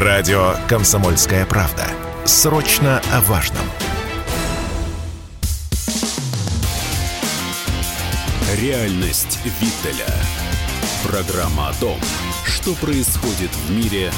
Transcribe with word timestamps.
Радио 0.00 0.52
«Комсомольская 0.68 1.44
правда». 1.44 1.82
Срочно 2.24 3.00
о 3.12 3.20
важном. 3.22 3.64
Реальность 8.62 9.40
Виттеля. 9.44 10.06
Программа 11.04 11.70
о 11.70 11.80
том, 11.80 11.98
что 12.46 12.74
происходит 12.80 13.50
в 13.50 13.70
мире 13.72 14.12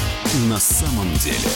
на 0.51 0.57
самом 0.57 1.11
деле. 1.15 1.49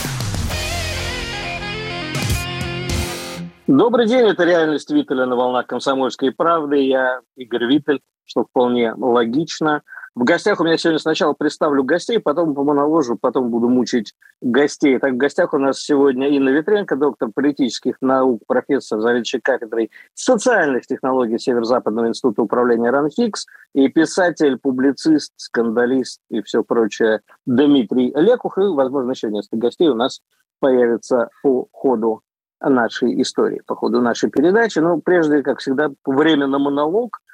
Добрый 3.68 4.07
день, 4.07 4.26
это 4.26 4.44
«Реальность 4.44 4.89
Виттеля» 4.89 5.28
на 5.28 5.36
волнах 5.36 5.68
«Комсомольской 5.68 6.32
правды». 6.32 6.78
Я 6.78 7.20
Игорь 7.36 7.66
Виттель, 7.66 8.02
что 8.26 8.46
вполне 8.46 8.92
логично– 8.96 9.84
в 10.16 10.23
гостях 10.23 10.61
у 10.61 10.63
меня 10.63 10.77
сегодня 10.77 11.00
сначала 11.00 11.34
представлю 11.34 11.84
гостей, 11.84 12.20
потом 12.20 12.55
по 12.55 12.64
моноложу, 12.64 13.18
потом 13.20 13.50
буду 13.50 13.68
мучить 13.68 14.14
гостей. 14.41 14.97
Так, 14.97 15.14
в 15.14 15.18
гостях 15.18 15.54
у 15.54 15.57
нас 15.57 15.82
сегодня 15.82 16.29
Инна 16.29 16.50
Ветренко, 16.50 16.96
доктор 16.96 17.32
политических 17.36 17.97
наук, 18.00 18.42
профессор, 18.47 19.01
заведующий 19.01 19.42
кафедрой 19.42 19.92
социальных 20.14 20.87
технологий 20.87 21.37
Северо-Западного 21.37 22.07
института 22.07 22.43
управления 22.43 22.92
РАНХИКС 22.92 23.46
и 23.73 23.89
писатель, 23.89 24.57
публицист, 24.57 25.33
скандалист 25.36 26.21
и 26.29 26.42
все 26.42 26.64
прочее 26.64 27.20
Дмитрий 27.45 28.14
Лекух. 28.15 28.57
И, 28.57 28.61
возможно, 28.61 29.11
еще 29.11 29.29
несколько 29.29 29.57
гостей 29.57 29.89
у 29.89 29.95
нас 29.95 30.21
появится 30.61 31.28
по 31.43 31.68
ходу 31.73 32.22
нашей 32.61 33.22
истории, 33.22 33.61
по 33.67 33.75
ходу 33.75 34.00
нашей 34.00 34.30
передачи. 34.30 34.80
Но 34.80 34.97
прежде, 34.97 35.44
как 35.44 35.59
всегда, 35.59 35.92
время 36.06 36.47
на 36.47 36.58
монолог– 36.58 37.20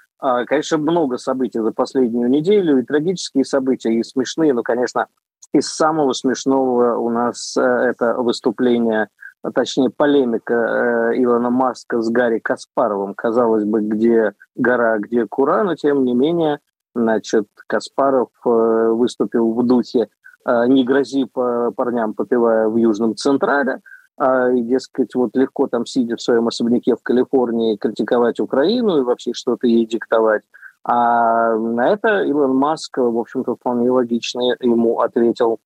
конечно, 0.45 0.77
много 0.77 1.17
событий 1.17 1.59
за 1.59 1.71
последнюю 1.71 2.29
неделю, 2.29 2.79
и 2.79 2.85
трагические 2.85 3.43
события, 3.43 3.93
и 3.93 4.03
смешные, 4.03 4.53
но, 4.53 4.63
конечно, 4.63 5.07
из 5.53 5.67
самого 5.67 6.13
смешного 6.13 6.97
у 6.97 7.09
нас 7.09 7.57
э, 7.57 7.61
это 7.61 8.15
выступление, 8.15 9.09
а 9.43 9.51
точнее 9.51 9.89
полемика 9.89 10.53
э, 10.53 11.21
Илона 11.21 11.49
Маска 11.49 12.01
с 12.01 12.09
Гарри 12.09 12.39
Каспаровым. 12.39 13.13
Казалось 13.15 13.65
бы, 13.65 13.81
где 13.81 14.33
гора, 14.55 14.99
где 14.99 15.25
кура, 15.25 15.63
но 15.63 15.75
тем 15.75 16.05
не 16.05 16.13
менее, 16.13 16.59
значит, 16.95 17.47
Каспаров 17.67 18.29
э, 18.45 18.49
выступил 18.49 19.53
в 19.53 19.65
духе 19.65 20.09
«Не 20.43 20.83
грози 20.83 21.25
парням, 21.25 22.15
попивая 22.15 22.67
в 22.67 22.75
Южном 22.75 23.15
Централе», 23.15 23.73
а, 23.73 23.79
и, 24.53 24.61
дескать, 24.61 25.15
вот 25.15 25.35
легко 25.35 25.67
там, 25.67 25.85
сидя 25.85 26.15
в 26.15 26.21
своем 26.21 26.47
особняке 26.47 26.95
в 26.95 27.03
Калифорнии, 27.03 27.77
критиковать 27.77 28.39
Украину 28.39 28.97
и 28.97 29.03
вообще 29.03 29.33
что-то 29.33 29.67
ей 29.67 29.85
диктовать. 29.85 30.43
А 30.83 31.55
на 31.55 31.89
это 31.89 32.23
Илон 32.23 32.55
Маск, 32.55 32.97
в 32.97 33.17
общем-то, 33.17 33.55
вполне 33.55 33.89
логично 33.91 34.55
ему 34.59 34.99
ответил, 34.99 35.59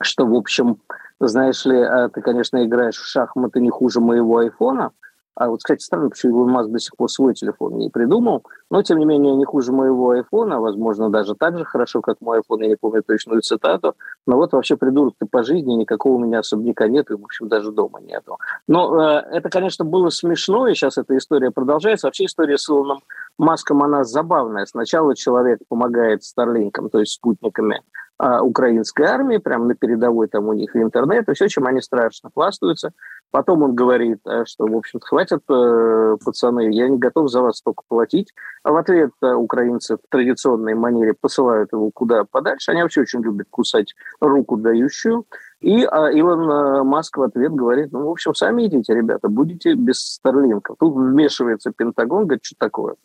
что, 0.00 0.26
в 0.26 0.34
общем, 0.34 0.80
знаешь 1.20 1.64
ли, 1.64 1.80
а 1.80 2.08
ты, 2.08 2.20
конечно, 2.20 2.64
играешь 2.64 2.96
в 2.96 3.06
шахматы 3.06 3.60
не 3.60 3.70
хуже 3.70 4.00
моего 4.00 4.38
айфона– 4.38 4.90
а 5.36 5.48
вот, 5.48 5.58
кстати, 5.58 5.82
странно, 5.82 6.08
почему 6.08 6.38
Илон 6.38 6.50
Маск 6.50 6.70
до 6.70 6.78
сих 6.78 6.96
пор 6.96 7.10
свой 7.10 7.34
телефон 7.34 7.76
не 7.76 7.90
придумал. 7.90 8.42
Но, 8.70 8.82
тем 8.82 8.98
не 8.98 9.04
менее, 9.04 9.36
не 9.36 9.44
хуже 9.44 9.70
моего 9.70 10.10
айфона, 10.10 10.60
возможно, 10.60 11.10
даже 11.10 11.34
так 11.34 11.58
же 11.58 11.64
хорошо, 11.64 12.00
как 12.00 12.16
мой 12.20 12.38
iPhone, 12.38 12.62
я 12.62 12.68
не 12.68 12.76
помню 12.76 13.02
точную 13.02 13.42
цитату. 13.42 13.94
Но 14.26 14.36
вот 14.36 14.52
вообще 14.52 14.78
придурок 14.78 15.14
ты 15.18 15.26
по 15.26 15.44
жизни, 15.44 15.74
никакого 15.74 16.14
у 16.14 16.18
меня 16.18 16.38
особняка 16.38 16.88
нет, 16.88 17.10
и, 17.10 17.14
в 17.14 17.22
общем, 17.22 17.48
даже 17.48 17.70
дома 17.70 18.00
нету. 18.00 18.38
Но 18.66 18.98
э, 18.98 19.24
это, 19.30 19.50
конечно, 19.50 19.84
было 19.84 20.08
смешно, 20.08 20.68
и 20.68 20.74
сейчас 20.74 20.96
эта 20.96 21.16
история 21.18 21.50
продолжается. 21.50 22.06
Вообще 22.06 22.24
история 22.24 22.56
с 22.56 22.68
Илоном 22.70 23.00
Маском, 23.38 23.82
она 23.82 24.04
забавная. 24.04 24.66
Сначала 24.66 25.14
человек 25.14 25.60
помогает 25.68 26.24
Старлинкам, 26.24 26.90
то 26.90 27.00
есть 27.00 27.12
спутниками, 27.12 27.82
а, 28.18 28.42
украинской 28.42 29.02
армии, 29.02 29.36
прямо 29.36 29.66
на 29.66 29.74
передовой 29.74 30.28
там 30.28 30.48
у 30.48 30.54
них 30.54 30.74
интернет, 30.74 31.28
и 31.28 31.34
все, 31.34 31.48
чем 31.48 31.66
они 31.66 31.82
страшно 31.82 32.30
хвастаются. 32.34 32.92
Потом 33.30 33.62
он 33.62 33.74
говорит, 33.74 34.20
э, 34.26 34.44
что, 34.46 34.66
в 34.66 34.74
общем-то, 34.74 35.06
хватит, 35.06 35.40
э, 35.50 36.16
пацаны, 36.24 36.72
я 36.72 36.88
не 36.88 36.96
готов 36.96 37.28
за 37.30 37.42
вас 37.42 37.58
столько 37.58 37.82
платить. 37.88 38.32
А 38.62 38.72
в 38.72 38.76
ответ 38.76 39.10
э, 39.20 39.32
украинцы 39.34 39.96
в 39.96 40.00
традиционной 40.08 40.74
манере 40.74 41.12
посылают 41.12 41.72
его 41.72 41.90
куда 41.92 42.24
подальше. 42.24 42.70
Они 42.70 42.82
вообще 42.82 43.02
очень 43.02 43.22
любят 43.22 43.48
кусать 43.50 43.94
руку 44.20 44.56
дающую. 44.56 45.26
И 45.60 45.84
а, 45.84 46.10
Илон 46.10 46.86
Маск 46.86 47.16
в 47.16 47.22
ответ 47.22 47.52
говорит, 47.52 47.90
ну, 47.92 48.06
в 48.06 48.10
общем, 48.10 48.34
сами 48.34 48.66
идите, 48.66 48.94
ребята, 48.94 49.28
будете 49.28 49.74
без 49.74 50.00
Старлинков. 50.00 50.76
Тут 50.78 50.94
вмешивается 50.94 51.72
Пентагон, 51.72 52.26
говорит, 52.26 52.44
что 52.44 52.56
такое. 52.58 52.96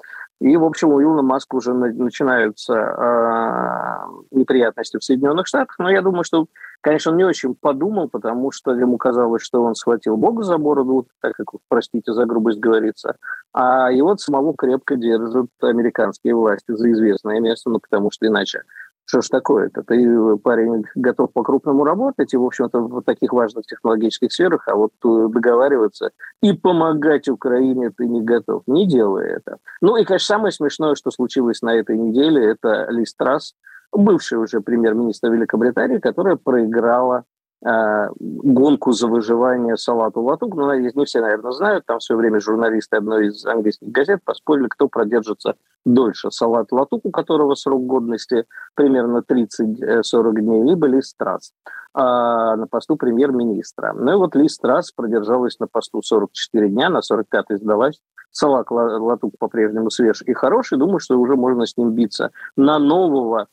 И, 0.42 0.58
в 0.58 0.64
общем, 0.64 0.90
у 0.90 1.00
Илона 1.00 1.22
Маска 1.22 1.56
уже 1.56 1.72
начинаются 1.72 2.74
э, 2.74 4.36
неприятности 4.36 4.98
в 4.98 5.04
Соединенных 5.04 5.46
Штатах. 5.46 5.76
Но 5.78 5.92
я 5.92 6.02
думаю, 6.02 6.24
что, 6.24 6.48
конечно, 6.82 7.12
он 7.12 7.18
не 7.18 7.24
очень 7.24 7.54
подумал, 7.54 8.10
потому 8.10 8.52
что 8.52 8.74
ему 8.74 8.98
казалось, 8.98 9.44
что 9.44 9.62
он 9.62 9.76
схватил 9.76 10.18
Бога 10.18 10.42
за 10.42 10.58
бороду, 10.58 11.08
так 11.22 11.34
как, 11.36 11.52
простите 11.68 12.12
за 12.14 12.26
грубость 12.26 12.60
говорится, 12.60 13.18
а 13.54 13.92
его 13.92 14.18
самого 14.18 14.56
крепко 14.56 14.96
держат 14.96 15.46
американские 15.62 16.34
власти 16.34 16.72
за 16.76 16.92
известное 16.92 17.40
место, 17.40 17.70
ну, 17.70 17.80
потому 17.80 18.10
что 18.10 18.26
иначе 18.26 18.64
что 19.06 19.22
ж 19.22 19.30
такое-то? 19.30 19.84
Ты, 19.84 20.38
парень, 20.38 20.84
готов 20.96 21.34
по-крупному 21.34 21.84
работать, 21.84 22.34
и, 22.34 22.38
в 22.38 22.44
общем-то, 22.44 22.80
в 22.80 23.02
таких 23.04 23.34
важных 23.34 23.66
технологических 23.66 24.32
сферах, 24.32 24.68
а 24.68 24.76
вот 24.76 24.92
договариваться 25.04 26.12
и 26.42 26.54
помогать 26.54 27.28
Украине 27.28 27.92
ты 27.96 28.08
не 28.08 28.22
готов. 28.22 28.64
Не 28.68 28.88
делай 28.88 29.28
это. 29.28 29.58
Ну 29.82 29.98
и, 29.98 30.06
конечно, 30.06 30.36
самое 30.36 30.52
смешное, 30.52 30.96
что 30.96 31.12
случилось 31.12 31.62
на 31.62 31.76
этой 31.76 31.98
неделе, 31.98 32.46
это 32.46 32.88
Лиз 32.90 33.14
Трасс, 33.16 33.54
бывший 33.92 34.38
уже 34.38 34.62
премьер-министр 34.62 35.32
Великобритании, 35.32 36.00
которая 36.00 36.38
проиграла 36.38 37.24
Э, 37.24 37.31
гонку 37.64 38.92
за 38.92 39.08
выживание 39.08 39.78
Салату 39.78 40.22
Латук. 40.22 40.56
Ну, 40.56 40.74
не 40.74 41.06
все, 41.06 41.22
наверное, 41.22 41.52
знают. 41.52 41.86
Там 41.86 42.00
все 42.00 42.16
время 42.16 42.40
журналисты 42.40 42.98
одной 42.98 43.28
из 43.28 43.46
английских 43.46 43.90
газет 43.90 44.22
поспорили, 44.24 44.68
кто 44.68 44.88
продержится 44.88 45.56
дольше. 45.86 46.32
Салат 46.32 46.72
Латук, 46.72 47.06
у 47.06 47.12
которого 47.12 47.54
срок 47.56 47.86
годности 47.86 48.46
примерно 48.74 49.24
30-40 49.28 50.34
дней, 50.42 50.64
либо 50.64 50.88
Лиз 50.88 51.10
Страс 51.10 51.54
а, 51.94 52.56
на 52.56 52.66
посту 52.68 52.96
премьер-министра. 52.96 53.94
Ну 53.94 54.14
и 54.14 54.16
вот 54.16 54.36
Лиз 54.36 54.54
Страс 54.54 54.92
продержалась 54.92 55.60
на 55.60 55.68
посту 55.68 56.02
44 56.02 56.70
дня, 56.70 56.90
на 56.90 57.00
45-й 57.00 57.58
сдалась. 57.58 58.02
Салат 58.32 58.72
Латук 58.72 59.34
по-прежнему 59.38 59.90
свеж 59.90 60.22
и 60.22 60.34
хороший. 60.34 60.78
Думаю, 60.78 61.00
что 61.00 61.20
уже 61.20 61.36
можно 61.36 61.66
с 61.66 61.76
ним 61.78 61.92
биться 61.92 62.32
на 62.56 62.80
нового 62.80 63.48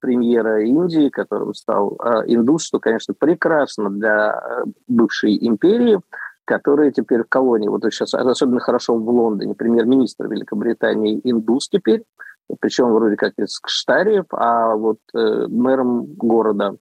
премьера 0.00 0.64
Индии, 0.64 1.08
которым 1.08 1.54
стал 1.54 1.96
а, 2.00 2.22
индус, 2.26 2.64
что, 2.64 2.80
конечно, 2.80 3.14
прекрасно 3.14 3.90
для 3.90 4.32
э, 4.32 4.64
бывшей 4.88 5.38
империи, 5.46 6.00
которая 6.44 6.90
теперь 6.90 7.22
в 7.22 7.28
колонии. 7.28 7.68
Вот 7.68 7.84
сейчас 7.84 8.14
особенно 8.14 8.60
хорошо 8.60 8.96
в 8.96 9.08
Лондоне. 9.08 9.54
Премьер-министр 9.54 10.26
Великобритании 10.26 11.20
индус 11.22 11.68
теперь, 11.68 12.02
причем 12.60 12.92
вроде 12.92 13.16
как 13.16 13.34
из 13.38 13.58
Кштариев, 13.60 14.26
а 14.30 14.74
вот 14.74 14.98
э, 15.14 15.46
мэром 15.48 16.06
города 16.06 16.76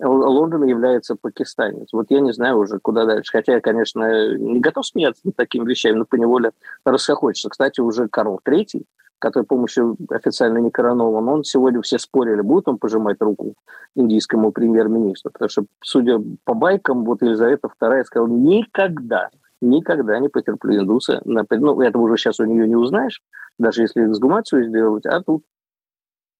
Лондона 0.00 0.64
является 0.64 1.14
пакистанец. 1.14 1.88
Вот 1.92 2.06
я 2.08 2.20
не 2.20 2.32
знаю 2.32 2.58
уже, 2.58 2.80
куда 2.80 3.04
дальше. 3.04 3.30
Хотя 3.30 3.54
я, 3.54 3.60
конечно, 3.60 4.36
не 4.36 4.58
готов 4.58 4.86
смеяться 4.86 5.22
над 5.24 5.36
такими 5.36 5.68
вещами, 5.68 5.98
но 5.98 6.04
поневоле 6.04 6.50
расхохочется. 6.84 7.48
Кстати, 7.48 7.80
уже 7.80 8.08
Карл 8.08 8.40
Третий 8.42 8.86
который 9.24 9.44
помощью 9.44 9.96
официально 10.10 10.58
не 10.58 10.70
коронован, 10.70 11.28
он 11.28 11.44
сегодня 11.44 11.80
все 11.80 11.98
спорили, 11.98 12.42
будет 12.42 12.68
он 12.68 12.76
пожимать 12.76 13.16
руку 13.20 13.54
индийскому 13.94 14.52
премьер-министру. 14.52 15.32
Потому 15.32 15.48
что, 15.48 15.64
судя 15.82 16.20
по 16.44 16.52
байкам, 16.52 17.04
вот 17.04 17.22
Елизавета 17.22 17.70
II 17.80 18.04
сказала, 18.04 18.28
никогда, 18.28 19.30
никогда 19.62 20.18
не 20.18 20.28
потерплю 20.28 20.82
индуса. 20.82 21.22
Ну, 21.24 21.80
этого 21.80 22.02
уже 22.02 22.18
сейчас 22.18 22.38
у 22.38 22.44
нее 22.44 22.68
не 22.68 22.76
узнаешь, 22.76 23.22
даже 23.58 23.80
если 23.80 24.06
эксгумацию 24.06 24.68
сделать, 24.68 25.06
а 25.06 25.22
тут 25.22 25.42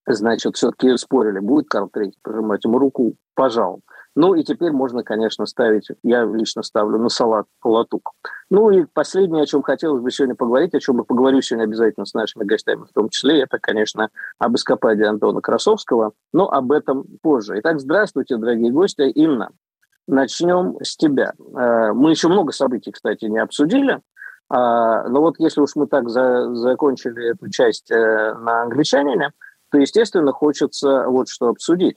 значит, 0.06 0.54
все-таки 0.56 0.94
спорили, 0.98 1.38
будет 1.38 1.68
Карл 1.68 1.90
III 1.94 2.12
пожимать 2.22 2.64
ему 2.64 2.78
руку, 2.78 3.14
пожал. 3.34 3.80
Ну 4.16 4.34
и 4.34 4.44
теперь 4.44 4.70
можно, 4.70 5.02
конечно, 5.02 5.44
ставить, 5.44 5.88
я 6.02 6.24
лично 6.24 6.62
ставлю 6.62 6.98
на 6.98 7.08
салат 7.08 7.46
латук. 7.64 8.12
Ну 8.48 8.70
и 8.70 8.84
последнее, 8.92 9.42
о 9.42 9.46
чем 9.46 9.62
хотелось 9.62 10.02
бы 10.02 10.10
сегодня 10.10 10.36
поговорить, 10.36 10.74
о 10.74 10.80
чем 10.80 10.98
я 10.98 11.02
поговорю 11.02 11.40
сегодня 11.40 11.64
обязательно 11.64 12.06
с 12.06 12.14
нашими 12.14 12.44
гостями 12.44 12.84
в 12.88 12.92
том 12.92 13.08
числе, 13.08 13.42
это, 13.42 13.58
конечно, 13.58 14.10
об 14.38 14.54
эскападе 14.54 15.04
Антона 15.04 15.40
Красовского, 15.40 16.12
но 16.32 16.48
об 16.48 16.70
этом 16.70 17.04
позже. 17.22 17.58
Итак, 17.58 17.80
здравствуйте, 17.80 18.36
дорогие 18.36 18.70
гости. 18.70 19.02
Инна, 19.02 19.50
начнем 20.06 20.76
с 20.80 20.96
тебя. 20.96 21.32
Э, 21.38 21.92
мы 21.92 22.10
еще 22.10 22.28
много 22.28 22.52
событий, 22.52 22.92
кстати, 22.92 23.24
не 23.24 23.38
обсудили, 23.38 24.00
а, 24.48 25.08
но 25.08 25.20
вот 25.22 25.36
если 25.38 25.60
уж 25.60 25.74
мы 25.74 25.86
так 25.86 26.08
за, 26.08 26.54
закончили 26.54 27.32
эту 27.32 27.50
часть 27.50 27.90
э, 27.90 28.34
на 28.34 28.62
англичанине, 28.62 29.32
то, 29.70 29.78
естественно, 29.78 30.32
хочется 30.32 31.06
вот 31.08 31.28
что 31.28 31.48
обсудить. 31.48 31.96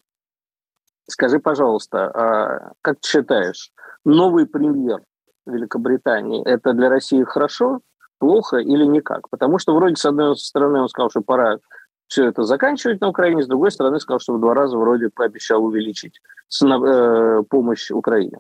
Скажи, 1.10 1.40
пожалуйста, 1.40 2.12
а 2.14 2.72
как 2.82 3.00
ты 3.00 3.08
считаешь, 3.08 3.72
новый 4.04 4.46
премьер 4.46 5.02
Великобритании– 5.46 6.44
это 6.46 6.74
для 6.74 6.90
России 6.90 7.24
хорошо, 7.24 7.80
плохо 8.20 8.58
или 8.58 8.84
никак? 8.86 9.30
Потому 9.30 9.58
что 9.58 9.76
вроде, 9.76 9.96
с 9.96 10.06
одной 10.06 10.36
стороны, 10.38 10.82
он 10.82 10.90
сказал, 10.90 11.10
что 11.10 11.22
пора 11.22 11.60
все 12.08 12.26
это 12.26 12.44
заканчивать 12.44 13.02
на 13.02 13.10
Украине, 13.10 13.44
с 13.44 13.48
другой 13.48 13.72
стороны 13.72 14.00
сказал, 14.00 14.20
что 14.20 14.34
в 14.34 14.40
два 14.40 14.54
раза 14.54 14.78
вроде 14.78 15.10
пообещал 15.10 15.64
увеличить 15.64 16.20
э, 16.64 17.44
помощь 17.50 17.92
Украине. 17.92 18.40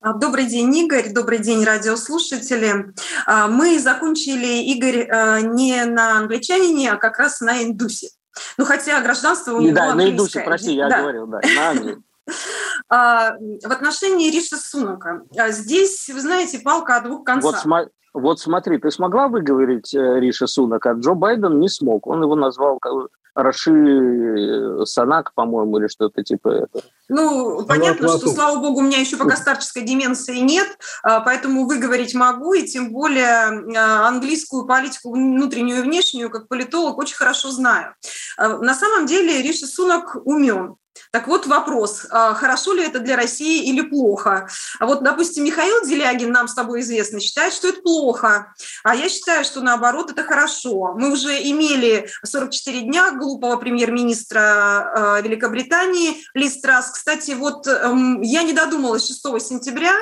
А, 0.00 0.12
добрый 0.12 0.46
день, 0.46 0.76
Игорь. 0.76 1.12
Добрый 1.12 1.38
день, 1.38 1.64
радиослушатели. 1.64 2.92
А, 3.26 3.48
мы 3.48 3.78
закончили, 3.78 4.62
Игорь, 4.72 5.08
а, 5.10 5.40
не 5.40 5.84
на 5.84 6.18
англичанине, 6.18 6.92
а 6.92 6.96
как 6.96 7.18
раз 7.18 7.40
на 7.40 7.62
индусе. 7.64 8.10
Ну, 8.56 8.64
хотя 8.64 9.00
гражданство 9.00 9.54
у 9.54 9.60
него 9.60 9.74
Да, 9.74 9.90
английское. 9.90 10.10
на 10.10 10.14
индусе, 10.14 10.40
прости, 10.40 10.74
я 10.74 10.88
да. 10.88 11.00
говорил, 11.00 11.26
да, 11.26 11.40
на 11.54 11.70
англии. 11.70 11.98
В 12.88 13.72
отношении 13.72 14.30
Риша 14.30 14.56
Сунака. 14.56 15.22
Здесь, 15.48 16.08
вы 16.08 16.20
знаете, 16.20 16.58
палка 16.58 16.96
о 16.96 17.00
двух 17.00 17.24
концах. 17.24 17.64
Вот, 17.64 17.88
вот 18.14 18.40
смотри, 18.40 18.78
ты 18.78 18.90
смогла 18.90 19.28
выговорить 19.28 19.94
э, 19.94 20.20
Риша 20.20 20.46
Сунак, 20.46 20.86
а 20.86 20.92
Джо 20.92 21.12
Байден 21.14 21.60
не 21.60 21.68
смог. 21.68 22.06
Он 22.06 22.22
его 22.22 22.34
назвал 22.34 22.80
Раши 23.36 23.70
э, 23.70 24.84
Санак, 24.86 25.34
по-моему, 25.34 25.78
или 25.78 25.88
что-то 25.88 26.22
типа 26.22 26.48
этого. 26.48 26.82
Ну, 27.08 27.64
понятно, 27.66 28.08
что, 28.08 28.28
слава 28.28 28.58
богу, 28.58 28.80
у 28.80 28.82
меня 28.82 28.98
еще 28.98 29.16
пока 29.16 29.36
старческой 29.36 29.82
деменции 29.82 30.38
нет, 30.38 30.66
а, 31.02 31.20
поэтому 31.20 31.66
выговорить 31.66 32.14
могу, 32.14 32.54
и 32.54 32.66
тем 32.66 32.92
более 32.92 33.76
а, 33.76 34.08
английскую 34.08 34.66
политику 34.66 35.12
внутреннюю 35.12 35.80
и 35.80 35.82
внешнюю, 35.82 36.30
как 36.30 36.48
политолог, 36.48 36.98
очень 36.98 37.16
хорошо 37.16 37.50
знаю. 37.50 37.94
А, 38.38 38.56
на 38.58 38.74
самом 38.74 39.06
деле 39.06 39.42
Риши 39.42 39.66
Сунак 39.66 40.16
умен. 40.24 40.76
Так 41.10 41.28
вот 41.28 41.46
вопрос, 41.46 42.06
а, 42.10 42.34
хорошо 42.34 42.72
ли 42.72 42.84
это 42.84 42.98
для 42.98 43.16
России 43.16 43.68
или 43.68 43.82
плохо? 43.82 44.48
А 44.78 44.86
вот, 44.86 45.02
допустим, 45.02 45.44
Михаил 45.44 45.84
Делягин, 45.86 46.32
нам 46.32 46.48
с 46.48 46.54
тобой 46.54 46.80
известно, 46.80 47.20
считает, 47.20 47.52
что 47.52 47.68
это 47.68 47.82
плохо, 47.82 48.54
а 48.82 48.94
я 48.94 49.08
считаю, 49.08 49.44
что 49.44 49.60
наоборот 49.60 50.10
это 50.10 50.22
хорошо. 50.22 50.94
Мы 50.96 51.12
уже 51.12 51.42
имели 51.42 52.08
44 52.24 52.82
дня 52.82 53.12
глупого 53.12 53.56
премьер-министра 53.56 54.40
а, 54.40 55.20
Великобритании 55.20 56.24
Лиз 56.34 56.60
Трасс. 56.60 56.90
Кстати, 56.90 57.32
вот 57.32 57.66
эм, 57.66 58.20
я 58.22 58.42
не 58.42 58.52
додумалась 58.52 59.06
6 59.06 59.22
сентября, 59.40 59.94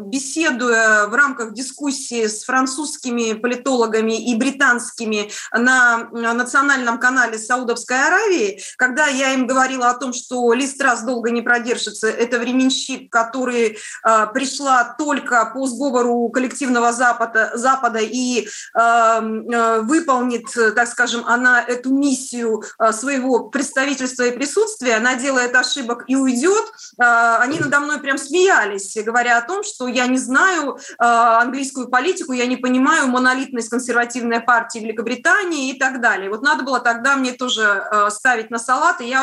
беседуя 0.00 1.06
в 1.06 1.14
рамках 1.14 1.52
дискуссии 1.52 2.26
с 2.26 2.44
французскими 2.44 3.32
политологами 3.34 4.30
и 4.30 4.34
британскими 4.36 5.30
на 5.52 6.08
национальном 6.10 6.98
канале 6.98 7.38
Саудовской 7.38 8.06
Аравии, 8.06 8.60
когда 8.76 9.06
я 9.06 9.34
им 9.34 9.46
говорила, 9.46 9.71
говорила 9.72 9.90
о 9.90 9.94
том, 9.94 10.12
что 10.12 10.52
Листрас 10.52 11.02
долго 11.02 11.30
не 11.30 11.42
продержится. 11.42 12.08
Это 12.08 12.38
временщик, 12.38 13.10
который 13.10 13.78
э, 14.04 14.26
пришла 14.32 14.94
только 14.98 15.50
по 15.54 15.66
сговору 15.66 16.28
коллективного 16.28 16.92
Запада, 16.92 17.52
Запада 17.54 17.98
и 18.00 18.46
э, 18.46 18.80
э, 18.80 19.80
выполнит, 19.80 20.46
так 20.74 20.88
скажем, 20.88 21.24
она 21.26 21.62
эту 21.62 21.90
миссию 21.90 22.62
э, 22.78 22.92
своего 22.92 23.48
представительства 23.50 24.24
и 24.24 24.32
присутствия, 24.32 24.96
она 24.96 25.14
делает 25.14 25.54
ошибок 25.56 26.04
и 26.06 26.16
уйдет. 26.16 26.64
Э, 27.00 27.36
они 27.40 27.58
надо 27.58 27.80
мной 27.80 27.98
прям 27.98 28.18
смеялись, 28.18 28.96
говоря 29.04 29.38
о 29.38 29.42
том, 29.42 29.64
что 29.64 29.88
я 29.88 30.06
не 30.06 30.18
знаю 30.18 30.76
э, 30.76 31.04
английскую 31.04 31.88
политику, 31.88 32.32
я 32.32 32.46
не 32.46 32.56
понимаю 32.56 33.06
монолитность 33.06 33.70
консервативной 33.70 34.40
партии 34.40 34.80
Великобритании 34.80 35.70
и 35.70 35.78
так 35.78 36.00
далее. 36.00 36.28
Вот 36.30 36.42
надо 36.42 36.62
было 36.62 36.80
тогда 36.80 37.16
мне 37.16 37.32
тоже 37.32 37.62
э, 37.62 38.10
ставить 38.10 38.50
на 38.50 38.58
салат, 38.58 39.00
и 39.00 39.08
я 39.08 39.22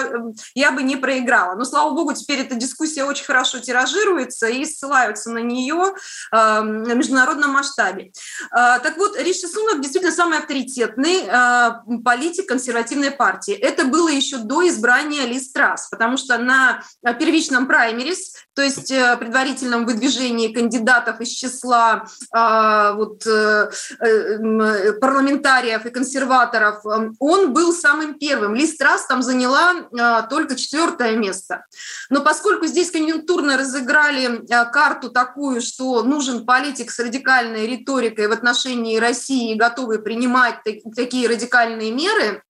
я 0.53 0.71
бы 0.71 0.83
не 0.83 0.95
проиграла. 0.95 1.55
Но, 1.55 1.65
слава 1.65 1.91
богу, 1.91 2.13
теперь 2.13 2.39
эта 2.39 2.55
дискуссия 2.55 3.03
очень 3.03 3.25
хорошо 3.25 3.59
тиражируется 3.59 4.47
и 4.47 4.65
ссылаются 4.65 5.29
на 5.31 5.39
нее 5.39 5.93
э, 6.31 6.61
на 6.61 6.93
международном 6.93 7.51
масштабе. 7.51 8.11
Э, 8.51 8.79
так 8.79 8.97
вот, 8.97 9.17
Риши 9.17 9.47
Сунок 9.47 9.81
действительно 9.81 10.13
самый 10.13 10.39
авторитетный 10.39 11.23
э, 11.27 11.71
политик 12.03 12.47
консервативной 12.47 13.11
партии. 13.11 13.53
Это 13.53 13.85
было 13.85 14.09
еще 14.09 14.37
до 14.37 14.67
избрания 14.67 15.25
Лиз 15.25 15.51
Трасс, 15.51 15.87
потому 15.89 16.17
что 16.17 16.37
на 16.37 16.81
первичном 17.19 17.67
праймерис, 17.67 18.33
то 18.59 18.61
есть 18.61 18.91
э, 18.91 19.15
предварительном 19.17 19.85
выдвижении 19.85 20.53
кандидатов 20.53 21.21
из 21.21 21.29
числа 21.29 22.05
э, 22.35 22.93
вот, 22.95 23.25
э, 23.25 23.69
э, 24.01 24.93
парламентариев 24.93 25.85
и 25.85 25.89
консерваторов, 25.89 26.85
э, 26.85 27.11
он 27.19 27.53
был 27.53 27.73
самым 27.73 28.15
первым. 28.15 28.55
Лиз 28.55 28.75
Трасс 28.77 29.05
там 29.05 29.21
заняла 29.21 29.73
э, 29.75 30.27
только 30.29 30.55
четвертое 30.55 31.15
место. 31.15 31.65
Но 32.09 32.21
поскольку 32.21 32.67
здесь 32.67 32.91
конъюнктурно 32.91 33.57
разыграли 33.57 34.45
э, 34.45 34.71
карту 34.71 35.09
такую, 35.09 35.61
что 35.61 36.03
нужен 36.03 36.45
политик 36.45 36.91
с 36.91 36.99
радикальной 36.99 37.67
риторикой 37.67 38.27
в 38.27 38.31
отношении 38.31 38.97
России, 38.97 39.55
готовый 39.55 39.99
принимать 39.99 40.59
такие 40.95 41.27
радикальные 41.27 41.91
меры, 41.91 42.43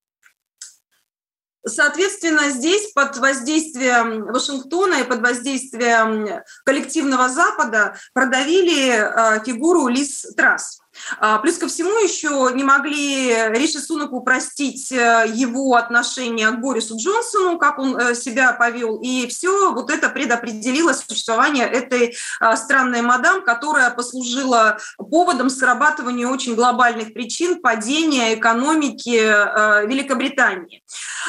Соответственно, 1.65 2.51
здесь 2.51 2.93
под 2.93 3.17
воздействием 3.17 4.25
Вашингтона 4.25 5.01
и 5.01 5.03
под 5.03 5.19
воздействием 5.21 6.41
коллективного 6.63 7.27
Запада 7.27 7.95
продавили 8.13 8.91
э, 8.91 9.43
фигуру 9.43 9.87
Лиз 9.87 10.21
Трасс. 10.37 10.79
А, 11.19 11.39
плюс 11.39 11.57
ко 11.57 11.67
всему 11.67 11.97
еще 11.99 12.51
не 12.53 12.63
могли 12.63 13.33
Риши 13.49 13.79
Сунаку 13.79 14.21
простить 14.21 14.91
э, 14.91 15.25
его 15.33 15.75
отношение 15.75 16.49
к 16.51 16.59
Борису 16.59 16.97
Джонсону, 16.97 17.57
как 17.57 17.79
он 17.79 17.97
э, 17.97 18.15
себя 18.15 18.53
повел, 18.53 18.99
и 19.01 19.27
все 19.27 19.73
вот 19.73 19.89
это 19.89 20.09
предопределило 20.09 20.93
существование 20.93 21.65
этой 21.65 22.15
а, 22.39 22.55
странной 22.55 23.01
мадам, 23.01 23.43
которая 23.43 23.89
послужила 23.89 24.77
поводом 24.97 25.49
срабатывания 25.49 26.27
очень 26.27 26.55
глобальных 26.55 27.13
причин 27.13 27.61
падения 27.61 28.35
экономики 28.35 29.19
э, 29.19 29.87
Великобритании. 29.87 30.83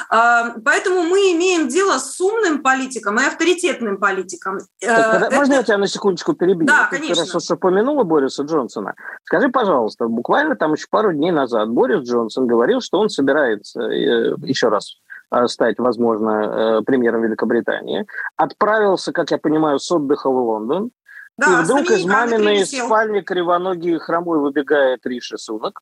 Поэтому 0.09 1.03
мы 1.03 1.33
имеем 1.33 1.69
дело 1.69 1.99
с 1.99 2.21
умным 2.21 2.63
политиком 2.63 3.19
и 3.21 3.25
авторитетным 3.25 3.99
политиком. 3.99 4.59
Так, 4.81 5.23
это... 5.23 5.37
Можно 5.37 5.55
я 5.55 5.63
тебя 5.63 5.79
на 5.79 5.87
секундочку 5.87 6.33
перебью? 6.33 6.67
Да, 6.67 6.89
Ты 6.91 6.97
конечно. 6.99 7.25
Раз 7.33 7.51
упомянула 7.51 8.05
Бориса 8.05 8.43
Джонсона. 8.43 8.95
Скажи, 9.25 9.49
пожалуйста, 9.61 10.07
буквально 10.07 10.57
там 10.57 10.73
еще 10.73 10.87
пару 10.91 11.13
дней 11.13 11.33
назад 11.33 11.69
Борис 11.69 12.09
Джонсон 12.09 12.47
говорил, 12.47 12.81
что 12.81 12.99
он 12.99 13.11
собирается 13.11 13.83
э, 13.83 14.35
еще 14.43 14.69
раз 14.69 14.97
э, 15.31 15.47
стать, 15.49 15.79
возможно, 15.79 16.31
э, 16.31 16.83
премьером 16.83 17.23
Великобритании. 17.23 18.07
Отправился, 18.37 19.13
как 19.13 19.31
я 19.31 19.39
понимаю, 19.39 19.79
с 19.79 19.91
отдыха 19.93 20.31
в 20.31 20.37
Лондон. 20.37 20.91
Да, 21.37 21.61
и 21.61 21.65
вдруг 21.65 21.91
из 21.91 22.05
маминой 22.05 22.65
спальни 22.65 23.21
кривоногий 23.21 23.99
хромой 23.99 24.39
выбегает 24.39 25.07
Риши 25.07 25.37
Сунок. 25.37 25.81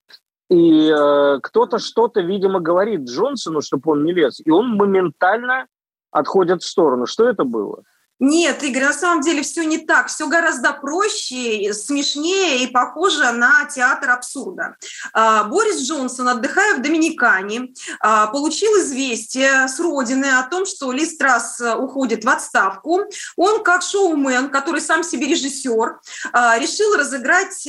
И 0.50 0.90
э, 0.90 1.38
кто-то 1.42 1.78
что-то, 1.78 2.20
видимо, 2.20 2.60
говорит 2.60 3.02
Джонсону, 3.02 3.60
чтобы 3.60 3.92
он 3.92 4.04
не 4.04 4.12
лез. 4.12 4.40
И 4.44 4.50
он 4.50 4.76
моментально 4.76 5.66
отходит 6.10 6.62
в 6.62 6.66
сторону. 6.66 7.06
Что 7.06 7.28
это 7.28 7.44
было? 7.44 7.82
Нет, 8.20 8.64
Игорь, 8.64 8.82
на 8.82 8.92
самом 8.92 9.20
деле 9.20 9.42
все 9.42 9.64
не 9.64 9.78
так. 9.78 10.08
Все 10.08 10.26
гораздо 10.26 10.72
проще, 10.72 11.72
смешнее 11.72 12.64
и 12.64 12.66
похоже 12.66 13.30
на 13.32 13.64
театр 13.66 14.10
абсурда. 14.10 14.76
А, 15.12 15.44
Борис 15.44 15.82
Джонсон, 15.82 16.28
отдыхая 16.28 16.76
в 16.76 16.82
Доминикане, 16.82 17.74
а, 18.00 18.26
получил 18.26 18.72
известие 18.80 19.68
с 19.68 19.78
родины 19.78 20.26
о 20.26 20.42
том, 20.48 20.66
что 20.66 20.90
Ли 20.90 21.06
Страсс 21.06 21.60
уходит 21.60 22.24
в 22.24 22.28
отставку. 22.28 23.02
Он, 23.36 23.62
как 23.62 23.82
шоумен, 23.82 24.50
который 24.50 24.80
сам 24.80 25.04
себе 25.04 25.28
режиссер, 25.28 26.00
а, 26.32 26.58
решил 26.58 26.96
разыграть 26.96 27.68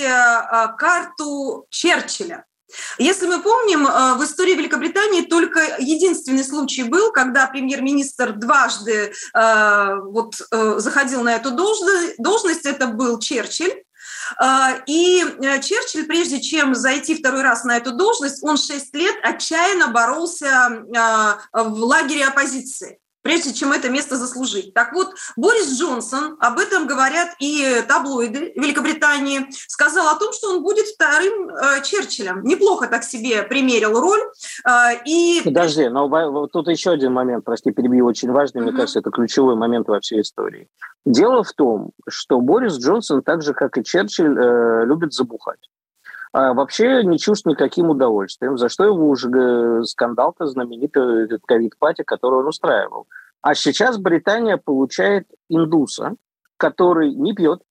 карту 0.78 1.68
Черчилля. 1.70 2.46
Если 2.98 3.26
мы 3.26 3.42
помним, 3.42 3.88
э, 3.88 4.16
в 4.16 4.24
истории 4.24 4.54
Великобритании 4.54 5.22
только 5.22 5.78
единственный 5.80 6.44
случай 6.44 6.84
был, 6.84 7.12
когда 7.12 7.48
премьер-министр 7.48 8.34
дважды 8.34 9.14
э, 9.34 9.96
вот, 10.04 10.36
э, 10.52 10.76
заходил 10.78 11.24
на 11.24 11.36
эту 11.36 11.52
должность, 11.52 12.66
это 12.66 12.88
был 12.88 13.20
Черчилль. 13.20 13.84
И 14.86 15.26
Черчилль, 15.64 16.06
прежде 16.06 16.40
чем 16.40 16.76
зайти 16.76 17.16
второй 17.16 17.42
раз 17.42 17.64
на 17.64 17.78
эту 17.78 17.94
должность, 17.94 18.44
он 18.44 18.58
шесть 18.58 18.94
лет 18.94 19.16
отчаянно 19.24 19.88
боролся 19.88 20.84
в 21.52 21.84
лагере 21.84 22.26
оппозиции 22.26 23.00
прежде 23.22 23.54
чем 23.54 23.72
это 23.72 23.90
место 23.90 24.16
заслужить. 24.16 24.74
Так 24.74 24.94
вот, 24.94 25.10
Борис 25.36 25.80
Джонсон, 25.80 26.38
об 26.40 26.60
этом 26.60 26.88
говорят 26.88 27.30
и 27.40 27.84
таблоиды 27.88 28.54
Великобритании, 28.56 29.48
сказал 29.68 30.08
о 30.08 30.20
том, 30.20 30.34
что 30.34 30.50
он 30.52 30.64
будет 30.64 30.86
вторым 30.88 31.50
э, 31.50 31.84
Черчиллем. 31.84 32.44
Неплохо 32.44 32.88
так 32.88 33.04
себе 33.04 33.44
примерил 33.44 34.00
роль. 34.00 34.22
Э, 34.68 35.02
и... 35.06 35.42
Подожди, 35.44 35.90
но 35.90 36.48
тут 36.48 36.68
еще 36.68 36.92
один 36.92 37.14
момент, 37.14 37.46
прости, 37.46 37.72
перебью, 37.72 38.06
очень 38.06 38.32
важный, 38.32 38.62
мне 38.62 38.72
кажется, 38.72 39.00
это 39.00 39.12
ключевой 39.12 39.56
момент 39.56 39.88
во 39.88 40.00
всей 40.00 40.22
истории. 40.22 40.68
Дело 41.06 41.44
в 41.44 41.54
том, 41.54 41.92
что 42.08 42.40
Борис 42.40 42.78
Джонсон, 42.78 43.24
так 43.24 43.42
же, 43.42 43.54
как 43.54 43.78
и 43.78 43.84
Черчилль, 43.84 44.38
э, 44.38 44.86
любит 44.86 45.14
забухать 45.14 45.60
а 46.32 46.54
вообще 46.54 47.04
не 47.04 47.18
чувств 47.18 47.46
никаким 47.46 47.90
удовольствием, 47.90 48.58
за 48.58 48.70
что 48.70 48.86
его 48.86 49.10
уже 49.10 49.30
э, 49.30 49.84
скандал-то 49.84 50.46
знаменитый 50.46 51.26
этот 51.26 51.42
covid-party, 51.46 52.04
который 52.04 52.40
он 52.40 52.48
устраивал. 52.48 53.08
А 53.42 53.56
сейчас 53.56 53.98
Британия 53.98 54.58
получает 54.58 55.28
индуса, 55.50 56.16
который 56.58 57.14
не 57.16 57.34
пьет, 57.34 57.62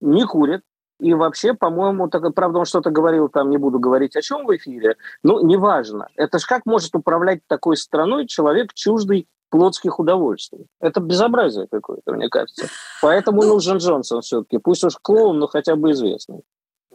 не 0.00 0.24
курит, 0.24 0.62
И 1.00 1.14
вообще, 1.14 1.54
по-моему, 1.54 2.08
так, 2.08 2.34
правда, 2.34 2.58
он 2.58 2.64
что-то 2.64 2.90
говорил, 2.90 3.28
там, 3.28 3.50
не 3.50 3.58
буду 3.58 3.78
говорить 3.78 4.16
о 4.16 4.22
чем 4.22 4.46
в 4.46 4.56
эфире, 4.56 4.96
но 5.22 5.40
неважно. 5.40 6.08
Это 6.16 6.40
ж 6.40 6.46
как 6.46 6.66
может 6.66 6.94
управлять 6.96 7.40
такой 7.46 7.76
страной 7.76 8.26
человек 8.26 8.74
чуждый 8.74 9.28
плотских 9.50 10.00
удовольствий. 10.00 10.66
Это 10.80 11.00
безобразие 11.00 11.68
какое-то, 11.70 12.12
мне 12.12 12.28
кажется. 12.28 12.66
Поэтому 13.00 13.42
ну, 13.42 13.54
нужен 13.54 13.78
Джонсон 13.78 14.22
все-таки. 14.22 14.58
Пусть 14.58 14.84
уж 14.84 14.96
клоун, 15.00 15.38
но 15.38 15.46
хотя 15.46 15.76
бы 15.76 15.92
известный. 15.92 16.42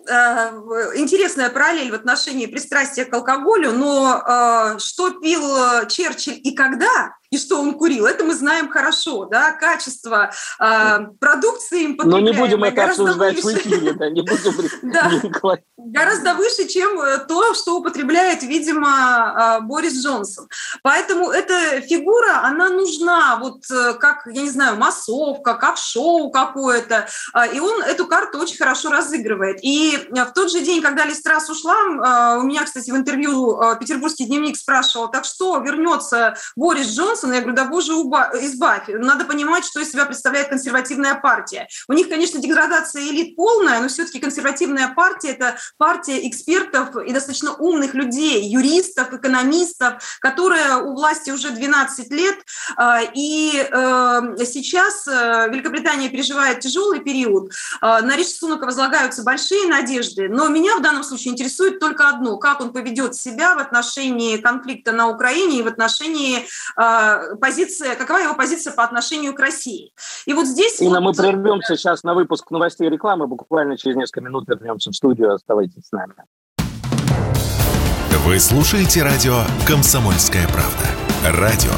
Э, 0.10 0.52
интересная 0.96 1.50
параллель 1.50 1.92
в 1.92 1.96
отношении 1.96 2.46
пристрастия 2.46 3.06
к 3.06 3.14
алкоголю, 3.14 3.72
но 3.72 4.22
э, 4.26 4.80
что 4.80 5.12
пил 5.12 5.42
Черчилль 5.88 6.40
и 6.44 6.54
когда, 6.56 7.16
и 7.34 7.38
что 7.40 7.60
он 7.60 7.74
курил, 7.74 8.06
это 8.06 8.24
мы 8.24 8.36
знаем 8.36 8.70
хорошо, 8.70 9.26
да, 9.26 9.54
качество 9.54 10.32
э, 10.60 11.00
продукции 11.20 11.86
им 11.86 12.00
Но 12.04 12.20
не 12.20 12.32
будем 12.32 12.64
это 12.64 12.86
обсуждать 12.86 13.44
выше. 13.44 13.58
в 13.58 13.62
эфире, 13.62 13.94
да, 13.94 14.10
не 14.10 14.22
будем 14.22 14.54
да, 14.84 15.10
гораздо 15.78 16.36
выше, 16.36 16.68
чем 16.68 17.00
э, 17.00 17.26
то, 17.28 17.54
что 17.54 17.78
употребляет, 17.78 18.44
видимо, 18.44 19.60
э, 19.60 19.66
Борис 19.66 20.04
Джонсон. 20.04 20.48
Поэтому 20.84 21.32
эта 21.32 21.82
фигура, 21.82 22.42
она 22.44 22.70
нужна, 22.70 23.38
вот 23.38 23.64
э, 23.72 23.94
как, 23.96 24.28
я 24.28 24.44
не 24.44 24.50
знаю, 24.50 24.78
массовка, 24.78 25.56
как 25.56 25.78
шоу 25.78 26.30
какое-то, 26.30 27.08
и 27.54 27.60
он 27.60 27.82
эту 27.82 28.06
карту 28.06 28.40
очень 28.40 28.58
хорошо 28.58 28.92
разыгрывает. 28.92 29.60
И 29.64 29.98
в 30.12 30.32
тот 30.34 30.52
же 30.52 30.62
день, 30.62 30.82
когда 30.82 31.06
Листрас 31.06 31.50
ушла, 31.50 32.38
у 32.38 32.44
меня, 32.44 32.64
кстати, 32.64 32.92
в 32.92 32.96
интервью 32.96 33.60
«Петербургский 33.80 34.26
дневник» 34.26 34.58
спрашивал, 34.58 35.10
так 35.10 35.26
что, 35.26 35.58
вернется 35.60 36.36
Борис 36.56 36.88
Джонсон, 36.88 37.23
Джонсона, 37.24 37.34
я 37.34 37.42
говорю, 37.42 37.56
да 37.56 37.66
боже, 37.66 37.94
избавь. 37.94 38.84
Надо 38.88 39.26
понимать, 39.26 39.66
что 39.66 39.80
из 39.80 39.92
себя 39.92 40.06
представляет 40.06 40.50
консервативная 40.50 41.16
партия. 41.16 41.68
У 41.88 41.94
них, 41.94 42.10
конечно, 42.10 42.40
деградация 42.40 43.04
элит 43.04 43.36
полная, 43.36 43.80
но 43.80 43.88
все-таки 43.88 44.20
консервативная 44.20 44.94
партия– 44.94 45.30
это 45.32 45.58
партия 45.78 46.28
экспертов 46.28 46.96
и 46.96 47.14
достаточно 47.14 47.54
умных 47.54 47.94
людей, 47.94 48.48
юристов, 48.48 49.14
экономистов, 49.14 50.04
которая 50.20 50.78
у 50.78 50.94
власти 50.94 51.32
уже 51.32 51.52
12 51.52 52.12
лет. 52.12 52.36
А, 52.76 53.02
и 53.14 53.54
э, 53.56 54.46
сейчас 54.46 55.08
э, 55.08 55.50
Великобритания 55.50 56.10
переживает 56.10 56.60
тяжелый 56.60 57.00
период. 57.00 57.52
А, 57.82 58.02
на 58.02 58.16
Риши 58.16 58.32
Сунака 58.32 58.66
возлагаются 58.66 59.24
большие 59.24 59.68
надежды, 59.68 60.30
но 60.30 60.48
меня 60.48 60.76
в 60.78 60.82
данном 60.82 61.04
случае 61.04 61.34
интересует 61.34 61.80
только 61.80 62.10
одно– 62.10 62.38
как 62.44 62.60
он 62.60 62.74
поведет 62.74 63.16
себя 63.16 63.56
в 63.56 63.60
отношении 63.60 64.38
конфликта 64.38 64.92
на 64.92 65.08
Украине 65.08 65.60
и 65.60 65.62
в 65.62 65.68
отношении 65.68 66.46
а, 66.76 67.13
позиция, 67.40 67.96
какова 67.96 68.20
его 68.20 68.36
позиция 68.36 68.74
по 68.74 68.84
отношению 68.84 69.34
к 69.34 69.40
России. 69.40 69.92
И 70.26 70.34
вот 70.34 70.48
здесь... 70.48 70.82
Инна, 70.82 71.02
вот... 71.02 71.18
мы 71.18 71.24
прервемся 71.24 71.76
сейчас 71.76 72.04
на 72.04 72.14
выпуск 72.14 72.50
новостей 72.52 72.88
и 72.88 72.90
рекламы, 72.90 73.28
буквально 73.28 73.78
через 73.78 73.96
несколько 73.96 74.22
минут 74.22 74.48
вернемся 74.48 74.92
в 74.92 74.96
студию, 74.96 75.34
оставайтесь 75.34 75.88
с 75.88 75.92
нами. 75.92 76.14
Вы 78.26 78.40
слушаете 78.40 79.04
радио 79.04 79.42
«Комсомольская 79.68 80.48
правда». 80.48 81.42
Радио, 81.42 81.74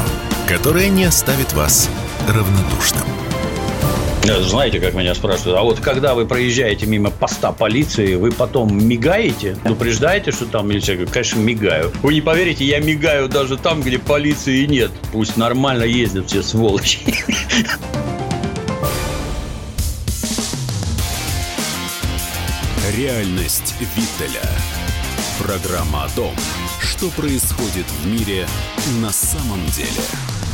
которое 0.47 0.89
не 0.89 1.05
оставит 1.05 1.53
вас 1.53 1.89
равнодушным. 2.27 3.24
Знаете, 4.25 4.79
как 4.79 4.95
меня 4.95 5.13
спрашивают, 5.13 5.57
а 5.59 5.61
вот 5.61 5.79
когда 5.79 6.15
вы 6.15 6.25
проезжаете 6.25 6.87
мимо 6.87 7.11
поста 7.11 7.51
полиции, 7.51 8.15
вы 8.15 8.31
потом 8.31 8.75
мигаете, 8.87 9.55
предупреждаете, 9.63 10.31
что 10.31 10.45
там 10.45 10.69
есть? 10.69 10.87
Я 10.87 10.95
говорю, 10.95 11.11
конечно, 11.11 11.39
мигаю. 11.39 11.91
Вы 12.01 12.15
не 12.15 12.21
поверите, 12.21 12.65
я 12.65 12.79
мигаю 12.79 13.29
даже 13.29 13.57
там, 13.57 13.81
где 13.81 13.99
полиции 13.99 14.65
нет. 14.65 14.91
Пусть 15.11 15.37
нормально 15.37 15.83
ездят 15.83 16.27
все 16.27 16.41
сволочи. 16.41 16.99
Реальность 22.97 23.75
Виттеля. 23.79 24.49
Программа 25.37 26.05
о 26.05 26.09
том, 26.09 26.33
что 26.81 27.09
происходит 27.09 27.85
в 28.01 28.07
мире 28.07 28.47
на 29.01 29.11
самом 29.11 29.63
деле. 29.75 30.44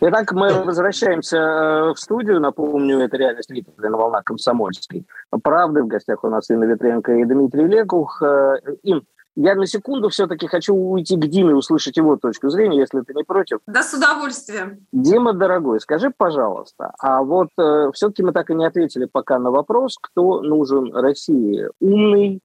Итак, 0.00 0.32
мы 0.32 0.62
возвращаемся 0.62 1.36
э, 1.36 1.92
в 1.92 1.96
студию. 1.96 2.40
Напомню, 2.40 3.00
это 3.00 3.16
реальность 3.16 3.50
Виктора 3.50 3.90
на 3.90 3.96
волнах 3.96 4.22
комсомольской. 4.22 5.04
Правды 5.42 5.82
в 5.82 5.88
гостях 5.88 6.22
у 6.22 6.28
нас 6.28 6.48
Инна 6.50 6.64
Ветренко 6.64 7.12
и 7.14 7.24
Дмитрий 7.24 7.66
Лекух. 7.66 8.22
Э, 8.22 8.58
Ин, 8.84 9.02
я 9.34 9.56
на 9.56 9.66
секунду 9.66 10.08
все-таки 10.08 10.46
хочу 10.46 10.72
уйти 10.72 11.16
к 11.16 11.26
Диме, 11.26 11.52
услышать 11.52 11.96
его 11.96 12.16
точку 12.16 12.48
зрения, 12.48 12.78
если 12.78 13.00
ты 13.00 13.12
не 13.12 13.24
против. 13.24 13.58
Да, 13.66 13.82
с 13.82 13.92
удовольствием. 13.92 14.86
Дима, 14.92 15.32
дорогой, 15.32 15.80
скажи, 15.80 16.12
пожалуйста, 16.16 16.92
а 17.00 17.24
вот 17.24 17.48
э, 17.58 17.90
все-таки 17.92 18.22
мы 18.22 18.30
так 18.32 18.50
и 18.50 18.54
не 18.54 18.66
ответили 18.66 19.06
пока 19.10 19.40
на 19.40 19.50
вопрос, 19.50 19.98
кто 20.00 20.42
нужен 20.42 20.94
России, 20.94 21.68
умный 21.80 22.40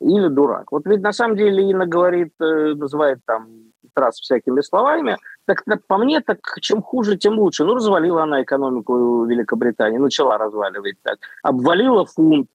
или 0.00 0.26
дурак. 0.26 0.72
Вот 0.72 0.86
ведь 0.86 1.02
на 1.02 1.12
самом 1.12 1.36
деле 1.36 1.70
Инна 1.70 1.86
говорит, 1.86 2.32
э, 2.40 2.74
называет 2.74 3.20
там 3.26 3.65
раз 3.96 4.20
всякими 4.20 4.60
словами, 4.60 5.16
так 5.46 5.64
по 5.86 5.98
мне, 5.98 6.20
так 6.20 6.38
чем 6.60 6.82
хуже, 6.82 7.16
тем 7.16 7.38
лучше. 7.38 7.64
Ну, 7.64 7.74
развалила 7.74 8.22
она 8.22 8.42
экономику 8.42 9.24
Великобритании, 9.24 9.98
начала 9.98 10.38
разваливать 10.38 10.96
так. 11.02 11.18
Обвалила 11.42 12.04
фунт. 12.04 12.48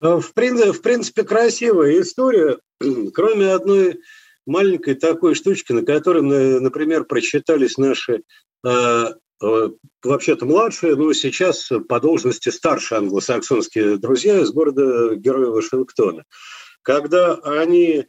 В 0.00 0.32
принципе, 0.34 0.72
в 0.72 0.82
принципе, 0.82 1.24
красивая 1.24 2.00
история, 2.00 2.58
кроме 3.14 3.52
одной 3.52 4.00
маленькой 4.46 4.94
такой 4.94 5.34
штучки, 5.34 5.72
на 5.72 5.84
которой, 5.84 6.22
например, 6.60 7.04
прочитались 7.04 7.76
наши 7.76 8.22
э, 8.64 9.04
э, 9.42 9.68
вообще-то 10.02 10.46
младшие, 10.46 10.96
но 10.96 11.12
сейчас 11.12 11.70
по 11.88 12.00
должности 12.00 12.48
старшие 12.48 12.98
англосаксонские 12.98 13.98
друзья 13.98 14.40
из 14.40 14.50
города 14.52 15.14
Героя 15.16 15.50
Вашингтона. 15.50 16.24
Когда 16.82 17.34
они 17.34 18.06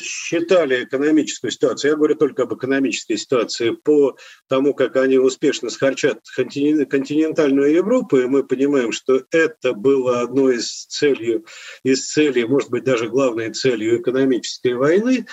считали 0.00 0.84
экономическую 0.84 1.50
ситуацию, 1.50 1.90
я 1.90 1.96
говорю 1.96 2.14
только 2.14 2.44
об 2.44 2.54
экономической 2.54 3.16
ситуации, 3.16 3.70
по 3.70 4.16
тому, 4.48 4.74
как 4.74 4.96
они 4.96 5.18
успешно 5.18 5.70
схарчат 5.70 6.20
континентальную 6.34 7.72
Европу, 7.72 8.18
и 8.18 8.26
мы 8.26 8.44
понимаем, 8.44 8.92
что 8.92 9.22
это 9.30 9.74
было 9.74 10.20
одной 10.20 10.56
из 10.56 10.86
целей, 10.86 11.44
из 11.82 12.10
целей, 12.10 12.44
может 12.44 12.70
быть, 12.70 12.84
даже 12.84 13.08
главной 13.08 13.52
целью 13.52 14.00
экономической 14.00 14.74
войны, 14.74 15.26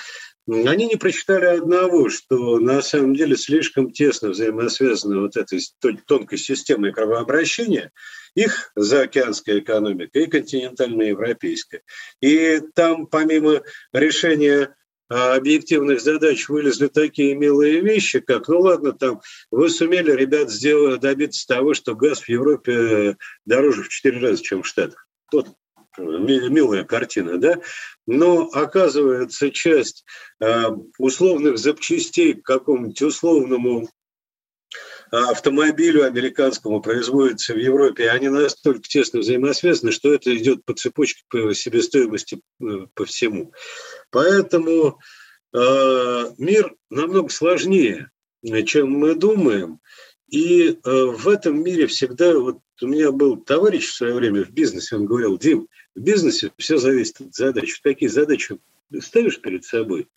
они 0.48 0.88
не 0.88 0.96
прочитали 0.96 1.46
одного, 1.46 2.10
что 2.10 2.60
на 2.60 2.82
самом 2.82 3.16
деле 3.16 3.36
слишком 3.36 3.92
тесно 3.92 4.30
взаимосвязаны 4.30 5.20
вот 5.20 5.36
этой 5.36 5.60
тонкой 6.06 6.38
системой 6.38 6.94
кровообращения, 6.94 7.92
их 8.34 8.72
заокеанская 8.76 9.60
экономика 9.60 10.20
и 10.20 10.28
континентальная 10.28 11.08
европейская. 11.08 11.82
И 12.22 12.62
там 12.76 13.08
помимо 13.08 13.62
решения 13.92 14.76
а, 15.10 15.36
объективных 15.36 16.02
задач 16.02 16.48
вылезли 16.48 16.88
такие 16.88 17.36
милые 17.36 17.82
вещи, 17.82 18.20
как, 18.20 18.48
ну 18.48 18.60
ладно, 18.60 18.94
там 18.94 19.22
вы 19.52 19.70
сумели, 19.70 20.12
ребят, 20.12 20.50
сделать, 20.50 21.02
добиться 21.02 21.48
того, 21.48 21.74
что 21.74 21.96
газ 21.96 22.22
в 22.22 22.30
Европе 22.30 23.18
дороже 23.46 23.84
в 23.84 23.90
4 23.90 24.20
раза, 24.20 24.44
чем 24.44 24.64
в 24.64 24.68
Штатах. 24.68 25.08
Вот 25.32 25.48
милая 25.98 26.84
картина, 26.84 27.38
да? 27.38 27.60
Но 28.06 28.50
оказывается, 28.54 29.52
часть 29.52 30.06
э, 30.40 30.66
условных 30.98 31.58
запчастей 31.58 32.36
к 32.36 32.44
какому-нибудь 32.44 33.02
условному 33.02 33.90
автомобилю 35.12 36.06
американскому 36.06 36.82
производится 36.82 37.54
в 37.54 37.58
Европе, 37.58 38.06
и 38.06 38.08
они 38.08 38.30
настолько 38.30 38.82
тесно 38.82 39.20
взаимосвязаны, 39.20 39.92
что 39.92 40.14
это 40.14 40.36
идет 40.36 40.66
по 40.66 40.74
цепочке 40.74 41.24
по 41.30 41.54
себестоимости 41.54 42.42
э, 42.62 42.66
по 42.94 43.06
всему. 43.06 43.54
Поэтому 44.12 45.00
э, 45.54 46.32
мир 46.38 46.76
намного 46.90 47.30
сложнее, 47.30 48.12
чем 48.66 48.92
мы 48.92 49.16
думаем. 49.16 49.80
И 50.30 50.70
э, 50.72 50.78
в 50.84 51.28
этом 51.28 51.64
мире 51.64 51.88
всегда, 51.88 52.38
вот 52.38 52.60
у 52.84 52.88
меня 52.88 53.12
был 53.12 53.38
товарищ 53.38 53.88
в 53.88 53.96
свое 53.96 54.14
время 54.14 54.44
в 54.44 54.52
бизнесе, 54.52 54.96
он 54.96 55.06
говорил, 55.06 55.38
Дим, 55.38 55.68
в 55.96 56.00
бизнесе 56.00 56.52
все 56.58 56.78
зависит 56.78 57.22
от 57.22 57.34
задач. 57.34 57.80
Какие 57.82 58.10
задачи 58.10 58.58
ставишь 59.00 59.42
перед 59.42 59.64
собой? 59.64 60.08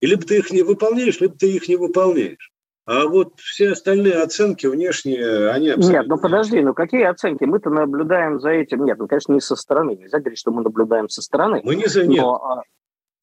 И 0.00 0.06
либо 0.06 0.22
ты 0.22 0.38
их 0.38 0.50
не 0.50 0.62
выполняешь, 0.62 1.20
либо 1.20 1.34
ты 1.36 1.50
их 1.50 1.68
не 1.68 1.76
выполняешь. 1.76 2.52
А 2.86 3.06
вот 3.06 3.38
все 3.38 3.72
остальные 3.72 4.14
оценки 4.14 4.66
внешние, 4.66 5.50
они 5.50 5.68
абсолютно... 5.68 5.98
Нет, 5.98 6.08
ну 6.08 6.18
подожди, 6.18 6.60
ну 6.62 6.72
какие 6.72 7.04
оценки? 7.04 7.44
Мы-то 7.44 7.68
наблюдаем 7.68 8.40
за 8.40 8.48
этим. 8.48 8.86
Нет, 8.86 8.96
ну, 8.98 9.06
конечно, 9.06 9.34
не 9.34 9.42
со 9.42 9.56
стороны. 9.56 9.94
Нельзя 9.94 10.20
говорить, 10.20 10.38
что 10.38 10.52
мы 10.52 10.62
наблюдаем 10.62 11.10
со 11.10 11.20
стороны. 11.20 11.60
Мы 11.64 11.76
не 11.76 11.86
за... 11.86 12.04
Но, 12.04 12.62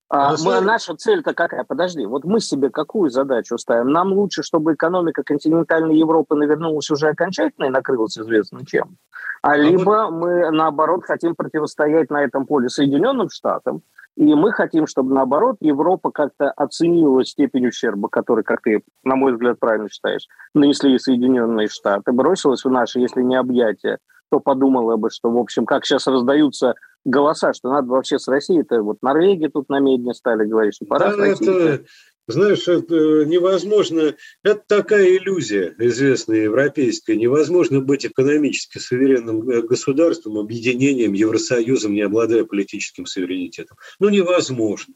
а, 0.10 0.34
А 0.34 0.36
мы, 0.44 0.62
наша 0.62 0.96
цель-то 0.96 1.34
какая? 1.34 1.64
Подожди, 1.64 2.06
вот 2.06 2.24
мы 2.24 2.40
себе 2.40 2.70
какую 2.70 3.10
задачу 3.10 3.58
ставим? 3.58 3.92
Нам 3.92 4.14
лучше, 4.14 4.44
чтобы 4.44 4.74
экономика 4.74 5.24
континентальной 5.24 5.98
Европы 5.98 6.36
навернулась 6.36 6.90
уже 6.92 7.08
окончательно 7.08 7.66
и 7.66 7.70
накрылась 7.70 8.18
известно 8.18 8.66
чем. 8.66 8.98
А, 9.42 9.52
а 9.52 9.58
либо 9.58 10.10
мы, 10.10 10.52
наоборот, 10.52 11.04
хотим 11.06 11.36
противостоять 11.36 12.10
на 12.10 12.24
этом 12.24 12.46
поле 12.46 12.70
Соединенным 12.70 13.30
Штатам, 13.30 13.82
и 14.16 14.34
мы 14.34 14.52
хотим, 14.54 14.88
чтобы, 14.88 15.14
наоборот, 15.14 15.58
Европа 15.60 16.10
как-то 16.10 16.50
оценила 16.52 17.26
степень 17.26 17.68
ущерба, 17.68 18.08
который, 18.08 18.44
как 18.44 18.62
ты, 18.62 18.82
на 19.04 19.16
мой 19.16 19.34
взгляд, 19.34 19.60
правильно 19.60 19.90
считаешь, 19.90 20.28
нанесли 20.54 20.98
Соединенные 20.98 21.68
Штаты, 21.68 22.12
бросилась 22.14 22.64
в 22.64 22.70
наши, 22.70 23.00
если 23.00 23.22
не 23.22 23.36
объятия, 23.36 23.98
то 24.32 24.40
подумала 24.40 24.96
бы, 24.96 25.10
что, 25.10 25.30
в 25.30 25.38
общем, 25.38 25.66
как 25.66 25.86
сейчас 25.86 26.08
раздаются 26.08 26.76
голоса, 27.06 27.54
что 27.54 27.70
надо 27.70 27.88
вообще 27.88 28.20
с 28.20 28.28
Россией, 28.28 28.62
это 28.62 28.82
вот 28.82 28.98
Норвегия 29.02 29.50
тут 29.50 29.70
на 29.70 29.80
медне 29.80 30.14
стали 30.14 30.46
говорить, 30.46 30.76
что 30.76 30.86
пора 30.86 31.16
да, 31.16 31.28
это, 31.28 31.86
знаешь, 32.28 32.68
это 32.68 33.26
невозможно, 33.26 34.16
это 34.44 34.64
такая 34.68 35.16
иллюзия 35.16 35.76
известная 35.78 36.44
европейская, 36.44 37.16
невозможно 37.16 37.82
быть 37.82 38.06
экономически 38.06 38.80
суверенным 38.80 39.48
э, 39.50 39.62
государством, 39.62 40.40
объединением, 40.40 41.14
Евросоюзом, 41.14 41.94
не 41.94 42.02
обладая 42.02 42.44
политическим 42.44 43.06
суверенитетом. 43.06 43.78
Ну, 44.00 44.10
невозможно. 44.10 44.96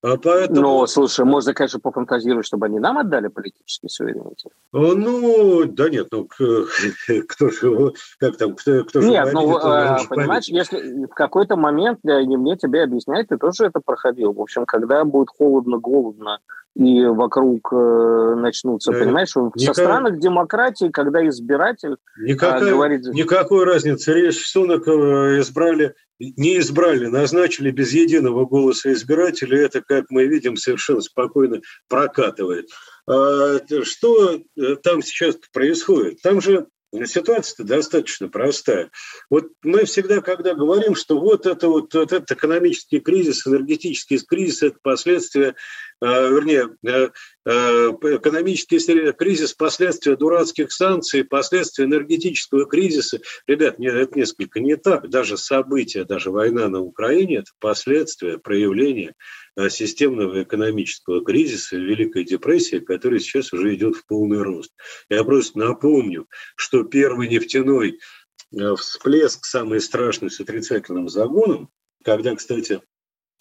А 0.00 0.16
поэтому... 0.16 0.60
Ну, 0.60 0.86
слушай, 0.86 1.24
можно, 1.24 1.54
конечно, 1.54 1.80
пофантазировать, 1.80 2.46
чтобы 2.46 2.66
они 2.66 2.78
нам 2.78 2.98
отдали 2.98 3.28
политический 3.28 3.88
суверенитет. 3.88 4.52
Ну, 4.72 5.64
да 5.64 5.88
нет, 5.88 6.08
ну, 6.12 6.24
кто 7.28 7.50
же, 7.50 7.92
как 8.20 8.36
там, 8.36 8.54
кто, 8.54 8.84
кто 8.84 9.00
же... 9.00 9.08
Нет, 9.08 9.32
ну, 9.32 9.56
а, 9.56 9.98
понимаешь, 10.08 10.46
если 10.46 11.04
в 11.06 11.14
какой-то 11.14 11.56
момент, 11.56 11.98
не 12.04 12.36
мне 12.36 12.56
тебе 12.56 12.84
объяснять, 12.84 13.28
ты 13.28 13.38
тоже 13.38 13.66
это 13.66 13.80
проходил. 13.84 14.32
В 14.32 14.40
общем, 14.40 14.66
когда 14.66 15.04
будет 15.04 15.30
холодно-голодно, 15.30 16.38
и 16.74 17.04
вокруг 17.06 17.72
э, 17.72 18.34
начнутся, 18.36 18.92
да, 18.92 19.00
понимаешь, 19.00 19.34
никак... 19.34 19.74
со 19.74 19.82
странах 19.82 20.18
демократии, 20.20 20.90
когда 20.90 21.26
избиратель 21.28 21.96
Никакая, 22.20 22.68
а, 22.68 22.70
говорит... 22.70 23.04
Никакой 23.06 23.64
разницы. 23.64 24.12
Речь 24.12 24.46
Сунок 24.46 24.86
э, 24.86 25.40
избрали, 25.40 25.94
не 26.18 26.58
избрали, 26.58 27.06
назначили 27.06 27.70
без 27.70 27.92
единого 27.92 28.46
голоса 28.46 28.92
избирателя. 28.92 29.60
Это, 29.60 29.82
как 29.82 30.06
мы 30.10 30.26
видим, 30.26 30.56
совершенно 30.56 31.00
спокойно 31.00 31.60
прокатывает. 31.88 32.68
А, 33.08 33.58
что 33.82 34.34
э, 34.34 34.76
там 34.82 35.02
сейчас 35.02 35.36
происходит? 35.52 36.20
Там 36.22 36.40
же 36.40 36.68
Ситуация-то 37.04 37.64
достаточно 37.64 38.28
простая. 38.28 38.90
Вот 39.28 39.48
мы 39.62 39.84
всегда, 39.84 40.22
когда 40.22 40.54
говорим, 40.54 40.94
что 40.94 41.20
вот 41.20 41.44
это 41.44 41.68
вот, 41.68 41.92
вот 41.92 42.12
этот 42.12 42.30
экономический 42.32 43.00
кризис, 43.00 43.46
энергетический 43.46 44.18
кризис, 44.18 44.62
это 44.62 44.78
последствия 44.82 45.54
Э, 46.00 46.28
вернее, 46.30 46.76
э, 46.86 47.08
экономический 47.48 48.78
кризис, 49.12 49.54
последствия 49.54 50.16
дурацких 50.16 50.70
санкций, 50.70 51.24
последствия 51.24 51.86
энергетического 51.86 52.66
кризиса. 52.66 53.20
Ребят, 53.46 53.76
это 53.80 54.18
несколько 54.18 54.60
не 54.60 54.76
так. 54.76 55.08
Даже 55.08 55.38
события, 55.38 56.04
даже 56.04 56.30
война 56.30 56.68
на 56.68 56.80
Украине– 56.80 57.36
это 57.38 57.50
последствия, 57.58 58.36
проявления 58.38 59.14
системного 59.70 60.42
экономического 60.42 61.24
кризиса, 61.24 61.76
Великой 61.76 62.24
депрессии, 62.24 62.80
который 62.80 63.18
сейчас 63.18 63.52
уже 63.52 63.74
идет 63.74 63.96
в 63.96 64.06
полный 64.06 64.42
рост. 64.42 64.72
Я 65.08 65.24
просто 65.24 65.58
напомню, 65.58 66.26
что 66.54 66.84
первый 66.84 67.28
нефтяной 67.28 67.98
всплеск, 68.76 69.46
самый 69.46 69.80
страшный 69.80 70.30
с 70.30 70.38
отрицательным 70.38 71.08
загоном, 71.08 71.70
когда, 72.04 72.36
кстати, 72.36 72.82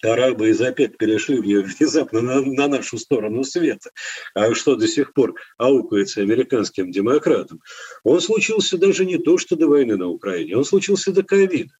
арабы 0.04 0.50
из 0.50 0.62
опять 0.62 0.98
перешли 0.98 1.40
внезапно 1.40 2.22
на, 2.22 2.42
на 2.42 2.68
нашу 2.68 2.98
сторону 2.98 3.44
света, 3.44 3.92
а 4.34 4.54
что 4.54 4.76
до 4.76 4.88
сих 4.88 5.14
пор 5.14 5.36
аукается 5.58 6.22
американским 6.22 6.92
демократам, 6.92 7.62
он 8.04 8.22
случился 8.22 8.78
даже 8.78 9.06
не 9.06 9.18
то, 9.18 9.38
что 9.38 9.56
до 9.56 9.68
войны 9.68 9.98
на 9.98 10.08
Украине, 10.08 10.58
он 10.58 10.66
случился 10.66 11.12
до 11.12 11.24
ковида. 11.24 11.74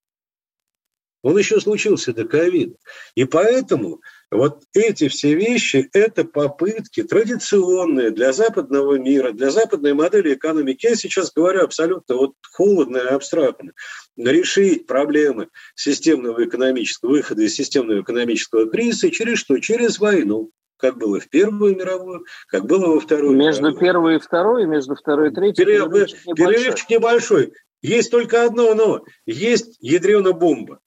Он 1.24 1.38
еще 1.38 1.60
случился 1.60 2.14
до 2.14 2.26
ковида. 2.26 2.76
И 3.16 3.26
поэтому 3.26 4.02
вот 4.30 4.64
эти 4.74 5.08
все 5.08 5.34
вещи– 5.34 5.90
это 5.94 6.24
попытки 6.26 7.04
традиционные 7.04 8.12
для 8.12 8.34
западного 8.34 8.98
мира, 9.00 9.32
для 9.32 9.50
западной 9.50 9.94
модели 9.94 10.34
экономики. 10.34 10.88
Я 10.88 10.96
сейчас 10.96 11.32
говорю 11.34 11.64
абсолютно 11.64 12.16
вот 12.16 12.34
холодно 12.52 12.98
и 12.98 13.08
абстрактно. 13.08 13.72
Решить 14.16 14.86
проблемы 14.86 15.50
системного 15.76 16.46
экономического 16.46 17.12
выхода 17.12 17.44
из 17.44 17.56
системного 17.56 18.02
экономического 18.02 18.70
кризиса 18.70 19.10
через 19.10 19.40
что? 19.40 19.58
Через 19.60 20.00
войну 20.00 20.52
как 20.78 20.98
было 20.98 21.20
в 21.20 21.28
Первую 21.30 21.76
мировую, 21.76 22.26
как 22.48 22.66
было 22.66 22.94
во 22.94 23.00
Вторую 23.00 23.36
Между 23.36 23.64
мировую. 23.64 23.80
Первой 23.80 24.16
и 24.18 24.20
Второй, 24.20 24.66
между 24.68 24.96
Второй 24.96 25.32
и 25.32 25.34
Третьей 25.34 25.66
перерывчик 25.66 26.28
небольшой. 26.28 26.88
Небольшой. 26.90 27.54
Есть 27.82 28.12
только 28.12 28.44
одно 28.44 28.74
но. 28.74 29.04
Есть 29.26 29.78
ядрена 29.80 30.34
бомба. 30.34 30.80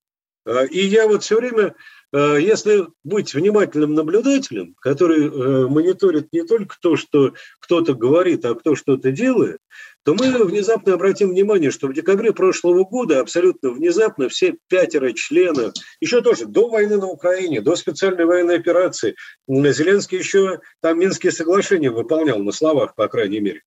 А, 0.51 0.65
и 0.65 0.81
я 0.81 1.07
вот 1.07 1.23
все 1.23 1.37
время, 1.37 1.77
а, 2.13 2.35
если 2.35 2.89
быть 3.05 3.35
внимательным 3.35 3.95
наблюдателем, 3.95 4.75
который 4.81 5.27
э, 5.27 5.69
мониторит 5.69 6.33
не 6.33 6.45
только 6.45 6.75
то, 6.81 6.97
что 6.97 7.35
кто-то 7.61 7.95
говорит, 7.95 8.45
а 8.45 8.55
кто 8.57 8.75
что-то 8.75 9.13
делает, 9.13 9.59
то 10.03 10.15
мы 10.15 10.45
внезапно 10.45 10.95
обратим 10.95 11.31
внимание, 11.31 11.71
что 11.71 11.87
в 11.87 11.95
декабре 11.95 12.33
прошлого 12.33 12.85
года 12.85 13.21
абсолютно 13.21 13.71
внезапно 13.71 14.29
все 14.29 14.57
пятеро 14.69 15.13
членов, 15.13 15.75
еще 16.01 16.21
тоже 16.21 16.47
до 16.47 16.69
войны 16.69 16.97
на 16.97 17.07
Украине, 17.07 17.61
до 17.61 17.77
специальной 17.77 18.25
военной 18.25 18.57
операции, 18.57 19.15
Зеленский 19.47 20.19
еще 20.19 20.61
там 20.81 20.99
Минские 20.99 21.31
соглашения 21.31 21.91
выполнял 21.91 22.39
на 22.39 22.51
словах, 22.51 22.97
по 22.97 23.07
крайней 23.09 23.41
мере. 23.41 23.63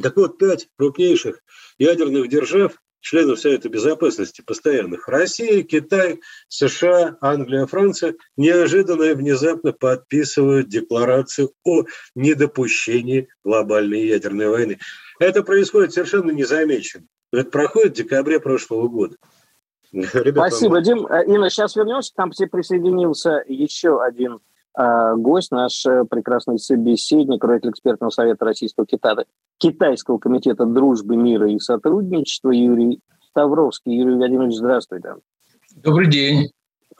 Так 0.00 0.16
вот, 0.16 0.38
пять 0.38 0.68
крупнейших 0.76 1.40
ядерных 1.78 2.28
держав 2.28 2.78
членов 3.04 3.38
Совета 3.38 3.68
Безопасности 3.68 4.40
постоянных 4.40 5.08
Россия, 5.08 5.62
Китай, 5.62 6.20
США, 6.48 7.18
Англия, 7.20 7.66
Франция 7.66 8.14
неожиданно 8.38 9.02
и 9.04 9.14
внезапно 9.14 9.72
подписывают 9.72 10.68
декларацию 10.68 11.52
о 11.64 11.84
недопущении 12.14 13.28
глобальной 13.44 14.06
ядерной 14.06 14.48
войны. 14.48 14.78
Это 15.20 15.42
происходит 15.42 15.92
совершенно 15.92 16.30
незамеченно. 16.30 17.06
Это 17.30 17.50
проходит 17.50 17.92
в 17.92 17.96
декабре 17.96 18.40
прошлого 18.40 18.88
года. 18.88 19.16
Ребята, 19.92 20.48
Спасибо, 20.48 20.80
Дим. 20.80 21.06
Э, 21.06 21.26
Инна, 21.26 21.50
сейчас 21.50 21.76
вернемся. 21.76 22.12
Там 22.16 22.30
присоединился 22.30 23.44
еще 23.46 24.02
один 24.02 24.40
гость, 24.76 25.52
наш 25.52 25.86
э, 25.86 26.04
прекрасный 26.04 26.58
собеседник, 26.58 27.42
руководитель 27.42 27.70
экспертного 27.70 28.10
совета 28.10 28.44
Российского 28.44 28.86
Китая, 28.86 29.24
Китайского 29.58 30.18
комитета 30.18 30.64
дружбы, 30.64 31.16
мира 31.16 31.48
и 31.50 31.58
сотрудничества 31.58 32.50
Юрий 32.50 33.00
Ставровский. 33.30 33.96
Юрий 33.96 34.16
Владимирович, 34.16 34.56
здравствуйте. 34.56 35.14
Добрый 35.76 36.08
день. 36.08 36.50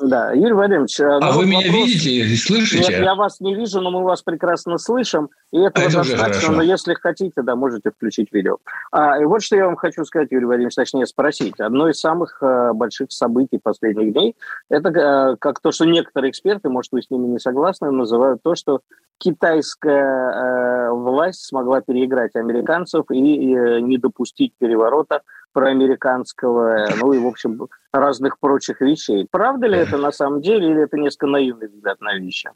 Да, 0.00 0.32
Юрий 0.32 0.52
Владимирович. 0.52 1.00
А 1.00 1.20
ну, 1.20 1.38
вы 1.38 1.46
меня 1.46 1.66
вопрос... 1.66 1.88
видите, 1.88 2.36
слышите? 2.36 2.92
Нет, 2.92 3.02
я 3.02 3.14
вас 3.14 3.40
не 3.40 3.54
вижу, 3.54 3.80
но 3.80 3.90
мы 3.90 4.02
вас 4.02 4.22
прекрасно 4.22 4.78
слышим. 4.78 5.30
И 5.52 5.58
этого 5.58 5.86
а 5.86 5.88
это 5.88 5.98
достаточно, 5.98 6.52
но 6.52 6.62
если 6.62 6.94
хотите, 6.94 7.42
да, 7.42 7.54
можете 7.54 7.90
включить 7.90 8.32
видео. 8.32 8.58
А, 8.90 9.20
и 9.20 9.24
вот 9.24 9.42
что 9.42 9.56
я 9.56 9.66
вам 9.66 9.76
хочу 9.76 10.04
сказать, 10.04 10.28
Юрий 10.32 10.46
Владимирович, 10.46 10.74
точнее 10.74 11.06
спросить. 11.06 11.60
Одно 11.60 11.88
из 11.88 12.00
самых 12.00 12.42
а, 12.42 12.72
больших 12.72 13.12
событий 13.12 13.58
последних 13.62 14.12
дней, 14.12 14.36
это 14.68 14.88
а, 14.88 15.36
как 15.36 15.60
то, 15.60 15.70
что 15.70 15.84
некоторые 15.84 16.30
эксперты, 16.30 16.68
может, 16.68 16.92
вы 16.92 17.02
с 17.02 17.10
ними 17.10 17.26
не 17.26 17.38
согласны, 17.38 17.90
называют 17.90 18.42
то, 18.42 18.54
что 18.54 18.80
китайская 19.18 20.88
а, 20.88 20.92
власть 20.92 21.46
смогла 21.46 21.80
переиграть 21.80 22.34
американцев 22.34 23.04
и, 23.10 23.16
и 23.16 23.56
э, 23.56 23.80
не 23.80 23.98
допустить 23.98 24.52
переворота 24.58 25.22
проамериканского, 25.54 26.88
ну 26.98 27.14
и, 27.14 27.18
в 27.18 27.26
общем, 27.26 27.68
разных 27.92 28.38
прочих 28.38 28.82
вещей. 28.82 29.26
Правда 29.30 29.66
ли 29.68 29.78
это 29.78 29.96
на 29.96 30.12
самом 30.12 30.42
деле, 30.42 30.70
или 30.70 30.82
это 30.82 30.98
несколько 30.98 31.28
наивный 31.28 31.68
взгляд 31.68 32.00
на 32.00 32.14
вещи? 32.16 32.50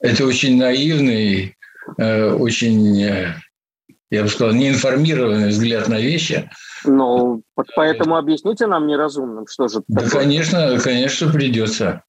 Это 0.00 0.24
очень 0.24 0.58
наивный, 0.58 1.56
э, 1.98 2.32
очень, 2.32 3.02
э, 3.02 3.34
я 4.10 4.22
бы 4.22 4.28
сказал, 4.28 4.54
неинформированный 4.54 5.50
взгляд 5.50 5.88
на 5.88 6.00
вещи. 6.00 6.50
Ну, 6.84 7.42
поэтому 7.76 8.16
объясните 8.16 8.66
нам 8.66 8.86
неразумным, 8.86 9.46
что 9.46 9.68
же 9.68 9.82
Да, 9.86 10.02
такое? 10.02 10.22
конечно, 10.22 10.78
конечно, 10.80 11.30
придется. 11.30 12.02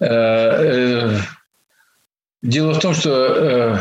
Э, 0.00 1.18
дело 2.42 2.72
в 2.72 2.80
том, 2.80 2.94
что 2.94 3.80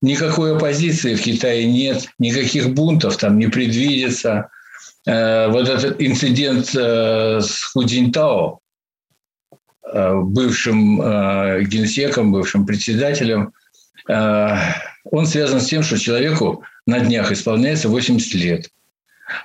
никакой 0.00 0.56
оппозиции 0.56 1.14
в 1.14 1.22
Китае 1.22 1.70
нет, 1.70 2.08
никаких 2.18 2.74
бунтов 2.74 3.18
там 3.18 3.38
не 3.38 3.46
предвидится– 3.46 4.50
вот 5.04 5.68
этот 5.68 6.00
инцидент 6.00 6.74
э, 6.76 7.40
с 7.40 7.72
Худинтао, 7.72 8.60
э, 9.92 10.14
бывшим 10.20 10.98
генсеком, 11.66 12.32
бывшим 12.32 12.66
председателем, 12.66 13.52
он 14.08 15.26
связан 15.26 15.60
с 15.60 15.66
тем, 15.66 15.82
что 15.82 15.98
человеку 15.98 16.64
на 16.86 17.00
днях 17.00 17.30
исполняется 17.30 17.88
80 17.88 18.34
лет. 18.34 18.68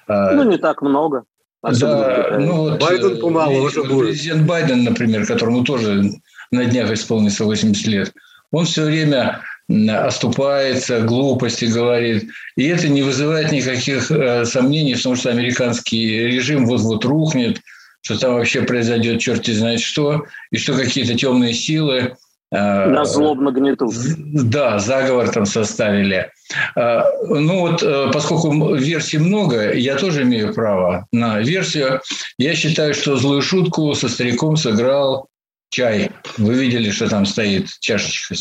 Ну, 0.08 0.44
не 0.50 0.58
так 0.58 0.82
много. 0.82 1.26
Да, 1.64 2.38
ну, 2.40 2.56
вот, 2.58 2.80
Байден 2.82 3.20
помалу 3.20 3.64
уже 3.64 3.84
будет. 3.84 4.10
Президент 4.10 4.48
Байден, 4.48 4.84
например, 4.84 5.26
которому 5.26 5.64
тоже 5.64 6.12
на 6.52 6.66
днях 6.66 6.92
исполнится 6.92 7.44
80 7.46 7.88
лет, 7.88 8.14
он 8.52 8.66
все 8.66 8.86
время 8.86 9.42
оступается, 9.70 11.02
глупости 11.02 11.66
говорит. 11.66 12.30
И 12.56 12.66
это 12.68 12.88
не 12.88 13.02
вызывает 13.02 13.52
никаких 13.52 14.10
э, 14.12 14.46
сомнений 14.46 14.96
в 14.96 15.04
том, 15.04 15.16
что 15.16 15.30
американский 15.30 16.28
режим 16.28 16.66
вот-вот 16.66 17.04
рухнет, 17.04 17.60
что 18.02 18.18
там 18.18 18.36
вообще 18.36 18.62
произойдет 18.62 19.20
черти 19.20 19.52
знает 19.52 19.82
что, 19.82 20.24
и 20.52 20.58
что 20.58 20.74
какие-то 20.74 21.16
темные 21.16 21.54
силы 21.54 22.16
э, 22.52 22.90
на 22.90 23.04
злобно 23.04 23.52
гнетут. 23.52 23.94
Да, 24.18 24.80
заговор 24.80 25.30
там 25.30 25.46
составили. 25.46 26.32
Э, 26.78 27.02
ну 27.28 27.60
вот, 27.60 27.84
поскольку 28.14 28.74
версий 28.74 29.18
много, 29.18 29.74
я 29.74 29.96
тоже 29.96 30.24
имею 30.24 30.54
право 30.54 31.08
на 31.12 31.40
версию. 31.40 32.00
Я 32.38 32.56
считаю, 32.56 32.94
что 32.94 33.18
злую 33.18 33.42
шутку 33.42 33.94
со 33.96 34.08
стариком 34.08 34.56
сыграл 34.56 35.28
чай. 35.70 36.12
Вы 36.38 36.54
видели, 36.54 36.90
что 36.90 37.10
там 37.10 37.26
стоит 37.26 37.68
чашечка 37.82 38.36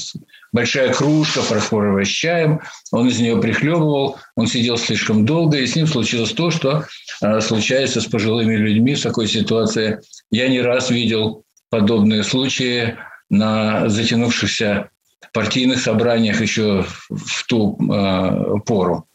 большая 0.56 0.92
кружка 0.92 1.42
фарфоровая 1.42 2.04
с 2.04 2.08
чаем, 2.08 2.60
он 2.90 3.08
из 3.08 3.20
нее 3.20 3.40
прихлебывал, 3.40 4.16
он 4.36 4.46
сидел 4.46 4.78
слишком 4.78 5.26
долго, 5.26 5.58
и 5.58 5.66
с 5.66 5.76
ним 5.76 5.86
случилось 5.86 6.32
то, 6.32 6.50
что 6.50 6.86
э, 7.20 7.40
случается 7.40 8.00
с 8.00 8.06
пожилыми 8.06 8.56
людьми 8.56 8.94
в 8.94 9.02
такой 9.02 9.28
ситуации. 9.28 10.00
Я 10.30 10.48
не 10.48 10.62
раз 10.62 10.90
видел 10.90 11.44
подобные 11.68 12.22
случаи 12.22 12.96
на 13.28 13.88
затянувшихся 13.90 14.88
партийных 15.34 15.78
собраниях 15.78 16.40
еще 16.40 16.86
в 17.10 17.46
ту 17.46 17.78
э, 17.78 18.58
пору. 18.64 19.06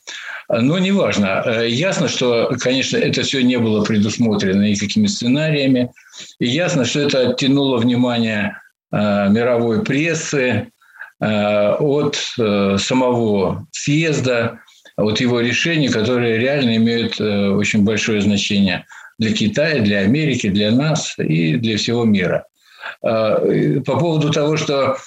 Но 0.48 0.78
неважно. 0.78 1.42
Э, 1.44 1.68
ясно, 1.68 2.08
что, 2.08 2.56
конечно, 2.60 2.98
это 2.98 3.24
все 3.24 3.42
не 3.42 3.58
было 3.58 3.84
предусмотрено 3.84 4.62
никакими 4.62 5.08
сценариями. 5.08 5.92
И 6.40 6.46
ясно, 6.46 6.86
что 6.86 7.00
это 7.00 7.30
оттянуло 7.30 7.78
внимание 7.78 8.58
э, 8.92 9.30
мировой 9.30 9.84
прессы, 9.84 10.68
от 11.22 12.18
э, 12.40 12.78
самого 12.80 13.68
съезда, 13.72 14.60
от 14.98 15.22
его 15.22 15.40
решений, 15.40 15.90
которые 15.90 16.40
реально 16.40 16.76
имеют 16.78 17.20
э, 17.20 17.50
очень 17.50 17.84
большое 17.84 18.22
значение 18.22 18.86
для 19.20 19.32
Китая, 19.34 19.82
для 19.82 20.00
Америки, 20.00 20.50
для 20.50 20.72
нас 20.72 21.14
и 21.18 21.56
для 21.56 21.78
всего 21.78 22.06
мира. 22.06 22.46
По 23.02 23.40
поводу 23.86 24.32
того, 24.32 24.58
что 24.58 24.98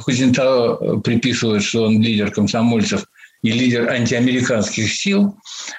Хузинтао 0.00 0.98
приписывает, 0.98 1.62
что 1.62 1.84
он 1.84 2.02
лидер 2.02 2.32
комсомольцев– 2.32 3.04
и 3.42 3.50
лидер 3.50 3.88
антиамериканских 3.88 4.92
сил. 4.92 5.36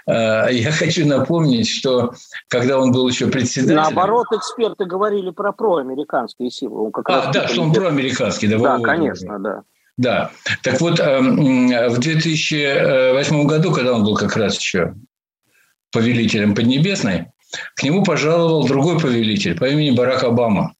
Э, 0.07 0.47
я 0.51 0.71
хочу 0.77 1.05
напомнить, 1.05 1.69
что 1.69 2.13
когда 2.47 2.79
он 2.79 2.91
был 2.91 3.07
еще 3.07 3.27
председателем... 3.27 3.77
Наоборот, 3.77 4.27
эксперты 4.31 4.85
говорили 4.85 5.29
про 5.31 5.51
проамериканские 5.51 6.49
силы. 6.49 6.85
Он 6.85 6.91
как 6.91 7.09
а, 7.09 7.31
да, 7.31 7.47
что 7.47 7.61
он 7.61 7.73
проамериканский. 7.73 8.47
Да, 8.47 8.57
да 8.57 8.79
конечно, 8.79 9.39
да. 9.39 9.63
Да. 9.97 10.31
Так 10.63 10.81
вот, 10.81 10.99
эм, 10.99 11.67
в 11.67 11.99
2008 11.99 13.45
году, 13.45 13.71
когда 13.71 13.93
он 13.93 14.03
был 14.03 14.15
как 14.15 14.35
раз 14.35 14.57
еще 14.57 14.95
повелителем 15.91 16.55
Поднебесной, 16.55 17.27
к 17.75 17.83
нему 17.83 18.03
пожаловал 18.03 18.65
другой 18.65 18.99
повелитель 18.99 19.57
по 19.57 19.65
имени 19.65 19.95
Барак 19.95 20.23
Обама. 20.23 20.73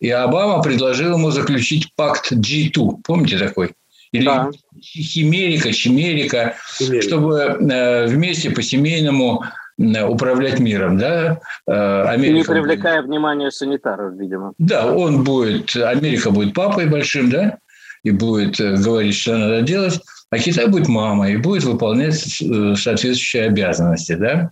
И 0.00 0.10
Обама 0.10 0.62
предложил 0.62 1.14
ему 1.14 1.30
заключить 1.30 1.94
пакт 1.94 2.32
G2. 2.32 3.02
Помните 3.04 3.38
такой? 3.38 3.74
Или 4.16 4.24
да. 4.24 4.50
химерика, 4.80 5.72
чимерика, 5.72 6.54
химерика. 6.78 7.02
чтобы 7.02 7.34
э, 7.38 8.06
вместе 8.06 8.50
по-семейному 8.50 9.42
управлять 9.78 10.58
миром, 10.58 10.96
да? 10.96 11.38
Э, 11.66 12.04
Америка 12.08 12.34
не 12.34 12.44
привлекая 12.44 13.02
будет... 13.02 13.08
внимания 13.08 13.50
санитаров, 13.50 14.14
видимо. 14.14 14.54
Да, 14.58 14.92
он 14.92 15.22
будет, 15.22 15.76
Америка 15.76 16.30
будет 16.30 16.54
папой 16.54 16.86
большим, 16.86 17.30
да, 17.30 17.58
и 18.02 18.10
будет 18.10 18.58
э, 18.58 18.76
говорить, 18.76 19.14
что 19.14 19.36
надо 19.36 19.62
делать, 19.62 20.00
а 20.30 20.38
Китай 20.38 20.66
будет 20.66 20.88
мамой 20.88 21.34
и 21.34 21.36
будет 21.36 21.64
выполнять 21.64 22.18
соответствующие 22.18 23.44
обязанности, 23.44 24.14
да, 24.14 24.50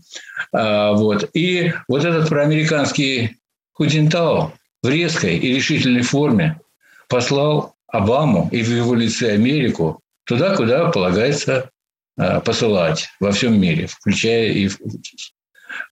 а, 0.52 0.92
вот. 0.92 1.28
И 1.34 1.72
вот 1.88 2.04
этот 2.04 2.28
проамериканский 2.28 3.38
Худинтао 3.72 4.52
в 4.82 4.88
резкой 4.88 5.36
и 5.36 5.52
решительной 5.54 6.02
форме 6.02 6.60
послал 7.08 7.73
Обаму 7.94 8.48
и 8.50 8.60
в 8.62 8.70
его 8.70 8.96
лице 8.96 9.34
Америку 9.34 10.00
туда, 10.24 10.56
куда 10.56 10.90
полагается 10.90 11.70
а, 12.18 12.40
посылать 12.40 13.08
во 13.20 13.30
всем 13.30 13.60
мире, 13.60 13.86
включая 13.86 14.48
и 14.48 14.66
в, 14.66 14.78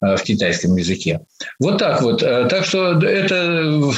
а, 0.00 0.16
в 0.16 0.22
китайском 0.24 0.74
языке. 0.74 1.20
Вот 1.60 1.78
так 1.78 2.02
вот. 2.02 2.24
А, 2.24 2.48
так 2.48 2.64
что 2.64 3.00
это, 3.00 3.92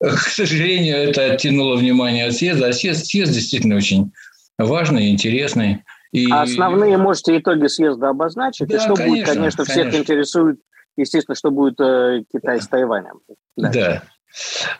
к 0.00 0.18
сожалению, 0.28 0.96
это 0.96 1.32
оттянуло 1.32 1.74
внимание 1.74 2.26
от 2.26 2.34
съезда. 2.34 2.68
А 2.68 2.72
съезд, 2.72 3.06
съезд 3.06 3.32
действительно 3.32 3.74
очень 3.74 4.12
важный, 4.56 5.10
интересный. 5.10 5.82
И... 6.12 6.30
А 6.30 6.42
основные 6.42 6.98
можете 6.98 7.36
итоги 7.36 7.66
съезда 7.66 8.10
обозначить? 8.10 8.68
Да, 8.68 8.76
и 8.76 8.78
что 8.78 8.94
конечно, 8.94 9.16
будет, 9.16 9.26
конечно, 9.26 9.64
всех 9.64 9.76
конечно. 9.76 9.98
интересует, 9.98 10.60
естественно, 10.96 11.34
что 11.34 11.50
будет 11.50 11.80
э, 11.80 12.22
Китай 12.32 12.60
с 12.60 12.68
Тайванем. 12.68 13.18
Да. 13.56 14.02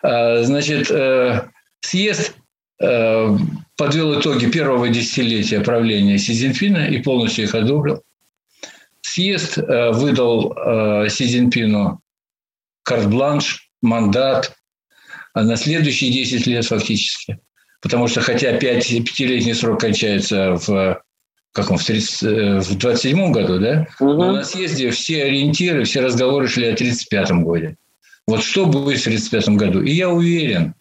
да. 0.03 0.45
Значит, 0.45 0.89
э, 0.89 1.49
съезд 1.81 2.33
Э, 2.33 2.40
подвел 2.81 4.19
итоги 4.19 4.47
первого 4.47 4.89
десятилетия 4.89 5.61
правления 5.61 6.19
Си 6.19 6.33
Цзиньпина 6.33 6.89
и 6.89 7.03
полностью 7.03 7.45
их 7.45 7.55
одобрил. 7.55 8.03
Съезд 9.03 9.59
э, 9.59 9.91
выдал 9.93 10.55
э, 10.57 11.09
Си 11.11 11.27
Цзиньпину 11.27 12.01
карт-бланш, 12.83 13.71
мандат 13.83 14.55
на 15.35 15.57
следующие 15.57 16.11
10 16.11 16.47
лет 16.47 16.65
фактически. 16.65 17.39
Потому 17.83 18.09
что 18.09 18.21
хотя 18.21 18.59
5, 18.59 19.05
пятилетний 19.05 19.55
срок 19.55 19.81
кончается 19.81 20.55
в 20.55 21.03
каком, 21.53 21.79
в, 21.79 21.85
30, 21.85 22.67
в 22.67 22.79
27 22.79 23.33
году, 23.33 23.59
да? 23.59 23.87
Угу. 24.01 24.13
Но 24.13 24.33
на 24.33 24.45
съезде 24.45 24.91
все 24.91 25.25
ориентиры, 25.25 25.85
все 25.85 26.01
разговоры 26.01 26.49
шли 26.49 26.69
о 26.69 26.77
35 26.77 27.31
году. 27.33 27.77
Вот 28.27 28.43
что 28.43 28.67
будет 28.67 29.01
в 29.01 29.05
35 29.05 29.49
году? 29.51 29.83
И 29.83 29.93
я 29.93 30.09
уверен, 30.09 30.75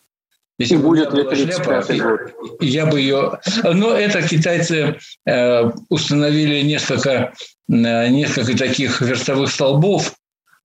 если 0.60 0.76
и 0.76 0.78
будет 0.78 1.13
ли 1.13 1.24
35 1.24 2.02
год? 2.02 2.19
Я 2.60 2.86
бы 2.86 3.00
ее... 3.00 3.39
Но 3.63 3.93
это 3.93 4.22
китайцы 4.22 4.98
э, 5.26 5.72
установили 5.89 6.62
несколько, 6.62 7.34
э, 7.69 8.08
несколько 8.10 8.58
таких 8.58 9.02
верстовых 9.02 9.50
столбов 9.50 10.13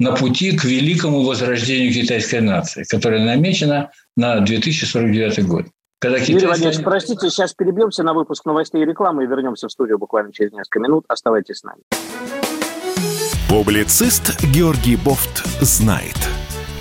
на 0.01 0.13
пути 0.13 0.57
к 0.57 0.65
великому 0.65 1.23
возрождению 1.23 1.95
китайской 1.95 2.41
нации, 2.41 2.85
которая 2.85 3.25
намечена 3.25 3.91
на 4.17 4.41
2049 4.41 5.47
год. 5.47 5.67
Когда 6.01 6.19
китайцы... 6.19 6.33
Юрий 6.33 6.47
Владимирович, 6.47 6.85
простите, 6.85 7.31
сейчас 7.31 7.55
перебьемся 7.55 8.03
на 8.03 8.15
выпуск 8.15 8.45
новостей 8.45 8.83
и 8.83 8.85
рекламы 8.85 9.23
и 9.25 9.27
вернемся 9.29 9.69
в 9.69 9.73
студию 9.73 9.99
буквально 9.99 10.33
через 10.33 10.53
несколько 10.53 10.81
минут. 10.81 11.05
Оставайтесь 11.09 11.59
с 11.59 11.63
нами. 11.63 11.83
Публицист 13.49 14.43
Георгий 14.53 14.97
Бофт 14.97 15.47
знает. 15.63 16.34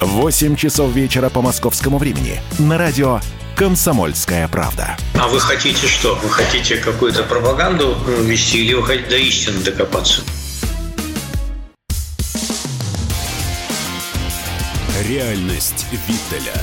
8 0.00 0.56
часов 0.56 0.92
вечера 0.92 1.28
по 1.28 1.42
московскому 1.42 1.98
времени 1.98 2.40
на 2.58 2.78
радио 2.78 3.20
«Комсомольская 3.54 4.48
правда». 4.48 4.96
А 5.14 5.28
вы 5.28 5.38
хотите 5.38 5.86
что? 5.86 6.14
Вы 6.22 6.30
хотите 6.30 6.76
какую-то 6.76 7.22
пропаганду 7.22 7.96
вести 8.22 8.64
или 8.64 8.72
вы 8.72 8.82
хотите 8.82 9.10
до 9.10 9.16
истины 9.18 9.60
докопаться? 9.60 10.22
Реальность 15.06 15.86
Виттеля. 15.92 16.58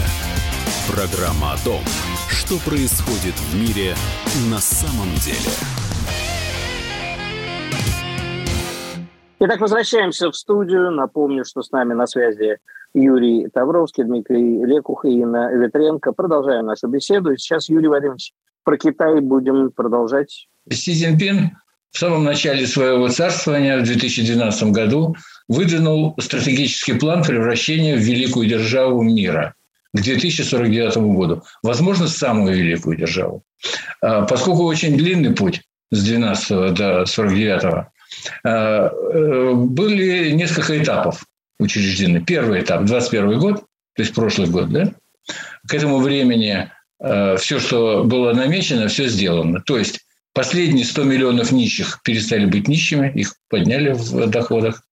Программа 0.87 1.53
о 1.53 1.57
том, 1.57 1.83
что 2.29 2.57
происходит 2.57 3.35
в 3.51 3.55
мире 3.55 3.95
на 4.49 4.59
самом 4.59 5.13
деле. 5.17 5.51
Итак, 9.39 9.61
возвращаемся 9.61 10.31
в 10.31 10.35
студию. 10.35 10.89
Напомню, 10.89 11.45
что 11.45 11.61
с 11.61 11.71
нами 11.71 11.93
на 11.93 12.07
связи 12.07 12.57
Юрий 12.95 13.47
Тавровский, 13.53 14.03
Дмитрий 14.03 14.65
Лекух 14.65 15.05
и 15.05 15.19
Инна 15.19 15.53
Ветренко. 15.53 16.11
Продолжаем 16.11 16.65
нашу 16.65 16.87
беседу. 16.87 17.37
Сейчас, 17.37 17.69
Юрий 17.69 17.87
Владимирович, 17.87 18.33
про 18.63 18.77
Китай 18.77 19.19
будем 19.21 19.69
продолжать. 19.69 20.47
Си 20.71 20.93
Цзиньпин 20.93 21.51
в 21.91 21.99
самом 21.99 22.23
начале 22.23 22.65
своего 22.65 23.09
царствования 23.09 23.79
в 23.79 23.83
2012 23.83 24.71
году 24.71 25.15
выдвинул 25.47 26.15
стратегический 26.19 26.93
план 26.93 27.23
превращения 27.23 27.95
в 27.95 27.99
великую 27.99 28.47
державу 28.47 29.03
мира 29.03 29.53
к 29.93 30.01
2049 30.01 30.97
году. 30.97 31.43
Возможно, 31.61 32.07
самую 32.07 32.55
великую 32.55 32.97
державу. 32.97 33.43
А, 34.01 34.25
поскольку 34.25 34.63
очень 34.63 34.97
длинный 34.97 35.35
путь 35.35 35.61
с 35.91 36.03
12 36.03 36.73
до 36.73 37.05
49 37.05 37.63
а, 37.63 37.67
э, 37.67 37.96
были 38.43 40.31
несколько 40.31 40.81
этапов 40.81 41.23
учреждены. 41.59 42.23
Первый 42.25 42.61
этап– 42.61 42.83
21 42.85 43.39
год, 43.39 43.63
то 43.95 44.03
есть 44.03 44.13
прошлый 44.13 44.49
год, 44.49 44.69
да? 44.69 44.93
К 45.67 45.73
этому 45.73 45.99
времени 45.99 46.69
э, 46.99 47.37
все, 47.37 47.59
что 47.59 48.03
было 48.03 48.33
намечено, 48.33 48.87
все 48.87 49.07
сделано. 49.07 49.61
То 49.61 49.77
есть 49.77 49.99
последние 50.33 50.85
100 50.85 51.03
миллионов 51.03 51.51
нищих 51.51 51.99
перестали 52.03 52.45
быть 52.45 52.67
нищими, 52.67 53.11
их 53.13 53.35
подняли 53.49 53.93
в 53.93 54.27
доходах. 54.29 54.83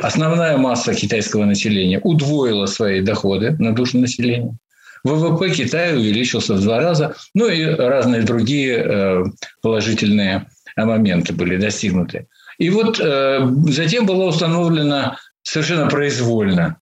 Основная 0.00 0.56
масса 0.56 0.94
китайского 0.94 1.44
населения 1.44 2.00
удвоила 2.02 2.66
свои 2.66 3.00
доходы 3.00 3.56
на 3.58 3.74
душу 3.74 3.98
населения. 3.98 4.56
ВВП 5.04 5.50
Китая 5.50 5.94
увеличился 5.94 6.54
в 6.54 6.62
два 6.62 6.80
раза, 6.80 7.14
ну 7.34 7.48
и 7.48 7.62
разные 7.64 8.22
другие 8.22 8.76
э, 8.78 9.24
положительные 9.60 10.46
моменты 10.76 11.34
были 11.34 11.58
достигнуты. 11.58 12.26
И 12.58 12.70
вот 12.70 13.00
э, 13.00 13.46
затем 13.68 14.06
была 14.06 14.26
установлена 14.26 15.18
совершенно 15.42 15.88
произвольно 15.88 16.78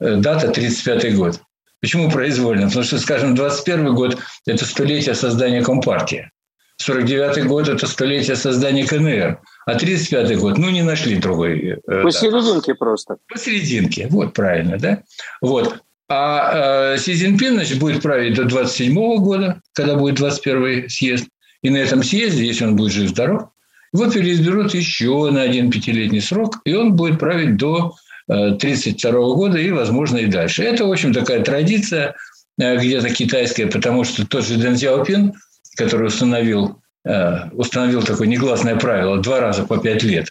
э, 0.00 0.16
дата 0.16 0.48
1935 0.50 1.16
год. 1.16 1.40
Почему 1.80 2.10
произвольно? 2.10 2.66
Потому 2.66 2.84
что, 2.84 2.98
скажем, 2.98 3.34
21 3.34 3.94
год– 3.94 4.18
это 4.46 4.64
столетие 4.64 5.14
создания 5.14 5.62
Компартии. 5.62 6.30
49 6.76 7.46
год– 7.46 7.68
это 7.68 7.86
столетие 7.86 8.36
создания 8.36 8.86
КНР. 8.86 9.40
А 9.66 9.74
35 9.74 10.38
год, 10.38 10.58
ну, 10.58 10.70
не 10.70 10.82
нашли 10.82 11.16
другой. 11.16 11.78
Посерединке 11.86 12.72
да. 12.72 12.78
просто. 12.78 13.16
Посерединке, 13.28 14.06
вот 14.10 14.32
правильно, 14.32 14.78
да? 14.78 15.02
Вот. 15.40 15.82
А 16.08 16.94
э, 16.94 16.98
Си 16.98 17.14
Цзиньпин 17.14 17.54
значит, 17.54 17.78
будет 17.78 18.02
править 18.02 18.34
до 18.34 18.44
27 18.44 18.94
года, 19.18 19.60
когда 19.72 19.96
будет 19.96 20.16
21 20.16 20.88
съезд. 20.88 21.26
И 21.62 21.70
на 21.70 21.78
этом 21.78 22.02
съезде, 22.02 22.44
если 22.44 22.64
он 22.64 22.76
будет 22.76 22.92
жив-здоров, 22.92 23.48
его 23.92 24.10
переизберут 24.10 24.74
еще 24.74 25.30
на 25.30 25.42
один 25.42 25.70
пятилетний 25.70 26.20
срок, 26.20 26.60
и 26.64 26.74
он 26.74 26.94
будет 26.94 27.18
править 27.18 27.56
до 27.56 27.94
1932 28.26 29.10
э, 29.10 29.34
года 29.34 29.58
и, 29.58 29.70
возможно, 29.70 30.18
и 30.18 30.26
дальше. 30.26 30.62
Это, 30.62 30.86
в 30.86 30.92
общем, 30.92 31.12
такая 31.12 31.42
традиция 31.42 32.14
э, 32.58 32.76
где-то 32.76 33.10
китайская, 33.10 33.66
потому 33.66 34.04
что 34.04 34.26
тот 34.26 34.46
же 34.46 34.56
Дэн 34.56 34.76
Сяопин, 34.76 35.34
который 35.76 36.06
установил, 36.06 36.80
э, 37.04 37.50
установил 37.52 38.02
такое 38.02 38.28
негласное 38.28 38.76
правило 38.76 39.18
два 39.18 39.40
раза 39.40 39.64
по 39.64 39.78
пять 39.78 40.02
лет, 40.02 40.28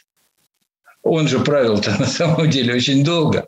он 1.04 1.28
же 1.28 1.40
правил-то 1.40 1.92
на 2.00 2.08
самом 2.08 2.50
деле 2.50 2.74
очень 2.74 3.04
долго. 3.04 3.48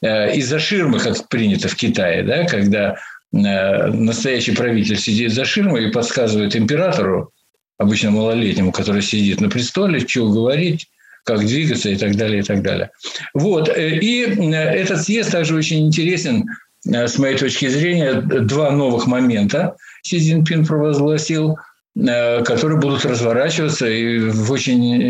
Из-за 0.00 0.60
ширмы, 0.60 1.00
как 1.00 1.26
принято 1.26 1.66
в 1.66 1.74
Китае, 1.74 2.22
да, 2.22 2.44
когда 2.44 2.98
настоящий 3.32 4.54
правитель 4.54 4.96
сидит 4.96 5.32
за 5.32 5.44
ширмой 5.44 5.88
и 5.88 5.90
подсказывает 5.90 6.54
императору, 6.54 7.32
обычно 7.78 8.10
малолетнему, 8.10 8.72
который 8.72 9.02
сидит 9.02 9.40
на 9.40 9.48
престоле, 9.48 10.00
что 10.00 10.30
говорить, 10.30 10.88
как 11.24 11.40
двигаться 11.40 11.90
и 11.90 11.96
так 11.96 12.16
далее, 12.16 12.40
и 12.40 12.42
так 12.42 12.62
далее. 12.62 12.90
Вот. 13.34 13.68
Э, 13.68 13.96
и 13.96 14.24
э, 14.24 14.54
этот 14.54 15.02
съезд 15.02 15.30
также 15.30 15.54
очень 15.54 15.86
интересен 15.86 16.46
э, 16.86 17.06
с 17.06 17.18
моей 17.18 17.36
точки 17.36 17.68
зрения. 17.68 18.20
Два 18.20 18.70
новых 18.70 19.06
момента 19.06 19.76
Си 20.02 20.18
Цзиньпин 20.18 20.66
провозгласил, 20.66 21.56
которые 21.94 22.78
будут 22.78 23.04
разворачиваться 23.04 23.88
и 23.88 24.20
в 24.20 24.52
очень 24.52 25.02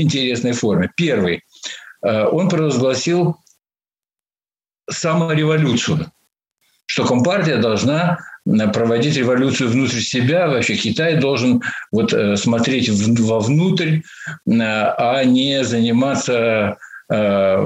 интересной 0.00 0.52
форме. 0.52 0.88
Первый. 0.96 1.42
Он 2.00 2.48
провозгласил 2.48 3.36
самореволюцию, 4.88 6.12
что 6.86 7.04
Компартия 7.04 7.60
должна 7.60 8.18
проводить 8.72 9.16
революцию 9.16 9.70
внутрь 9.70 10.00
себя. 10.00 10.48
Вообще 10.48 10.74
Китай 10.74 11.16
должен 11.16 11.62
вот 11.92 12.12
э, 12.12 12.36
смотреть 12.36 12.88
вовнутрь, 12.88 13.98
э, 13.98 14.00
а 14.46 15.24
не 15.24 15.64
заниматься 15.64 16.76
э, 17.10 17.56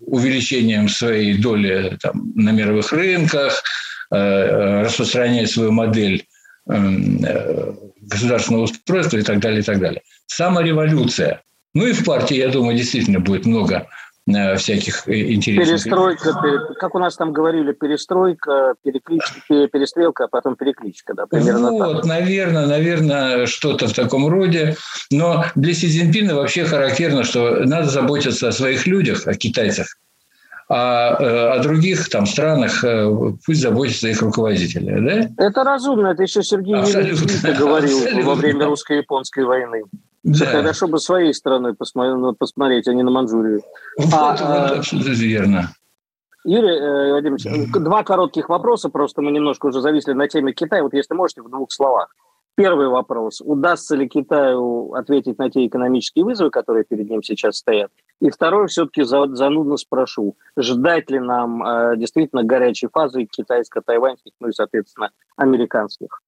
увеличением 0.00 0.88
своей 0.88 1.36
доли 1.36 1.98
там, 2.00 2.32
на 2.34 2.50
мировых 2.50 2.92
рынках, 2.92 3.62
распространять 4.10 5.50
свою 5.50 5.70
модель 5.70 6.24
государственного 6.64 8.62
устройства 8.62 9.18
и 9.18 9.22
так 9.22 9.38
далее, 9.40 9.60
и 9.60 9.62
так 9.62 9.78
далее. 9.80 10.00
Самореволюция. 10.26 11.42
Ну 11.74 11.86
и 11.86 11.92
в 11.92 12.06
партии, 12.06 12.38
я 12.38 12.48
думаю, 12.48 12.74
действительно 12.74 13.20
будет 13.20 13.44
много 13.44 13.86
Э, 13.86 14.07
всяких 14.56 15.08
э, 15.08 15.32
интересных... 15.32 15.82
Перестройка, 15.82 16.74
как 16.78 16.94
у 16.94 16.98
нас 16.98 17.16
там 17.16 17.32
говорили, 17.32 17.72
перестройка, 17.72 18.74
перекличка, 18.82 19.68
перестрелка, 19.68 20.24
а 20.24 20.28
потом 20.28 20.56
перекличка, 20.56 21.14
да, 21.14 21.26
примерно 21.26 21.70
Вот, 21.70 21.96
так. 21.96 22.04
наверное, 22.04 22.66
наверное, 22.66 23.46
что-то 23.46 23.86
в 23.88 23.92
таком 23.92 24.28
роде. 24.28 24.76
Но 25.10 25.44
для 25.54 25.74
Си 25.74 25.88
Цзиньпина 25.88 26.34
вообще 26.34 26.64
характерно, 26.64 27.24
что 27.24 27.64
надо 27.64 27.88
заботиться 27.88 28.48
о 28.48 28.52
своих 28.52 28.86
людях, 28.86 29.26
о 29.26 29.34
китайцах, 29.34 29.86
а 30.68 31.16
э, 31.18 31.58
о 31.58 31.62
других 31.62 32.08
там 32.10 32.26
странах 32.26 32.84
пусть 33.46 33.60
заботятся 33.62 34.08
их 34.08 34.20
руководители. 34.20 35.00
Да? 35.00 35.46
Это 35.46 35.64
разумно, 35.64 36.08
это 36.08 36.22
еще 36.22 36.42
Сергей 36.42 36.74
Абсолютно. 36.74 37.52
говорил 37.54 37.98
Абсолютно. 37.98 38.26
во 38.26 38.34
время 38.34 38.66
русско-японской 38.66 39.44
войны. 39.44 39.84
Да. 40.24 40.46
Хорошо 40.46 40.88
бы 40.88 40.98
своей 40.98 41.32
стороной 41.32 41.74
посмотреть, 41.74 42.38
посмотреть, 42.38 42.88
а 42.88 42.94
не 42.94 43.02
на 43.02 43.10
Манчжурию. 43.10 43.62
Вот, 43.96 44.12
а, 44.12 44.68
вот, 44.68 44.78
абсолютно 44.78 45.10
верно. 45.10 45.72
Юрий 46.44 46.76
э, 46.76 47.10
Владимирович, 47.12 47.72
два 47.72 48.02
коротких 48.02 48.48
вопроса, 48.48 48.88
просто 48.88 49.22
мы 49.22 49.30
немножко 49.30 49.66
уже 49.66 49.80
зависли 49.80 50.12
на 50.12 50.28
теме 50.28 50.52
Китая. 50.52 50.82
Вот 50.82 50.94
если 50.94 51.14
можете, 51.14 51.42
в 51.42 51.50
двух 51.50 51.72
словах. 51.72 52.14
Первый 52.56 52.88
вопрос. 52.88 53.40
Удастся 53.44 53.94
ли 53.94 54.08
Китаю 54.08 54.92
ответить 54.94 55.38
на 55.38 55.48
те 55.48 55.64
экономические 55.66 56.24
вызовы, 56.24 56.50
которые 56.50 56.84
перед 56.84 57.08
ним 57.08 57.22
сейчас 57.22 57.58
стоят? 57.58 57.92
И 58.20 58.30
второй, 58.30 58.66
все-таки 58.66 59.04
занудно 59.04 59.76
спрошу. 59.76 60.36
Ждать 60.58 61.08
ли 61.08 61.20
нам 61.20 61.62
э, 61.62 61.96
действительно 61.96 62.42
горячей 62.42 62.88
фазы 62.92 63.26
китайско-тайваньских, 63.26 64.32
ну 64.40 64.48
и, 64.48 64.52
соответственно, 64.52 65.10
американских? 65.36 66.20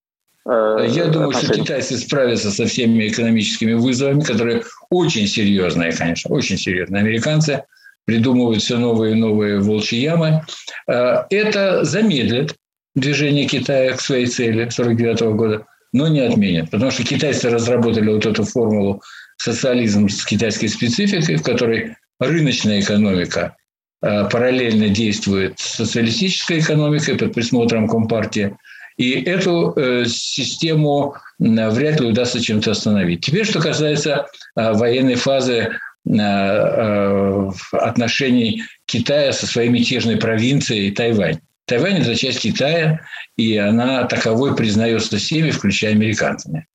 Э, 0.48 0.86
Я 0.88 1.06
думаю, 1.06 1.32
что 1.32 1.52
китайцы 1.52 1.96
справятся 1.98 2.50
со 2.50 2.66
всеми 2.66 3.08
экономическими 3.08 3.74
вызовами, 3.74 4.20
которые 4.20 4.62
очень 4.90 5.26
серьезные, 5.26 5.92
конечно, 5.92 6.34
очень 6.34 6.56
серьезные. 6.56 7.00
Американцы 7.00 7.64
придумывают 8.06 8.62
все 8.62 8.78
новые 8.78 9.12
и 9.12 9.18
новые 9.18 9.60
волчьи 9.60 10.00
ямы. 10.00 10.42
Э, 10.88 11.24
это 11.30 11.84
замедлит 11.84 12.54
движение 12.94 13.46
Китая 13.46 13.94
к 13.94 14.00
своей 14.00 14.26
цели 14.26 14.62
1949 14.62 15.36
года, 15.36 15.66
но 15.92 16.08
не 16.08 16.20
отменит. 16.20 16.70
Потому 16.70 16.90
что 16.90 17.04
китайцы 17.04 17.50
разработали 17.50 18.10
вот 18.10 18.26
эту 18.26 18.44
формулу 18.44 19.02
социализм 19.36 20.08
с 20.08 20.24
китайской 20.24 20.68
спецификой, 20.68 21.36
в 21.36 21.42
которой 21.42 21.96
рыночная 22.18 22.80
экономика 22.80 23.56
э, 24.02 24.28
параллельно 24.28 24.88
действует 24.88 25.58
с 25.58 25.76
социалистической 25.76 26.60
экономикой 26.60 27.16
под 27.16 27.34
присмотром 27.34 27.86
Компартии– 27.86 28.56
и 29.00 29.12
эту 29.22 29.72
э, 29.76 30.04
систему 30.04 31.14
вряд 31.38 32.00
ли 32.00 32.08
удастся 32.08 32.38
чем-то 32.38 32.72
остановить. 32.72 33.24
Теперь, 33.24 33.46
что 33.46 33.58
касается 33.58 34.26
э, 34.56 34.72
военной 34.74 35.14
фазы 35.14 35.70
э, 36.06 37.50
отношений 37.72 38.62
Китая 38.84 39.32
со 39.32 39.46
своей 39.46 39.70
мятежной 39.70 40.18
провинцией 40.18 40.90
Тайвань. 40.90 41.38
Тайвань– 41.64 41.96
это 42.02 42.14
часть 42.14 42.40
Китая, 42.40 43.00
и 43.38 43.56
она 43.56 44.04
таковой 44.04 44.54
признается 44.54 45.16
всеми, 45.16 45.50
включая 45.50 45.92
американцами. 45.92 46.66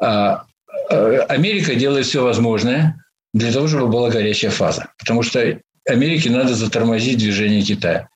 А, 0.00 0.42
Америка 1.28 1.76
делает 1.76 2.06
все 2.06 2.24
возможное 2.24 3.00
для 3.32 3.52
того, 3.52 3.68
чтобы 3.68 3.86
была 3.86 4.10
горячая 4.10 4.50
фаза. 4.50 4.88
Потому 4.98 5.22
что 5.22 5.60
Америке 5.88 6.30
надо 6.30 6.56
затормозить 6.56 7.18
движение 7.18 7.62
Китая. 7.62 8.08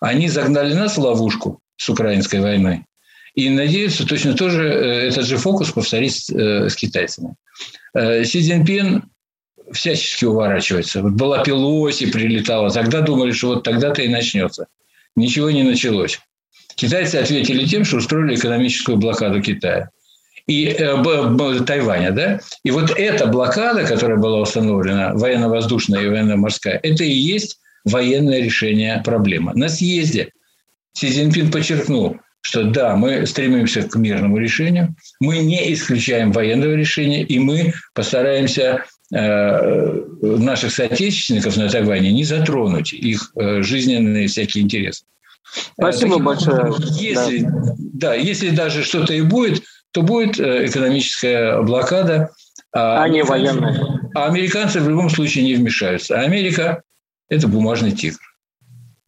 Они 0.00 0.28
загнали 0.28 0.74
нас 0.74 0.96
в 0.96 1.00
ловушку, 1.00 1.60
с 1.80 1.88
украинской 1.88 2.40
войной. 2.40 2.84
И 3.34 3.48
надеются 3.48 4.06
точно 4.06 4.34
тоже 4.34 4.64
э, 4.68 5.08
этот 5.08 5.24
же 5.24 5.38
фокус 5.38 5.70
повторить 5.70 6.28
э, 6.30 6.68
с 6.68 6.76
китайцами. 6.76 7.36
Э, 7.94 8.22
Си 8.22 8.42
Цзиньпин 8.42 9.04
всячески 9.72 10.26
уворачивается. 10.26 11.00
Вот 11.00 11.12
была 11.12 11.42
Пелоси, 11.42 12.10
прилетала. 12.10 12.70
Тогда 12.70 13.00
думали, 13.00 13.32
что 13.32 13.48
вот 13.48 13.62
тогда-то 13.62 14.02
и 14.02 14.08
начнется. 14.08 14.66
Ничего 15.16 15.50
не 15.50 15.62
началось. 15.62 16.20
Китайцы 16.74 17.16
ответили 17.16 17.64
тем, 17.64 17.84
что 17.84 17.96
устроили 17.96 18.34
экономическую 18.34 18.98
блокаду 18.98 19.40
Китая 19.40 19.88
и 20.46 20.66
э, 20.66 21.60
Тайваня, 21.64 22.10
да? 22.10 22.40
И 22.62 22.70
вот 22.70 22.90
эта 22.90 23.26
блокада, 23.26 23.86
которая 23.86 24.18
была 24.18 24.40
установлена, 24.40 25.14
военно-воздушная 25.14 26.02
и 26.02 26.08
военно-морская, 26.08 26.78
это 26.82 27.04
и 27.04 27.12
есть 27.12 27.58
военное 27.86 28.42
решение 28.42 29.00
проблемы. 29.02 29.52
На 29.54 29.70
съезде 29.70 30.32
Си 30.92 31.10
Цзиньпин 31.10 31.50
подчеркнул, 31.50 32.18
что 32.42 32.64
да, 32.64 32.96
мы 32.96 33.26
стремимся 33.26 33.82
к 33.82 33.94
мирному 33.96 34.38
решению, 34.38 34.94
мы 35.20 35.38
не 35.38 35.72
исключаем 35.72 36.32
военного 36.32 36.72
решения, 36.72 37.22
и 37.22 37.38
мы 37.38 37.72
постараемся 37.94 38.84
э, 39.14 40.02
наших 40.20 40.72
соотечественников 40.72 41.56
на 41.56 41.68
Тайване 41.68 42.12
не 42.12 42.24
затронуть 42.24 42.92
их 42.92 43.32
э, 43.36 43.62
жизненные 43.62 44.28
всякие 44.28 44.64
интересы. 44.64 45.04
Спасибо 45.74 46.12
Таким 46.12 46.24
большое. 46.24 46.74
Если, 46.98 47.38
да. 47.40 47.50
да, 47.76 48.14
если 48.14 48.50
даже 48.50 48.84
что-то 48.84 49.12
и 49.14 49.20
будет, 49.20 49.62
то 49.90 50.02
будет 50.02 50.38
экономическая 50.38 51.60
блокада. 51.62 52.30
А, 52.72 53.02
а 53.02 53.08
не 53.08 53.24
военная. 53.24 54.00
А 54.14 54.26
американцы 54.26 54.80
в 54.80 54.88
любом 54.88 55.10
случае 55.10 55.44
не 55.44 55.54
вмешаются. 55.54 56.16
А 56.16 56.22
Америка– 56.22 56.82
это 57.28 57.48
бумажный 57.48 57.90
тигр. 57.90 58.20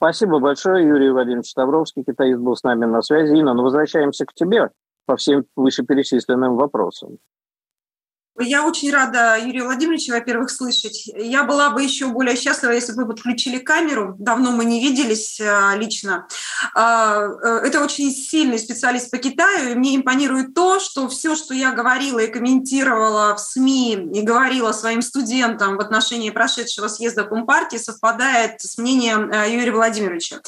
Спасибо 0.03 0.41
большое, 0.41 0.85
Юрий 0.85 1.11
Владимирович 1.11 1.51
Ставровский, 1.51 2.03
китаист 2.03 2.41
был 2.41 2.57
с 2.57 2.65
нами 2.65 2.87
на 2.87 3.03
связи. 3.03 3.37
Инна, 3.37 3.55
ну 3.55 3.62
возвращаемся 3.62 4.27
к 4.27 4.35
тебе 4.35 4.71
по 5.07 5.15
всем 5.15 5.45
вышеперечисленным 5.55 6.57
вопросам. 6.57 7.19
Я 8.40 8.66
очень 8.66 8.90
рада, 8.90 9.37
Юрий 9.38 9.61
Владимирович, 9.61 10.09
во-первых, 10.09 10.51
слышать. 10.51 11.07
Я 11.14 11.45
была 11.45 11.68
бы 11.68 11.83
еще 11.83 12.07
более 12.07 12.35
счастлива, 12.35 12.71
если 12.71 12.92
бы 12.92 13.03
вы 13.03 13.09
подключили 13.09 13.59
камеру. 13.59 14.16
Давно 14.18 14.53
мы 14.53 14.64
не 14.64 14.81
виделись 14.81 15.38
а, 15.38 15.77
лично. 15.77 16.27
А, 16.75 17.27
э, 17.27 17.66
это 17.66 17.85
очень 17.85 18.11
сильный 18.11 18.59
специалист 18.59 19.11
по 19.11 19.18
Китаю, 19.18 19.73
и 19.73 19.75
мне 19.75 19.97
импонирует 19.97 20.55
то, 20.55 20.81
что 20.81 21.09
все, 21.09 21.37
что 21.37 21.53
я 21.53 21.73
говорила 21.73 22.21
и 22.21 22.27
комментировала 22.27 23.35
в 23.35 23.38
СМИ, 23.38 24.11
и 24.14 24.23
говорила 24.23 24.73
своим 24.73 25.03
студентам 25.03 25.77
в 25.77 25.81
отношении 25.81 26.31
прошедшего 26.31 26.88
съезда 26.88 27.25
Компартии, 27.25 27.77
совпадает 27.77 28.62
с 28.62 28.79
мнением 28.79 29.31
э, 29.31 29.53
Юрия 29.53 29.73
Владимировича. 29.73 30.40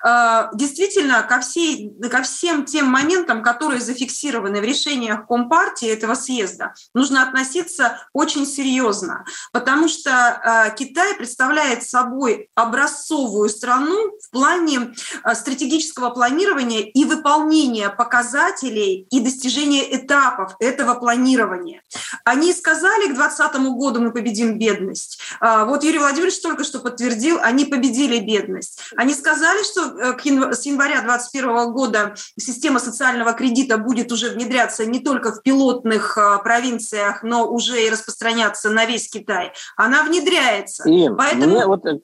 А, 0.00 0.48
действительно, 0.54 1.22
ко, 1.22 1.40
всей, 1.40 1.92
ко 2.08 2.22
всем 2.22 2.66
тем 2.66 2.86
моментам, 2.86 3.42
которые 3.42 3.80
зафиксированы 3.80 4.60
в 4.60 4.64
решениях 4.64 5.26
Компартии 5.26 5.88
этого 5.88 6.14
съезда, 6.14 6.72
нужно 6.94 7.31
относиться 7.32 8.06
очень 8.12 8.46
серьезно, 8.46 9.24
потому 9.52 9.88
что 9.88 10.10
э, 10.10 10.76
Китай 10.76 11.14
представляет 11.14 11.82
собой 11.82 12.50
образцовую 12.54 13.48
страну 13.48 13.96
в 14.20 14.30
плане 14.30 14.92
э, 15.24 15.34
стратегического 15.34 16.10
планирования 16.10 16.80
и 16.80 17.04
выполнения 17.04 17.88
показателей 17.88 19.06
и 19.10 19.20
достижения 19.20 19.96
этапов 19.96 20.54
этого 20.60 20.94
планирования. 20.94 21.82
Они 22.24 22.52
сказали, 22.52 23.06
к 23.06 23.14
2020 23.14 23.56
году 23.76 24.00
мы 24.00 24.12
победим 24.12 24.58
бедность. 24.58 25.18
Э, 25.40 25.64
вот 25.64 25.82
Юрий 25.84 25.98
Владимирович 25.98 26.40
только 26.40 26.64
что 26.64 26.80
подтвердил, 26.80 27.38
они 27.42 27.64
победили 27.64 28.20
бедность. 28.20 28.80
Они 28.96 29.14
сказали, 29.14 29.62
что 29.64 30.52
с 30.54 30.66
января 30.66 31.00
2021 31.00 31.72
года 31.72 32.14
система 32.38 32.78
социального 32.78 33.32
кредита 33.32 33.78
будет 33.78 34.12
уже 34.12 34.30
внедряться 34.30 34.84
не 34.84 35.00
только 35.00 35.32
в 35.32 35.42
пилотных 35.42 36.18
провинциях 36.44 37.21
но 37.22 37.48
уже 37.48 37.86
и 37.86 37.90
распространяться 37.90 38.70
на 38.70 38.84
весь 38.86 39.08
Китай, 39.10 39.52
она 39.76 40.04
внедряется. 40.04 40.88
И 40.88 41.08
Поэтому... 41.08 41.54
мне 41.54 41.66
вот 41.66 41.86
э, 41.86 42.00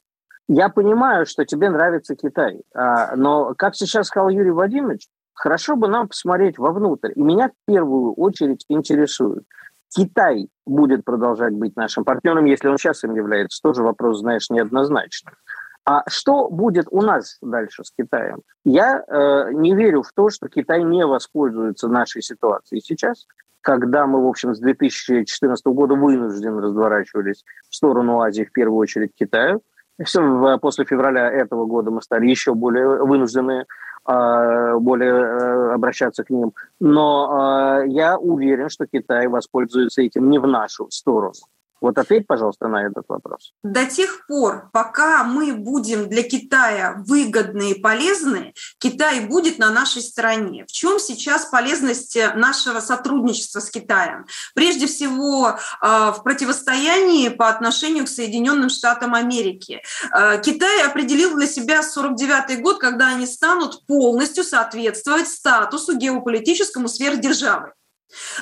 я 0.48 0.70
понимаю, 0.70 1.26
что 1.26 1.44
тебе 1.44 1.68
нравится 1.68 2.16
Китай, 2.16 2.62
а, 2.74 3.14
но, 3.16 3.54
как 3.54 3.74
сейчас 3.74 4.07
сказал 4.07 4.31
Юрий 4.31 4.50
Владимирович, 4.50 5.07
хорошо 5.35 5.76
бы 5.76 5.88
нам 5.88 6.09
посмотреть 6.09 6.59
вовнутрь. 6.59 7.12
И 7.14 7.20
меня 7.20 7.48
в 7.48 7.70
первую 7.70 8.14
очередь 8.14 8.64
интересует, 8.68 9.44
Китай 9.94 10.48
будет 10.66 11.04
продолжать 11.04 11.54
быть 11.54 11.76
нашим 11.76 12.04
партнером, 12.04 12.44
если 12.44 12.68
он 12.68 12.78
сейчас 12.78 13.04
им 13.04 13.14
является, 13.14 13.61
тоже 13.62 13.83
вопрос, 13.83 14.20
знаешь, 14.20 14.50
неоднозначный. 14.50 15.33
А 15.90 16.03
что 16.07 16.51
будет 16.51 16.87
у 16.90 17.01
нас 17.01 17.38
дальше 17.40 17.83
с 17.83 17.90
Китаем? 17.90 18.42
Я 18.62 19.03
э, 19.09 19.53
не 19.55 19.74
верю 19.74 20.03
в 20.03 20.12
то, 20.12 20.29
что 20.29 20.51
Китай 20.51 20.83
не 20.83 21.07
воспользуется 21.07 21.88
нашей 21.88 22.20
ситуацией 22.20 22.83
сейчас 22.83 23.27
когда 23.61 24.07
мы, 24.07 24.24
в 24.24 24.27
общем, 24.27 24.55
с 24.55 24.61
2014 24.61 25.66
года 25.66 25.94
вынуждены 25.94 26.62
разворачивались 26.62 27.44
в 27.68 27.74
сторону 27.74 28.20
Азии, 28.20 28.44
в 28.44 28.53
первую 28.53 28.79
очередь 28.79 29.11
Китаю. 29.14 29.61
После 30.62 30.85
февраля 30.87 31.31
этого 31.31 31.66
года 31.66 31.90
мы 31.90 32.01
стали 32.01 32.29
еще 32.29 32.55
более 32.55 33.05
вынуждены 33.05 33.66
а, 34.05 34.79
более 34.79 35.12
э, 35.12 35.74
обращаться 35.74 36.24
к 36.24 36.31
ним. 36.31 36.55
Но 36.81 37.31
а, 37.31 37.83
я 37.85 38.16
уверен, 38.16 38.70
что 38.70 38.87
Китай 38.87 39.27
воспользуется 39.27 40.01
этим 40.01 40.31
не 40.31 40.38
в 40.38 40.46
нашу 40.46 40.87
сторону. 40.90 41.35
Вот 41.81 41.99
ответь, 41.99 42.27
пожалуйста, 42.27 42.69
на 42.69 42.87
этот 42.87 43.05
вопрос. 43.09 43.53
До 43.62 43.87
тех 43.87 44.27
пор, 44.27 44.69
пока 44.73 45.25
мы 45.25 45.53
будем 45.55 46.09
для 46.09 46.23
Китая 46.23 47.03
выгодны 47.07 47.73
и 47.73 47.81
полезны, 47.81 48.53
Китай 48.79 49.21
будет 49.21 49.59
на 49.59 49.71
нашей 49.71 50.03
стороне. 50.03 50.64
В 50.67 50.73
чем 50.73 50.99
сейчас 50.99 51.47
полезность 51.47 52.19
нашего 52.35 52.81
сотрудничества 52.81 53.61
с 53.61 53.71
Китаем? 53.71 54.27
Прежде 54.55 54.87
всего, 54.87 55.57
а, 55.81 56.12
в 56.12 56.23
противостоянии 56.23 57.29
по 57.29 57.49
отношению 57.49 58.07
к 58.07 58.09
Соединенным 58.09 58.71
Штатам 58.71 59.14
Америки. 59.14 59.83
А, 60.11 60.38
Китай 60.38 60.83
определил 60.83 61.37
для 61.37 61.47
себя 61.47 61.83
49 61.83 62.61
год, 62.61 62.79
когда 62.79 63.09
они 63.09 63.27
станут 63.27 63.87
полностью 63.87 64.45
соответствовать 64.45 65.29
статусу 65.29 65.97
геополитическому 65.97 66.88
сверхдержавы. 66.88 67.73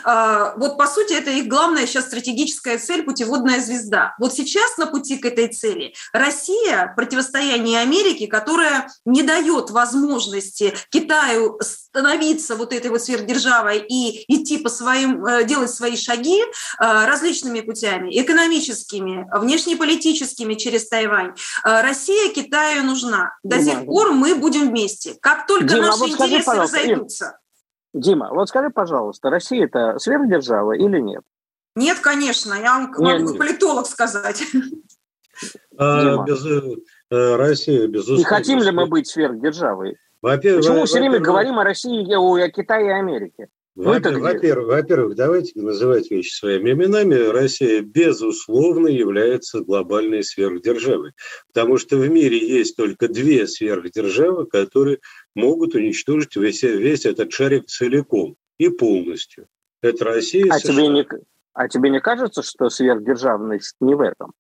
А, 0.05 0.55
вот, 0.57 0.79
по 0.79 0.87
сути, 0.87 1.12
это 1.12 1.31
их 1.31 1.48
главная 1.48 1.87
сейчас 1.87 2.07
стратегическая 2.07 2.79
цель– 2.79 3.02
путеводная 3.05 3.61
звезда. 3.61 4.14
Вот 4.18 4.33
сейчас 4.35 4.76
на 4.79 4.87
пути 4.87 5.18
к 5.18 5.24
этой 5.24 5.48
цели 5.48 5.94
Россия– 6.12 6.92
противостояние 6.96 7.81
Америки, 7.81 8.26
которая 8.26 8.88
не 9.05 9.22
дает 9.22 9.70
возможности 9.70 10.74
Китаю 10.90 11.59
становиться 11.61 12.57
вот 12.57 12.72
этой 12.72 12.90
вот 12.90 13.02
сверхдержавой 13.02 13.79
и 13.79 14.24
идти 14.33 14.59
по 14.59 14.68
своим, 14.68 15.24
э, 15.24 15.44
делать 15.44 15.70
свои 15.70 15.96
шаги 15.96 16.40
э, 16.42 16.44
различными 16.79 17.61
путями, 17.61 18.20
экономическими, 18.20 19.26
внешнеполитическими 19.37 20.55
через 20.55 20.88
Тайвань. 20.88 21.35
Э, 21.64 21.81
Россия 21.83 22.33
Китаю 22.33 22.85
нужна. 22.85 23.37
До 23.42 23.59
Дима, 23.59 23.70
тех 23.70 23.87
пор 23.87 24.12
мы 24.12 24.35
будем 24.35 24.68
вместе. 24.68 25.16
Как 25.20 25.46
только 25.46 25.74
Дима, 25.74 25.87
наши 25.87 25.98
вот 25.98 26.11
интересы 26.11 26.42
скажи, 26.42 26.61
разойдутся. 26.61 27.38
Дима, 27.96 28.28
вот 28.30 28.48
скажи, 28.48 28.68
пожалуйста, 28.68 29.30
Россия 29.30 29.64
это 29.64 29.98
сверхдержава 29.98 30.72
или 30.72 31.00
нет? 31.00 31.22
Нет, 31.74 31.98
конечно, 32.00 32.52
я 32.54 32.78
вам 32.78 32.90
нет, 32.98 33.20
могу 33.20 33.30
нет. 33.30 33.38
политолог 33.38 33.87
сказать. 33.87 34.42
А, 35.78 36.24
без, 36.24 36.42
э, 36.46 37.37
Россия, 37.37 37.87
безусловно. 37.87 38.22
И 38.22 38.24
хотим 38.24 38.62
ли 38.62 38.70
мы 38.70 38.87
быть 38.87 39.06
сверхдержавой? 39.06 39.98
Во-первых, 40.22 40.64
Почему 40.64 40.80
во- 40.80 40.87
все 40.87 40.98
время 40.98 41.20
говорим 41.20 41.59
о 41.59 41.64
России, 41.64 42.11
о 42.14 42.48
Китае 42.48 42.87
и 42.87 42.92
Америке? 42.92 43.48
Во-первых, 43.76 44.66
во-первых, 44.66 45.16
давайте 45.16 45.60
называть 45.60 46.10
вещи 46.10 46.34
своими 46.34 46.70
именами. 46.70 47.14
Россия, 47.14 47.82
безусловно, 47.82 48.88
является 48.88 49.60
глобальной 49.60 50.24
сверхдержавой. 50.24 51.12
Потому 51.48 51.76
что 51.76 51.98
в 51.98 52.08
мире 52.08 52.38
есть 52.38 52.74
только 52.74 53.06
две 53.06 53.46
сверхдержавы, 53.46 54.46
которые 54.46 55.00
могут 55.34 55.74
уничтожить 55.74 56.36
весь, 56.36 56.62
весь 56.62 57.04
этот 57.04 57.30
шарик 57.32 57.66
целиком 57.66 58.36
и 58.56 58.70
полностью. 58.70 59.46
Это 59.82 60.06
Россия 60.06 60.46
и 60.46 60.48
а 60.48 60.58
США. 60.58 60.72
Тебе 60.72 60.88
не, 60.88 61.06
а 61.52 61.68
тебе 61.68 61.90
не 61.90 62.00
кажется, 62.00 62.42
что 62.42 62.70
сверхдержавность 62.70 63.76
не 63.80 63.94
в 63.94 64.00
этом? 64.00 64.32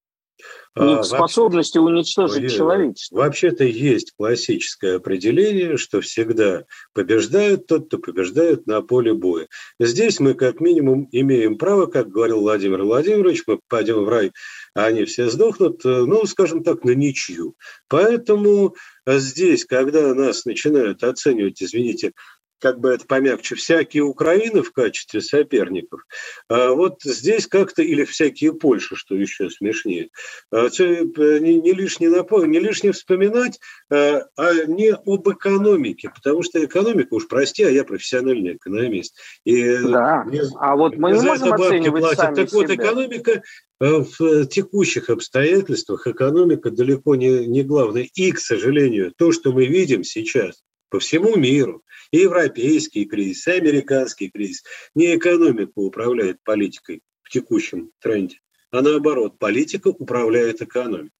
Не 0.76 0.96
в 0.96 1.00
а, 1.00 1.04
способности 1.04 1.78
вообще, 1.78 1.94
уничтожить 1.94 2.54
человечество. 2.54 3.16
Вообще-то 3.16 3.64
есть 3.64 4.12
классическое 4.16 4.96
определение, 4.96 5.78
что 5.78 6.00
всегда 6.00 6.64
побеждает 6.92 7.66
тот, 7.66 7.86
кто 7.86 7.98
побеждает 7.98 8.66
на 8.66 8.82
поле 8.82 9.14
боя. 9.14 9.48
Здесь 9.80 10.20
мы 10.20 10.34
как 10.34 10.60
минимум 10.60 11.08
имеем 11.12 11.56
право, 11.56 11.86
как 11.86 12.08
говорил 12.08 12.40
Владимир 12.40 12.82
Владимирович, 12.82 13.44
мы 13.46 13.58
пойдем 13.68 14.04
в 14.04 14.08
рай, 14.08 14.32
а 14.74 14.86
они 14.86 15.04
все 15.04 15.30
сдохнут, 15.30 15.84
э, 15.84 15.88
ну, 15.88 16.26
скажем 16.26 16.62
так, 16.62 16.84
на 16.84 16.90
ничью. 16.90 17.54
Поэтому 17.88 18.74
здесь, 19.06 19.64
когда 19.64 20.14
нас 20.14 20.44
начинают 20.44 21.02
оценивать, 21.02 21.62
извините, 21.62 22.12
как 22.60 22.80
бы 22.80 22.90
это 22.90 23.06
помягче, 23.06 23.54
всякие 23.54 24.02
Украины 24.02 24.62
в 24.62 24.72
качестве 24.72 25.20
соперников, 25.20 26.02
а 26.48 26.70
вот 26.70 27.02
здесь 27.02 27.46
как-то, 27.46 27.82
или 27.82 28.04
всякие 28.04 28.52
Польши, 28.54 28.96
что 28.96 29.14
еще 29.14 29.50
смешнее, 29.50 30.08
а 30.50 30.68
не, 30.68 31.60
не, 31.60 31.72
лишне, 31.72 32.08
напомнить, 32.08 32.50
не 32.50 32.60
лишне 32.60 32.92
вспоминать, 32.92 33.60
а, 33.90 34.22
а 34.36 34.64
не 34.66 34.92
об 34.92 35.28
экономике, 35.28 36.10
потому 36.14 36.42
что 36.42 36.64
экономика, 36.64 37.14
уж 37.14 37.28
прости, 37.28 37.62
а 37.62 37.70
я 37.70 37.84
профессиональный 37.84 38.56
экономист. 38.56 39.16
И 39.44 39.78
да, 39.78 40.24
мне, 40.24 40.42
а 40.58 40.76
вот 40.76 40.96
мы 40.96 41.12
не 41.12 41.20
можем 41.20 41.52
оценивать 41.52 42.02
платят. 42.02 42.18
сами 42.18 42.34
Так 42.34 42.48
себя. 42.48 42.60
вот, 42.60 42.70
экономика 42.70 43.42
в 43.78 44.46
текущих 44.46 45.10
обстоятельствах, 45.10 46.06
экономика 46.06 46.70
далеко 46.70 47.14
не, 47.14 47.46
не 47.46 47.62
главное. 47.62 48.08
И, 48.14 48.32
к 48.32 48.38
сожалению, 48.38 49.12
то, 49.16 49.32
что 49.32 49.52
мы 49.52 49.66
видим 49.66 50.02
сейчас 50.02 50.62
по 50.88 50.98
всему 51.00 51.36
миру, 51.36 51.82
и 52.10 52.18
европейский 52.18 53.04
кризис, 53.04 53.46
и 53.46 53.52
американский 53.52 54.30
кризис. 54.30 54.62
Не 54.94 55.16
экономика 55.16 55.72
управляет 55.76 56.42
политикой 56.44 57.02
в 57.22 57.30
текущем 57.30 57.90
тренде, 58.00 58.38
а 58.70 58.82
наоборот, 58.82 59.38
политика 59.38 59.88
управляет 59.88 60.62
экономикой. 60.62 61.10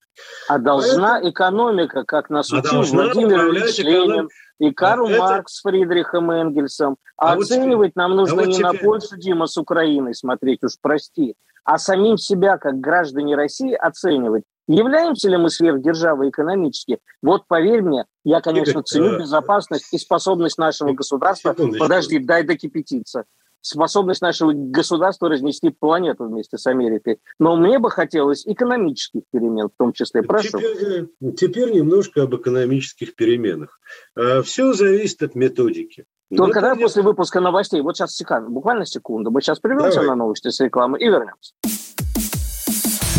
А 0.49 0.59
должна 0.59 1.15
Поэтому... 1.15 1.31
экономика, 1.31 2.05
как 2.05 2.31
нас 2.31 2.51
а 2.53 2.59
учил 2.59 2.83
Владимир 2.83 3.49
Ильич 3.51 3.79
Ленин 3.79 4.29
и 4.59 4.71
Карл 4.71 5.09
а 5.09 5.19
Маркс 5.19 5.57
с 5.57 5.63
Фридрихом 5.63 6.31
Энгельсом. 6.31 6.97
А, 7.19 7.33
а 7.33 7.37
оценивать 7.37 7.93
вот 7.95 7.97
нам 7.97 8.17
нужно 8.17 8.43
а 8.43 8.45
вот 8.45 8.47
не 8.47 8.55
теперь... 8.55 8.67
на 8.67 8.75
пользу 8.75 9.17
Дима 9.19 9.47
с 9.47 9.57
Украиной 9.59 10.15
смотреть, 10.15 10.65
уж 10.65 10.73
прости, 10.81 11.35
а 11.65 11.79
самим 11.79 12.17
себя, 12.17 12.57
как 12.57 12.81
граждане 12.81 13.37
России, 13.37 13.75
оценивать. 13.75 14.45
Являемся 14.69 15.29
ли 15.29 15.37
мы 15.37 15.51
сверхдержавой 15.51 16.31
экономически? 16.31 16.99
Вот 17.23 17.47
поверь 17.47 17.83
мне, 17.83 18.05
я, 18.25 18.41
конечно, 18.41 18.83
ценю 18.83 19.19
безопасность 19.19 19.93
и 19.93 19.99
способность 19.99 20.59
нашего 20.59 20.93
государства. 20.93 21.55
Подожди, 21.79 22.19
дай 22.19 22.43
докипятиться 22.43 23.25
способность 23.67 24.23
нашего 24.23 24.53
государства 24.55 25.29
разнести 25.29 25.71
планету 25.71 26.25
вместе 26.25 26.57
с 26.57 26.67
Америкой. 26.67 27.19
Но 27.39 27.57
мне 27.57 27.79
бы 27.79 27.91
хотелось 27.91 28.47
экономических 28.47 29.23
перемен 29.33 29.69
в 29.69 29.77
том 29.77 29.93
числе. 29.93 30.23
Прошу. 30.23 30.59
Теперь, 30.59 31.09
теперь 31.37 31.73
немножко 31.73 32.23
об 32.23 32.35
экономических 32.37 33.15
переменах. 33.15 33.81
А, 34.15 34.43
Все 34.43 34.73
зависит 34.73 35.23
от 35.23 35.35
методики. 35.35 36.05
Только 36.35 36.61
да, 36.61 36.75
после 36.75 37.03
выпуска 37.03 37.41
новостей. 37.41 37.81
Вот 37.81 37.97
сейчас 37.97 38.15
секунду, 38.15 38.51
буквально 38.51 38.85
секунду. 38.85 39.31
Мы 39.31 39.41
сейчас 39.43 39.61
прервемся 39.61 40.03
на 40.03 40.17
новости 40.17 40.49
с 40.49 40.61
рекламы 40.61 40.99
и 40.99 41.05
вернемся. 41.05 41.55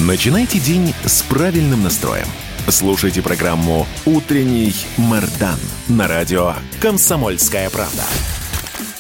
Начинайте 0.08 0.60
день 0.60 0.96
с 1.04 1.22
правильным 1.22 1.84
настроем. 1.84 2.28
Слушайте 2.70 3.22
программу 3.22 3.86
«Утренний 4.06 4.74
Мардан» 4.96 5.60
на 5.90 6.08
радио 6.08 6.54
«Комсомольская 6.80 7.70
правда». 7.70 8.04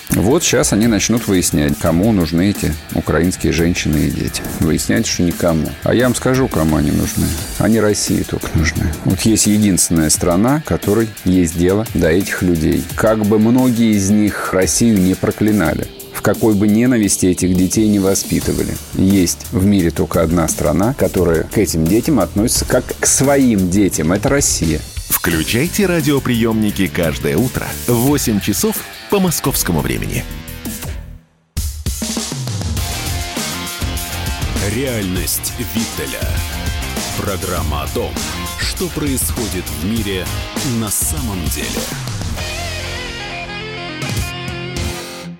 Вот 0.09 0.43
сейчас 0.43 0.73
они 0.73 0.87
начнут 0.87 1.25
выяснять, 1.29 1.79
кому 1.79 2.11
нужны 2.11 2.49
эти 2.49 2.73
украинские 2.93 3.53
женщины 3.53 4.07
и 4.07 4.11
дети. 4.11 4.41
Выяснять, 4.59 5.07
что 5.07 5.23
никому. 5.23 5.69
А 5.83 5.93
я 5.93 6.03
вам 6.03 6.15
скажу, 6.15 6.49
кому 6.49 6.75
они 6.75 6.91
нужны. 6.91 7.27
Они 7.57 7.79
России 7.79 8.23
только 8.23 8.49
нужны. 8.55 8.91
Вот 9.05 9.21
есть 9.21 9.47
единственная 9.47 10.09
страна, 10.09 10.61
которой 10.65 11.07
есть 11.23 11.57
дело 11.57 11.85
до 11.93 12.09
этих 12.09 12.41
людей. 12.41 12.83
Как 12.97 13.19
бы 13.19 13.39
многие 13.39 13.95
из 13.95 14.09
них 14.09 14.51
Россию 14.51 14.97
не 14.97 15.15
проклинали 15.15 15.87
в 16.17 16.23
какой 16.23 16.55
бы 16.55 16.67
ненависти 16.67 17.27
этих 17.27 17.55
детей 17.55 17.87
не 17.87 17.99
воспитывали. 17.99 18.75
Есть 18.95 19.45
в 19.51 19.65
мире 19.65 19.91
только 19.91 20.23
одна 20.23 20.47
страна, 20.47 20.95
которая 20.95 21.43
к 21.43 21.59
этим 21.59 21.85
детям 21.85 22.19
относится 22.19 22.65
как 22.65 22.83
к 22.99 23.05
своим 23.05 23.69
детям. 23.69 24.11
Это 24.11 24.27
Россия. 24.27 24.81
Включайте 25.09 25.85
радиоприемники 25.85 26.87
каждое 26.87 27.37
утро 27.37 27.67
в 27.87 27.93
8 27.93 28.39
часов 28.39 28.77
по 29.11 29.19
московскому 29.19 29.81
времени. 29.81 30.23
Реальность 34.75 35.53
Виттеля. 35.59 36.27
Программа 37.21 37.83
о 37.83 37.87
том, 37.89 38.11
что 38.59 38.87
происходит 38.87 39.65
в 39.81 39.85
мире 39.85 40.25
на 40.79 40.89
самом 40.89 41.43
деле. 41.53 42.06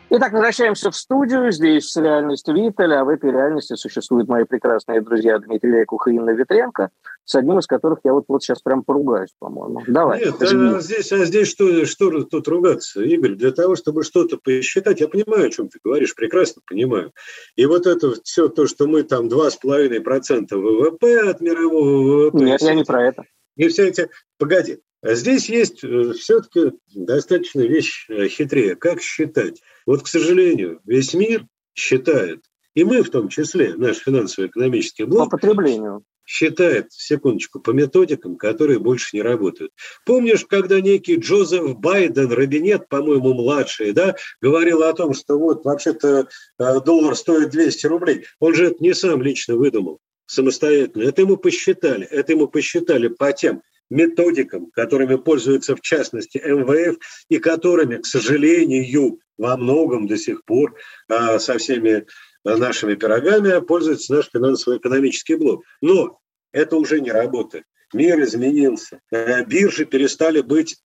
Итак, 0.09 0.31
возвращаемся 0.31 0.89
в 0.89 0.95
студию. 0.95 1.51
Здесь 1.51 1.95
реальность 1.95 2.47
Виттеля, 2.47 3.01
а 3.01 3.03
в 3.03 3.09
этой 3.09 3.31
реальности 3.31 3.75
существуют 3.75 4.27
мои 4.29 4.45
прекрасные 4.45 5.01
друзья 5.01 5.37
Дмитрий 5.39 5.71
Лекух 5.71 6.07
и 6.07 6.15
Инна 6.15 6.31
Ветренко 6.31 6.89
с 7.27 7.35
одним 7.35 7.59
из 7.59 7.67
которых 7.67 7.99
я 8.05 8.13
вот, 8.13 8.23
вот 8.29 8.41
сейчас 8.41 8.61
прям 8.61 8.83
поругаюсь, 8.83 9.31
по-моему. 9.37 9.83
Давай. 9.85 10.23
Нет, 10.23 10.41
а 10.41 10.79
здесь, 10.79 11.11
а 11.11 11.25
здесь 11.25 11.49
что, 11.49 11.85
что 11.85 12.23
тут 12.23 12.47
ругаться, 12.47 13.01
Игорь? 13.01 13.35
Для 13.35 13.51
того, 13.51 13.75
чтобы 13.75 14.03
что-то 14.03 14.37
посчитать, 14.37 15.01
я 15.01 15.09
понимаю, 15.09 15.47
о 15.47 15.49
чем 15.49 15.67
ты 15.67 15.77
говоришь, 15.83 16.15
прекрасно 16.15 16.61
понимаю. 16.65 17.11
И 17.57 17.65
вот 17.65 17.85
это 17.85 18.13
все 18.23 18.47
то, 18.47 18.65
что 18.65 18.87
мы 18.87 19.03
там 19.03 19.27
2,5% 19.27 20.55
ВВП 20.55 21.29
от 21.29 21.41
мирового 21.41 22.29
ВВП. 22.29 22.37
Нет, 22.45 22.61
я 22.61 22.73
не 22.73 22.85
про 22.85 23.07
это. 23.07 23.25
И 23.57 23.67
все 23.67 23.89
эти... 23.89 24.09
Погоди, 24.37 24.79
а 25.01 25.13
здесь 25.13 25.49
есть 25.49 25.83
э, 25.83 26.13
все-таки 26.13 26.77
достаточно 26.95 27.59
вещь 27.59 28.07
э, 28.09 28.27
хитрее. 28.29 28.77
Как 28.77 29.01
считать? 29.01 29.61
Вот, 29.87 30.03
к 30.03 30.07
сожалению, 30.07 30.81
весь 30.85 31.15
мир 31.15 31.47
считает, 31.73 32.41
и 32.75 32.83
мы 32.83 33.01
в 33.01 33.09
том 33.09 33.29
числе, 33.29 33.73
наш 33.75 33.97
финансово-экономический 33.97 35.05
блок... 35.05 35.31
По 35.31 35.37
потреблению 35.37 36.03
считает, 36.27 36.91
секундочку, 36.91 37.61
по 37.61 37.71
методикам, 37.71 38.35
которые 38.35 38.79
больше 38.79 39.15
не 39.15 39.21
работают. 39.21 39.71
Помнишь, 40.05 40.45
когда 40.45 40.81
некий 40.81 41.15
Джозеф 41.15 41.77
Байден, 41.77 42.31
Робинет, 42.31 42.89
по-моему, 42.89 43.33
младший, 43.33 43.93
да, 43.93 44.15
говорил 44.41 44.83
о 44.83 44.93
том, 44.93 45.13
что 45.13 45.39
вот 45.39 45.63
вообще-то 45.63 46.27
э, 46.59 46.81
доллар 46.81 47.15
стоит 47.15 47.51
200 47.51 47.87
рублей, 47.87 48.25
он 48.39 48.53
же 48.53 48.67
это 48.67 48.83
не 48.83 48.93
сам 48.93 49.21
лично 49.21 49.55
выдумал 49.55 49.99
самостоятельно. 50.25 51.03
Это 51.03 51.21
ему 51.21 51.37
посчитали, 51.37 52.05
это 52.05 52.33
ему 52.33 52.49
посчитали 52.49 53.07
по 53.07 53.31
тем 53.31 53.63
методикам, 53.89 54.71
которыми 54.71 55.15
пользуются 55.15 55.75
в 55.75 55.81
частности 55.81 56.37
МВФ 56.37 56.97
и 57.29 57.39
которыми, 57.39 57.97
к 57.97 58.05
сожалению, 58.05 59.19
во 59.37 59.55
многом 59.57 60.07
до 60.07 60.17
сих 60.17 60.43
пор 60.45 60.75
а, 61.07 61.39
со 61.39 61.57
всеми 61.57 62.05
нашими 62.43 62.95
пирогами 62.95 63.59
пользуется 63.59 64.13
наш 64.13 64.29
финансово-экономический 64.31 65.35
блок. 65.35 65.63
Но 65.81 66.19
это 66.51 66.77
уже 66.77 67.01
не 67.01 67.11
работает. 67.11 67.65
Мир 67.93 68.21
изменился. 68.21 68.99
Э, 69.11 69.45
биржи 69.45 69.85
перестали 69.85 70.41
быть 70.41 70.77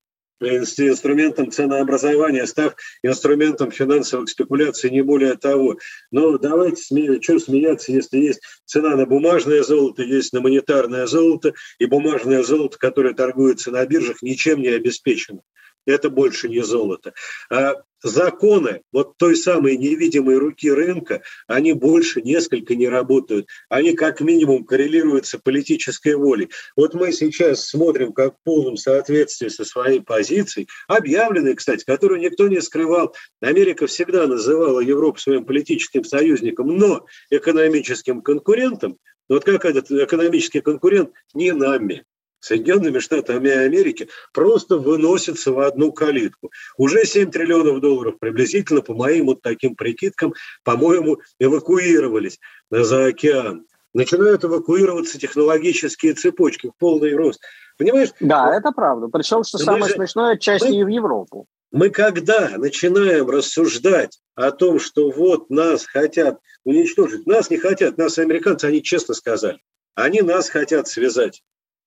инструментом 0.43 1.51
ценообразования, 1.51 2.45
став 2.45 2.75
инструментом 3.01 3.71
финансовых 3.71 4.29
спекуляций, 4.29 4.89
не 4.89 5.01
более 5.01 5.35
того. 5.35 5.77
Но 6.11 6.37
давайте, 6.37 6.81
сме... 6.83 7.21
что 7.21 7.39
смеяться, 7.39 7.91
если 7.91 8.17
есть 8.17 8.41
цена 8.65 8.95
на 8.95 9.05
бумажное 9.05 9.63
золото, 9.63 10.03
есть 10.03 10.33
на 10.33 10.41
монетарное 10.41 11.07
золото, 11.07 11.53
и 11.79 11.85
бумажное 11.85 12.43
золото, 12.43 12.77
которое 12.77 13.13
торгуется 13.13 13.71
на 13.71 13.85
биржах, 13.85 14.21
ничем 14.21 14.61
не 14.61 14.69
обеспечено 14.69 15.41
это 15.85 16.09
больше 16.09 16.49
не 16.49 16.61
золото. 16.61 17.13
А 17.49 17.81
законы 18.03 18.81
вот 18.91 19.17
той 19.17 19.35
самой 19.35 19.77
невидимой 19.77 20.37
руки 20.37 20.69
рынка, 20.69 21.21
они 21.47 21.73
больше 21.73 22.21
несколько 22.21 22.75
не 22.75 22.87
работают. 22.87 23.47
Они 23.69 23.93
как 23.93 24.21
минимум 24.21 24.65
коррелируются 24.65 25.39
политической 25.39 26.15
волей. 26.15 26.49
Вот 26.75 26.93
мы 26.93 27.11
сейчас 27.11 27.65
смотрим, 27.65 28.13
как 28.13 28.35
в 28.35 28.43
полном 28.43 28.77
соответствии 28.77 29.47
со 29.47 29.65
своей 29.65 30.01
позицией, 30.01 30.67
объявленной, 30.87 31.55
кстати, 31.55 31.83
которую 31.85 32.19
никто 32.19 32.47
не 32.47 32.61
скрывал. 32.61 33.15
Америка 33.41 33.87
всегда 33.87 34.27
называла 34.27 34.79
Европу 34.79 35.19
своим 35.19 35.45
политическим 35.45 36.03
союзником, 36.03 36.67
но 36.77 37.05
экономическим 37.29 38.21
конкурентом. 38.21 38.97
Вот 39.29 39.45
как 39.45 39.63
этот 39.65 39.89
экономический 39.89 40.59
конкурент 40.59 41.11
не 41.33 41.53
нами, 41.53 42.03
Соединенными 42.43 42.99
Штатами 42.99 43.49
Америки 43.49 44.09
просто 44.33 44.77
выносится 44.77 45.53
в 45.53 45.59
одну 45.59 45.93
калитку. 45.93 46.51
Уже 46.77 47.05
7 47.05 47.31
триллионов 47.31 47.79
долларов 47.79 48.15
приблизительно, 48.19 48.81
по 48.81 48.93
моим 48.93 49.27
вот 49.27 49.41
таким 49.41 49.77
прикидкам, 49.77 50.33
по-моему, 50.65 51.19
эвакуировались 51.39 52.39
за 52.69 53.05
океан. 53.05 53.65
Начинают 53.93 54.43
эвакуироваться 54.43 55.17
технологические 55.17 56.15
цепочки 56.15 56.67
в 56.67 56.77
полный 56.77 57.15
рост. 57.15 57.39
Понимаешь? 57.77 58.09
Да, 58.19 58.53
это 58.53 58.73
правда. 58.73 59.07
Причем, 59.07 59.45
что 59.45 59.57
самое 59.57 59.85
же, 59.85 59.93
смешное, 59.93 60.37
часть 60.37 60.65
мы, 60.65 60.75
и 60.75 60.83
в 60.83 60.87
Европу. 60.87 61.47
Мы 61.71 61.91
когда 61.91 62.57
начинаем 62.57 63.29
рассуждать 63.29 64.19
о 64.35 64.51
том, 64.51 64.79
что 64.79 65.11
вот 65.11 65.49
нас 65.49 65.85
хотят 65.85 66.39
уничтожить, 66.65 67.25
нас 67.25 67.49
не 67.49 67.57
хотят, 67.57 67.97
нас 67.97 68.17
американцы, 68.17 68.65
они 68.65 68.83
честно 68.83 69.13
сказали, 69.13 69.59
они 69.95 70.21
нас 70.21 70.49
хотят 70.49 70.89
связать. 70.89 71.41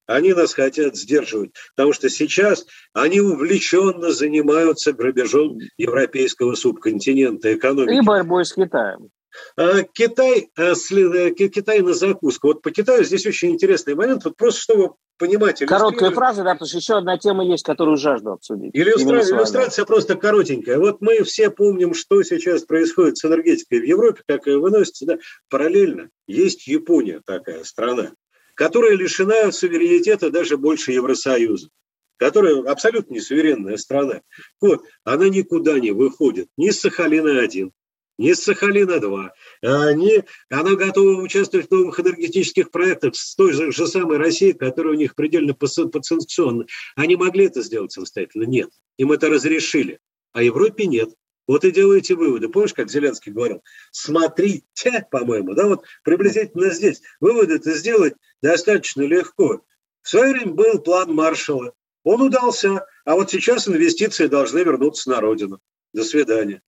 Они 0.07 0.33
нас 0.33 0.55
хотят 0.55 0.97
сдерживать, 0.97 1.53
потому 1.75 1.93
что 1.93 2.09
сейчас 2.09 2.67
они 2.93 3.21
увлеченно 3.21 4.11
занимаются 4.13 4.93
грабежом 4.93 5.59
европейского 5.77 6.55
субконтинента 6.55 7.55
экономики. 7.55 7.99
И 7.99 8.01
борьбой 8.01 8.45
с 8.45 8.53
Китаем. 8.53 9.11
А 9.57 9.83
Китай, 9.83 10.49
а, 10.57 10.73
э, 10.73 11.31
Китай 11.31 11.81
на 11.81 11.95
закуску. 11.95 12.49
Вот 12.49 12.63
по 12.63 12.71
Китаю 12.71 13.05
здесь 13.05 13.27
очень 13.27 13.51
интересный 13.51 13.95
момент, 13.95 14.25
вот 14.25 14.37
просто 14.37 14.61
чтобы 14.61 14.95
понимать. 15.19 15.65
Короткая 15.65 16.11
фраза, 16.11 16.43
да, 16.43 16.53
потому 16.55 16.69
что 16.69 16.79
еще 16.79 16.99
одна 16.99 17.19
тема 17.19 17.45
есть, 17.45 17.65
которую 17.65 17.97
жажду 17.97 18.33
обсудить. 18.33 18.71
Иллюстра... 18.75 19.21
Иллюстрация 19.21 19.85
просто 19.85 20.17
коротенькая. 20.17 20.79
Вот 20.79 21.01
мы 21.01 21.23
все 21.25 21.51
помним, 21.51 21.95
что 21.95 22.23
сейчас 22.23 22.63
происходит 22.63 23.19
с 23.19 23.25
энергетикой 23.25 23.81
в 23.81 23.85
Европе, 23.85 24.23
как 24.27 24.47
ее 24.47 24.59
выносится. 24.59 25.07
Да? 25.07 25.19
Параллельно 25.49 26.11
есть 26.27 26.67
Япония 26.67 27.21
такая 27.25 27.65
страна 27.65 28.13
которая 28.57 28.97
лишена 28.97 29.53
суверенитета 29.53 30.31
даже 30.31 30.57
больше 30.57 30.91
Евросоюза, 30.91 31.69
которая 32.17 32.63
абсолютно 32.63 33.15
не 33.15 33.21
суверенная 33.21 33.77
страна. 33.77 34.23
Вот, 34.61 34.83
она 35.05 35.29
никуда 35.29 35.79
не 35.79 35.93
выходит, 35.93 36.49
ни 36.57 36.71
с 36.71 36.81
Сахалина-1, 36.85 37.71
ни 38.19 38.33
с 38.33 38.49
Сахалина-2. 38.49 39.29
Они, 39.63 40.25
она 40.49 40.75
готова 40.75 41.21
участвовать 41.21 41.69
в 41.69 41.71
новых 41.71 42.01
энергетических 42.01 42.71
проектах 42.71 43.15
с 43.15 43.37
той 43.37 43.53
же, 43.53 43.71
же 43.71 43.87
самой 43.87 44.17
Россией, 44.17 44.55
которая 44.55 44.95
у 44.95 44.99
них 44.99 45.15
предельно 45.15 45.55
подсанкционна. 45.55 46.67
Они 46.97 47.15
могли 47.15 47.47
это 47.47 47.63
сделать 47.63 47.93
самостоятельно? 47.93 48.45
Нет. 48.45 48.71
Им 48.97 49.13
это 49.13 49.29
разрешили. 49.29 49.99
А 50.33 50.43
Европе 50.43 50.87
нет. 50.87 51.11
Вот 51.47 51.65
и 51.65 51.71
делаете 51.71 52.15
выводы. 52.15 52.49
Помнишь, 52.49 52.75
как 52.75 52.91
Зеленский 52.91 53.33
говорил? 53.33 53.63
Смотрите, 53.93 55.07
по-моему, 55.11 55.55
да, 55.55 55.67
вот 55.67 55.85
приблизительно 56.03 56.71
здесь. 56.71 57.03
Выводы-то 57.21 57.73
сделать 57.73 58.15
достаточно 58.43 59.03
легко. 59.03 59.63
В 60.03 60.09
свое 60.09 60.33
время 60.33 60.53
был 60.53 60.79
план 60.81 61.15
Маршала. 61.15 61.73
Он 62.05 62.23
удался, 62.23 62.87
а 63.05 63.15
вот 63.15 63.31
сейчас 63.31 63.69
инвестиции 63.69 64.27
должны 64.27 64.61
вернуться 64.61 65.11
на 65.11 65.21
родину. 65.21 65.61
До 65.93 66.05
свидания. 66.05 66.63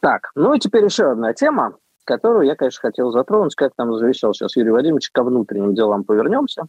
Так, 0.00 0.30
ну 0.34 0.54
и 0.54 0.58
теперь 0.58 0.84
еще 0.84 1.10
одна 1.12 1.32
тема, 1.32 1.78
которую 2.08 2.46
я, 2.46 2.56
конечно, 2.56 2.80
хотел 2.80 3.10
затронуть, 3.10 3.54
как 3.54 3.72
там 3.76 3.94
завещал 3.94 4.32
сейчас 4.32 4.56
Юрий 4.56 4.70
Владимирович, 4.70 5.10
ко 5.10 5.22
внутренним 5.22 5.74
делам 5.74 6.04
повернемся. 6.04 6.62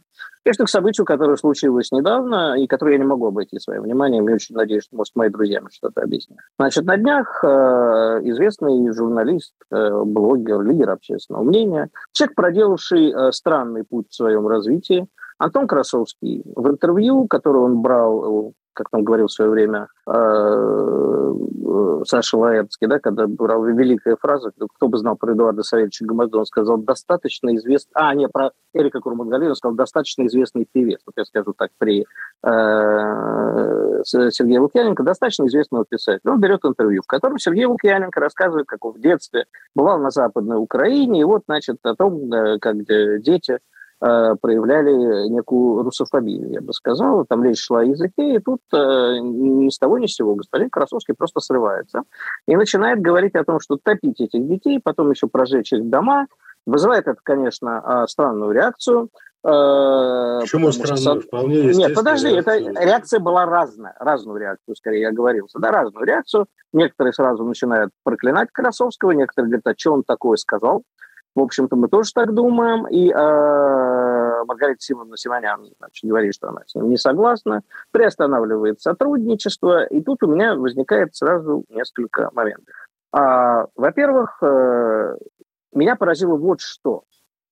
Конечно, 0.44 0.66
к 0.66 0.68
событию, 0.68 1.06
которое 1.06 1.38
случилось 1.38 1.90
недавно 1.92 2.60
и 2.60 2.66
которое 2.66 2.92
я 2.92 2.98
не 2.98 3.06
могу 3.06 3.28
обойти 3.28 3.58
своим 3.58 3.84
вниманием, 3.84 4.28
и 4.28 4.34
очень 4.34 4.54
надеюсь, 4.54 4.84
что, 4.84 4.96
может, 4.96 5.16
мои 5.16 5.30
друзья 5.30 5.62
мне 5.62 5.70
что-то 5.72 6.02
объяснят. 6.02 6.38
Значит, 6.58 6.84
на 6.84 6.98
днях 6.98 7.42
э, 7.42 7.48
известный 8.24 8.92
журналист, 8.92 9.54
э, 9.70 10.02
блогер, 10.04 10.60
лидер 10.60 10.90
общественного 10.90 11.42
мнения, 11.42 11.88
человек, 12.12 12.36
проделавший 12.36 13.10
э, 13.10 13.32
странный 13.32 13.84
путь 13.84 14.10
в 14.10 14.14
своем 14.14 14.46
развитии, 14.46 15.06
Антон 15.38 15.66
Красовский 15.66 16.42
в 16.54 16.68
интервью, 16.68 17.26
которое 17.26 17.60
он 17.60 17.80
брал 17.80 18.52
как 18.80 18.88
там 18.88 19.04
говорил 19.04 19.26
в 19.26 19.32
свое 19.32 19.50
время 19.50 19.88
э, 20.06 20.12
э, 20.12 22.02
Саша 22.06 22.38
Лаэртский, 22.38 22.86
да, 22.86 22.98
когда 22.98 23.26
брал 23.26 23.62
великая 23.64 24.16
фраза, 24.16 24.52
кто 24.74 24.88
бы 24.88 24.96
знал 24.96 25.16
про 25.16 25.34
Эдуарда 25.34 25.62
Савельевича 25.62 26.06
Гамаду, 26.06 26.38
он 26.38 26.46
сказал, 26.46 26.78
достаточно 26.78 27.54
известный, 27.56 27.92
а, 27.94 28.14
не, 28.14 28.26
про 28.26 28.52
Эрика 28.72 29.00
Курмангалиева, 29.00 29.50
он 29.50 29.56
сказал, 29.56 29.76
достаточно 29.76 30.26
известный 30.26 30.66
певец, 30.72 31.00
вот 31.04 31.12
я 31.18 31.26
скажу 31.26 31.52
так, 31.52 31.70
при 31.76 32.06
э, 32.42 34.02
Сергея 34.04 34.60
Лукьяненко, 34.62 35.02
достаточно 35.02 35.46
известного 35.46 35.84
писателя. 35.86 36.32
Он 36.32 36.40
берет 36.40 36.64
интервью, 36.64 37.02
в 37.02 37.06
котором 37.06 37.38
Сергей 37.38 37.66
Лукьяненко 37.66 38.18
рассказывает, 38.18 38.66
как 38.66 38.82
он 38.86 38.92
в 38.92 39.00
детстве 39.00 39.44
бывал 39.74 39.98
на 39.98 40.10
Западной 40.10 40.56
Украине, 40.56 41.20
и 41.20 41.24
вот, 41.24 41.42
значит, 41.46 41.76
о 41.82 41.94
том, 41.94 42.30
как 42.60 42.76
дети 43.20 43.58
Э, 43.58 43.58
проявляли 44.00 45.28
некую 45.28 45.82
русофобию, 45.82 46.50
я 46.50 46.60
бы 46.60 46.72
сказал. 46.72 47.26
Там 47.26 47.44
речь 47.44 47.62
шла 47.62 47.80
о 47.80 47.84
языке, 47.84 48.36
и 48.36 48.38
тут 48.38 48.60
э, 48.72 48.76
ни 49.20 49.68
с 49.68 49.78
того 49.78 49.98
ни 49.98 50.06
с 50.06 50.14
сего 50.14 50.34
господин 50.34 50.70
Красовский 50.70 51.14
просто 51.14 51.40
срывается 51.40 52.02
и 52.46 52.56
начинает 52.56 53.00
говорить 53.00 53.34
о 53.34 53.44
том, 53.44 53.60
что 53.60 53.78
топить 53.82 54.20
этих 54.20 54.46
детей, 54.48 54.80
потом 54.82 55.10
еще 55.10 55.28
прожечь 55.28 55.72
их 55.72 55.88
дома. 55.88 56.26
Вызывает 56.66 57.06
это, 57.08 57.18
конечно, 57.22 57.80
а, 57.82 58.06
странную 58.06 58.52
реакцию. 58.52 59.08
Э, 59.42 60.40
Почему 60.42 60.70
странную? 60.70 61.22
Вполне 61.22 61.62
Нет, 61.74 61.94
подожди, 61.94 62.28
эта 62.28 62.58
реакция 62.58 63.18
была 63.18 63.46
разная. 63.46 63.96
Разную 63.98 64.38
реакцию, 64.38 64.76
скорее, 64.76 65.00
я 65.00 65.12
говорил. 65.12 65.48
Да, 65.54 65.70
разную 65.70 66.06
реакцию. 66.06 66.46
Некоторые 66.72 67.14
сразу 67.14 67.44
начинают 67.44 67.90
проклинать 68.04 68.50
Красовского, 68.52 69.12
некоторые 69.12 69.50
говорят, 69.50 69.66
а 69.66 69.74
что 69.78 69.94
он 69.94 70.02
такое 70.06 70.36
сказал? 70.36 70.82
В 71.34 71.40
общем-то, 71.40 71.76
мы 71.76 71.88
тоже 71.88 72.12
так 72.12 72.34
думаем. 72.34 72.86
И 72.88 73.10
э, 73.10 74.44
Маргарита 74.44 74.80
Симоновна 74.80 75.16
Симонян 75.16 75.64
значит, 75.78 76.08
говорит, 76.08 76.34
что 76.34 76.48
она 76.48 76.62
с 76.66 76.74
ним 76.74 76.90
не 76.90 76.96
согласна, 76.96 77.62
приостанавливает 77.92 78.80
сотрудничество. 78.80 79.84
И 79.84 80.02
тут 80.02 80.22
у 80.22 80.26
меня 80.26 80.54
возникает 80.54 81.14
сразу 81.14 81.64
несколько 81.68 82.30
моментов. 82.32 82.74
А, 83.12 83.66
во-первых, 83.76 84.38
э, 84.42 85.16
меня 85.72 85.96
поразило 85.96 86.36
вот 86.36 86.60
что. 86.60 87.04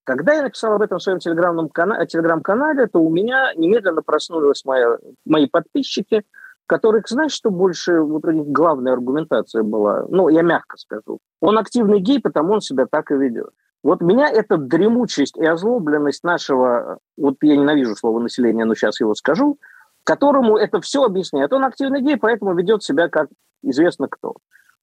Когда 0.05 0.33
я 0.33 0.43
написал 0.43 0.73
об 0.73 0.83
этом 0.83 0.99
в 0.99 1.03
своем 1.03 1.19
телеграм-канале, 1.19 2.07
телеграм-канале 2.07 2.87
то 2.87 2.99
у 2.99 3.11
меня 3.11 3.53
немедленно 3.55 4.03
проснулись 4.03 4.65
мои, 4.65 4.83
мои 5.27 5.47
подписчики, 5.47 6.25
которых, 6.67 7.09
знаешь, 7.09 7.33
что 7.33 7.51
больше 7.51 8.01
вот 8.01 8.25
у 8.25 8.31
них 8.31 8.47
главная 8.47 8.93
аргументация 8.93 9.63
была? 9.63 10.07
Ну, 10.09 10.29
я 10.29 10.43
мягко 10.43 10.77
скажу. 10.79 11.19
Он 11.41 11.59
активный 11.59 12.01
гей, 12.01 12.21
потому 12.21 12.55
он 12.55 12.61
себя 12.61 12.87
так 12.91 13.11
и 13.11 13.15
ведет. 13.15 13.51
Вот 13.83 14.01
меня 14.01 14.29
эта 14.29 14.57
дремучесть 14.57 15.37
и 15.37 15.45
озлобленность 15.45 16.25
нашего, 16.25 16.99
вот 17.17 17.37
я 17.43 17.57
ненавижу 17.57 17.95
слово 17.95 18.19
населения, 18.19 18.65
но 18.65 18.75
сейчас 18.75 19.01
его 19.01 19.15
скажу, 19.15 19.59
которому 20.05 20.57
это 20.57 20.81
все 20.81 21.05
объясняет. 21.05 21.53
Он 21.53 21.65
активный 21.65 22.01
гей, 22.01 22.17
поэтому 22.17 22.55
ведет 22.55 22.83
себя 22.83 23.09
как 23.09 23.29
известно 23.63 24.09
кто. 24.09 24.35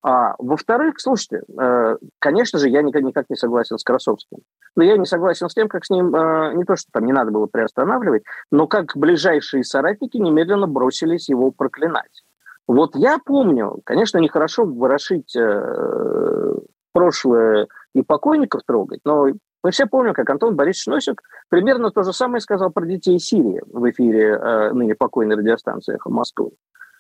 А, 0.08 0.36
во-вторых, 0.38 1.00
слушайте, 1.00 1.42
э, 1.60 1.98
конечно 2.20 2.60
же, 2.60 2.70
я 2.70 2.84
никак, 2.84 3.02
никак 3.02 3.26
не 3.28 3.36
согласен 3.36 3.80
с 3.80 3.84
Красовским. 3.84 4.38
Но 4.76 4.84
я 4.84 4.98
не 4.98 5.06
согласен 5.06 5.50
с 5.50 5.56
тем, 5.56 5.68
как 5.68 5.84
с 5.84 5.90
ним, 5.90 6.16
э, 6.16 6.54
не 6.54 6.64
то, 6.64 6.76
что 6.76 6.92
там 6.92 7.06
не 7.06 7.12
надо 7.12 7.32
было 7.32 7.48
приостанавливать, 7.48 8.22
но 8.52 8.68
как 8.68 8.96
ближайшие 8.96 9.64
соратники 9.64 10.18
немедленно 10.18 10.68
бросились 10.68 11.28
его 11.28 11.50
проклинать. 11.50 12.24
Вот 12.68 12.96
я 12.96 13.18
помню, 13.18 13.80
конечно, 13.84 14.20
нехорошо 14.20 14.66
ворошить 14.66 15.36
э, 15.36 16.56
прошлое 16.94 17.68
и 17.96 18.04
покойников 18.04 18.62
трогать, 18.66 19.00
но 19.06 19.28
мы 19.64 19.72
все 19.72 19.88
помним, 19.88 20.14
как 20.14 20.30
Антон 20.30 20.56
Борисович 20.56 20.88
Носик 20.88 21.22
примерно 21.50 21.90
то 21.90 22.04
же 22.04 22.14
самое 22.14 22.42
сказал 22.42 22.70
про 22.70 22.86
детей 22.86 23.18
Сирии 23.18 23.64
в 23.66 23.90
эфире 23.90 24.38
э, 24.40 24.74
ныне 24.74 24.94
покойной 24.94 25.38
радиостанции 25.38 25.96
«Эхо 25.96 26.12
Москвы». 26.12 26.52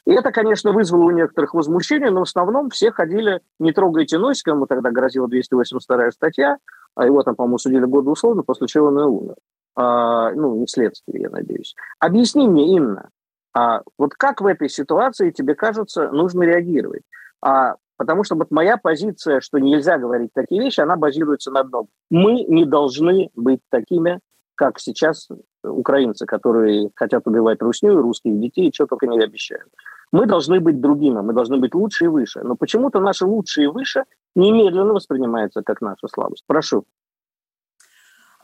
И 0.05 0.11
это, 0.11 0.31
конечно, 0.31 0.71
вызвало 0.71 1.03
у 1.03 1.11
некоторых 1.11 1.53
возмущение, 1.53 2.09
но 2.09 2.21
в 2.21 2.23
основном 2.23 2.69
все 2.69 2.91
ходили 2.91 3.41
«не 3.59 3.71
трогайте 3.71 4.17
Носика», 4.17 4.51
ему 4.51 4.67
тогда 4.67 4.89
грозила 4.89 5.27
282 5.27 6.11
статья, 6.11 6.57
а 6.95 7.05
его 7.05 7.21
там, 7.23 7.35
по-моему, 7.35 7.57
судили 7.57 7.85
годы 7.85 8.09
условно, 8.09 8.41
после 8.41 8.67
чего 8.67 8.87
он 8.87 8.99
и 8.99 9.03
умер. 9.03 9.35
А, 9.75 10.31
ну, 10.31 10.55
не 10.55 10.67
следствие, 10.67 11.23
я 11.23 11.29
надеюсь. 11.29 11.75
Объясни 11.99 12.47
мне, 12.47 12.75
Инна, 12.77 13.09
а 13.53 13.81
вот 13.97 14.13
как 14.15 14.41
в 14.41 14.45
этой 14.47 14.69
ситуации 14.69 15.31
тебе 15.31 15.55
кажется 15.55 16.09
нужно 16.09 16.43
реагировать? 16.43 17.03
А 17.41 17.75
Потому 17.97 18.23
что 18.23 18.35
вот 18.35 18.51
моя 18.51 18.77
позиция, 18.77 19.39
что 19.39 19.57
нельзя 19.57 19.97
говорить 19.97 20.31
такие 20.33 20.61
вещи, 20.61 20.81
она 20.81 20.95
базируется 20.95 21.51
на 21.51 21.61
одном. 21.61 21.87
Мы 22.09 22.43
не 22.43 22.65
должны 22.65 23.29
быть 23.35 23.61
такими, 23.69 24.19
как 24.55 24.79
сейчас 24.79 25.29
украинцы, 25.63 26.25
которые 26.25 26.89
хотят 26.95 27.27
убивать 27.27 27.61
русню 27.61 27.93
и 27.93 28.01
русских 28.01 28.39
детей, 28.39 28.69
и 28.69 28.73
что 28.73 28.85
только 28.85 29.07
не 29.07 29.19
обещают. 29.19 29.69
Мы 30.11 30.25
должны 30.27 30.59
быть 30.59 30.79
другими, 30.81 31.21
мы 31.21 31.33
должны 31.33 31.57
быть 31.57 31.73
лучше 31.73 32.05
и 32.05 32.07
выше. 32.07 32.41
Но 32.43 32.55
почему-то 32.55 32.99
наши 32.99 33.25
лучшие 33.25 33.65
и 33.65 33.71
выше 33.71 34.03
немедленно 34.35 34.93
воспринимается 34.93 35.61
как 35.63 35.81
наша 35.81 36.07
слабость. 36.07 36.43
Прошу. 36.47 36.85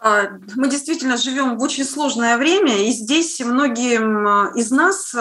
А, 0.03 0.29
мы 0.55 0.67
действительно 0.67 1.15
живем 1.15 1.57
в 1.57 1.61
очень 1.61 1.85
сложное 1.85 2.37
время, 2.37 2.87
и 2.87 2.91
здесь 2.91 3.39
многим 3.39 4.27
а, 4.27 4.51
из 4.55 4.71
нас 4.71 5.15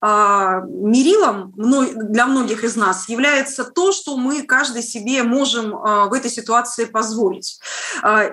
а, 0.00 0.60
мерилом 0.60 1.52
для 1.56 2.26
многих 2.26 2.62
из 2.62 2.76
нас 2.76 3.08
является 3.08 3.64
то, 3.64 3.90
что 3.90 4.16
мы 4.16 4.42
каждый 4.42 4.82
себе 4.82 5.24
можем 5.24 5.72
в 5.72 6.12
этой 6.12 6.30
ситуации 6.30 6.84
позволить. 6.84 7.60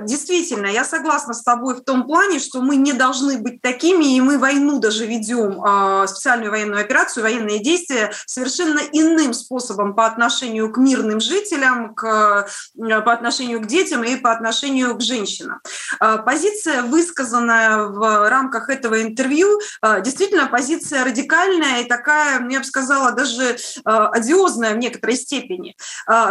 Действительно, 0.01 0.67
я 0.67 0.83
согласна 0.83 1.33
с 1.33 1.43
тобой 1.43 1.75
в 1.75 1.81
том 1.81 2.05
плане, 2.05 2.39
что 2.39 2.61
мы 2.61 2.75
не 2.75 2.93
должны 2.93 3.37
быть 3.37 3.61
такими, 3.61 4.15
и 4.15 4.21
мы 4.21 4.37
войну 4.37 4.79
даже 4.79 5.05
ведем, 5.05 5.61
специальную 6.07 6.51
военную 6.51 6.81
операцию, 6.81 7.23
военные 7.23 7.59
действия 7.59 8.11
совершенно 8.25 8.79
иным 8.91 9.33
способом 9.33 9.95
по 9.95 10.05
отношению 10.05 10.71
к 10.71 10.77
мирным 10.77 11.19
жителям, 11.19 11.95
к, 11.95 12.47
по 12.75 13.13
отношению 13.13 13.61
к 13.61 13.67
детям 13.67 14.03
и 14.03 14.15
по 14.15 14.31
отношению 14.31 14.95
к 14.95 15.01
женщинам. 15.01 15.59
А, 15.99 16.17
позиция, 16.17 16.83
высказанная 16.83 17.88
в 17.88 18.29
рамках 18.29 18.69
этого 18.69 19.01
интервью, 19.01 19.59
а, 19.81 19.99
действительно 20.01 20.47
позиция 20.47 21.03
радикальная 21.03 21.81
и 21.81 21.88
такая, 21.88 22.47
я 22.49 22.59
бы 22.59 22.65
сказала, 22.65 23.11
даже 23.11 23.57
а, 23.85 24.09
одиозная 24.09 24.73
в 24.73 24.77
некоторой 24.77 25.15
степени. 25.15 25.75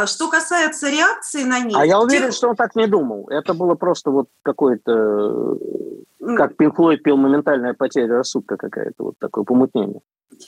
Что 0.07 0.29
касается 0.29 0.91
реакции 0.91 1.43
на 1.43 1.61
них... 1.61 1.77
А 1.77 1.85
я 1.85 1.99
уверен, 2.01 2.27
тех... 2.27 2.35
что 2.35 2.49
он 2.49 2.57
так 2.57 2.75
не 2.75 2.87
думал. 2.87 3.29
Это 3.29 3.55
было 3.55 3.75
просто 3.75 4.11
вот 4.11 4.29
какое-то... 4.43 5.57
Как 6.37 6.57
Пинк 6.57 6.77
Флойд 6.77 7.03
пел 7.03 7.17
«Моментальная 7.17 7.75
потеря 7.75 8.19
рассудка» 8.19 8.57
какая-то, 8.57 9.05
вот 9.05 9.15
такое 9.19 9.45
помутнение. 9.45 10.01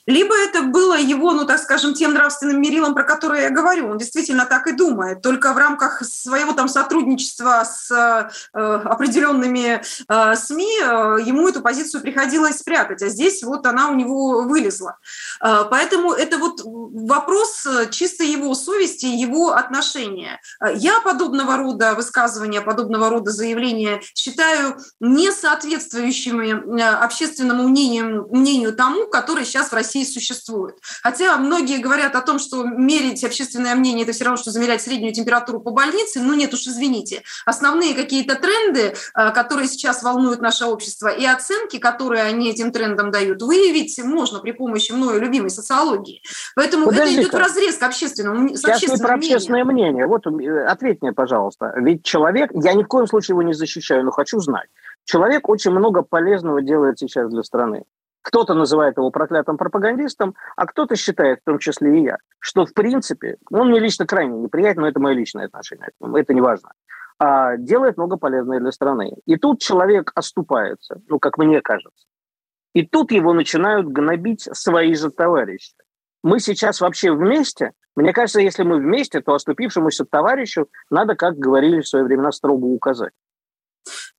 Либо 0.07 0.35
это 0.37 0.63
было 0.63 0.99
его, 0.99 1.33
ну 1.33 1.47
так 1.47 1.59
скажем, 1.59 1.95
тем 1.95 2.13
нравственным 2.13 2.61
мерилом, 2.61 2.95
про 2.95 3.05
которое 3.05 3.43
я 3.43 3.51
говорю. 3.51 3.89
Он 3.89 3.99
действительно 3.99 4.45
так 4.45 4.67
и 4.67 4.73
думает. 4.73 5.23
Только 5.23 5.53
в 5.53 5.59
рамках 5.59 6.03
своего 6.05 6.53
там 6.53 6.69
сотрудничества 6.69 7.63
с 7.65 7.91
э, 7.91 8.59
определенными 8.61 9.81
э, 10.09 10.37
СМИ 10.37 10.81
э, 10.83 10.85
ему 11.25 11.49
эту 11.49 11.63
позицию 11.63 12.03
приходилось 12.03 12.59
спрятать. 12.59 13.03
А 13.03 13.09
здесь 13.09 13.43
вот 13.43 13.67
она 13.67 13.91
у 13.91 13.95
него 13.95 14.43
вылезла. 14.43 14.99
Э, 15.43 15.65
поэтому 15.71 16.13
это 16.13 16.39
вот 16.39 16.61
вопрос 16.65 17.67
чисто 17.91 18.25
его 18.25 18.55
совести, 18.55 19.07
его 19.07 19.53
отношения. 19.53 20.41
Я 20.75 21.01
подобного 21.01 21.57
рода 21.57 21.95
высказывания, 21.95 22.61
подобного 22.61 23.11
рода 23.11 23.31
заявления 23.31 24.01
считаю 24.15 24.77
не 25.01 25.31
соответствующими 25.69 26.81
э, 26.81 26.85
общественному 26.85 27.69
мнению, 27.69 28.27
мнению 28.31 28.75
тому, 28.75 29.07
который 29.07 29.45
сейчас 29.45 29.71
в 29.71 29.75
России 29.75 30.05
существует. 30.05 30.77
Хотя 31.03 31.37
многие 31.37 31.79
говорят 31.79 32.15
о 32.15 32.21
том, 32.21 32.39
что 32.39 32.65
мерить 32.65 33.25
общественное 33.25 33.75
мнение– 33.75 34.03
это 34.05 34.13
все 34.13 34.25
равно, 34.25 34.37
что 34.37 34.51
замерять 34.51 34.83
среднюю 34.83 35.13
температуру 35.13 35.61
по 35.61 35.71
больнице. 35.71 36.21
Ну 36.21 36.35
нет 36.35 36.55
уж, 36.55 36.67
извините. 36.67 37.23
Основные 37.45 37.95
какие-то 37.95 38.37
тренды, 38.37 38.95
э, 39.15 39.31
которые 39.33 39.69
сейчас 39.69 40.03
волнуют 40.03 40.41
наше 40.41 40.65
общество, 40.65 41.09
и 41.09 41.25
оценки, 41.25 41.79
которые 41.79 42.23
они 42.23 42.51
этим 42.51 42.73
трендам 42.73 43.11
дают, 43.11 43.43
выявить 43.43 43.99
можно 44.03 44.41
при 44.41 44.53
помощи 44.53 44.93
мною 44.93 45.21
любимой 45.21 45.51
социологии. 45.51 46.23
Поэтому 46.55 46.87
Подожди 46.87 47.15
это 47.15 47.23
идет 47.23 47.35
в 47.35 47.37
разрез 47.37 47.77
к 47.77 47.83
общественному, 47.83 48.57
с 48.57 48.61
Сейчас 48.61 48.83
не 48.83 48.97
про 48.97 49.15
общественное 49.15 49.65
мнение. 49.65 50.07
Вот 50.07 50.27
э, 50.27 50.65
ответь 50.67 51.03
мне, 51.03 51.13
пожалуйста. 51.13 51.73
Ведь 51.77 52.05
человек, 52.05 52.51
я 52.55 52.75
ни 52.75 52.83
в 52.83 52.87
коем 52.87 53.07
случае 53.07 53.35
его 53.35 53.43
не 53.43 53.55
защищаю, 53.55 54.05
но 54.05 54.11
хочу 54.11 54.41
знать. 54.41 54.69
Человек 55.09 55.49
очень 55.49 55.71
много 55.71 56.03
полезного 56.03 56.61
делает 56.61 56.99
сейчас 56.99 57.31
для 57.31 57.43
страны. 57.43 57.85
Кто-то 58.21 58.53
называет 58.53 58.99
его 58.99 59.11
проклятым 59.11 59.57
пропагандистом, 59.57 60.35
а 60.55 60.67
кто-то 60.67 60.97
считает, 60.97 61.41
в 61.41 61.45
том 61.45 61.59
числе 61.59 61.99
и 61.99 62.05
я, 62.05 62.19
что 62.41 62.67
в 62.67 62.75
принципе, 62.75 63.39
он 63.51 63.71
мне 63.71 63.81
лично 63.81 64.07
крайне 64.07 64.37
неприятен, 64.37 64.83
но 64.83 64.89
это 64.89 65.01
мое 65.01 65.15
личное 65.15 65.47
отношение 65.47 65.89
это 66.15 66.35
не 66.35 66.43
важно, 66.43 66.73
а 67.19 67.57
делает 67.57 67.97
много 67.97 68.19
полезного 68.19 68.61
для 68.61 68.71
страны. 68.71 69.15
И 69.25 69.37
тут 69.37 69.63
человек 69.63 70.13
оступается, 70.15 71.01
ну, 71.09 71.19
как 71.19 71.39
мне 71.39 71.63
кажется. 71.63 72.07
И 72.75 72.87
тут 72.87 73.11
его 73.11 73.33
начинают 73.33 73.89
гнобить 73.89 74.47
свои 74.53 74.95
же 74.95 75.11
товарищи. 75.11 75.73
Мы 76.23 76.39
сейчас 76.39 76.83
вообще 76.83 77.13
вместе. 77.13 77.73
Мне 77.97 78.13
кажется, 78.13 78.43
если 78.43 78.63
мы 78.63 78.77
вместе, 78.77 79.23
то 79.23 79.33
оступившемуся 79.33 80.05
товарищу 80.05 80.69
надо, 80.91 81.15
как 81.15 81.39
говорили 81.39 81.81
в 81.81 81.89
свое 81.89 82.05
время, 82.05 82.31
строго 82.31 82.67
указать. 82.67 83.13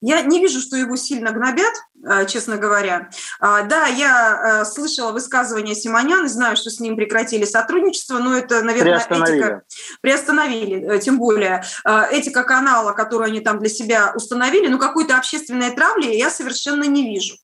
Я 0.02 0.22
не 0.22 0.40
вижу, 0.40 0.62
что 0.62 0.78
его 0.78 0.96
сильно 0.96 1.32
гнобят, 1.32 1.74
э, 2.06 2.26
честно 2.26 2.56
говоря. 2.56 3.10
А, 3.42 3.64
да, 3.64 3.88
я 3.88 4.62
э, 4.62 4.66
слышала 4.66 5.12
высказывание 5.12 5.76
Симонян 5.76 6.28
знаю, 6.30 6.56
что 6.56 6.70
с 6.70 6.80
ним 6.80 6.96
прекратили 6.96 7.44
сотрудничество, 7.44 8.18
но 8.20 8.38
это, 8.38 8.62
наверное, 8.62 8.94
приостановили. 8.94 9.38
этика... 9.38 9.62
Приостановили. 10.02 10.96
Э, 10.96 11.00
тем 11.00 11.18
более 11.18 11.64
этика 12.12 12.44
канала, 12.44 12.94
которую 12.94 13.28
они 13.28 13.42
там 13.42 13.60
для 13.60 13.70
себя 13.70 14.14
установили, 14.16 14.68
но 14.68 14.78
какой-то 14.78 15.18
общественной 15.18 15.72
травли 15.72 16.16
я 16.16 16.30
совершенно 16.30 16.86
не 16.86 17.04
вижу. 17.04 17.36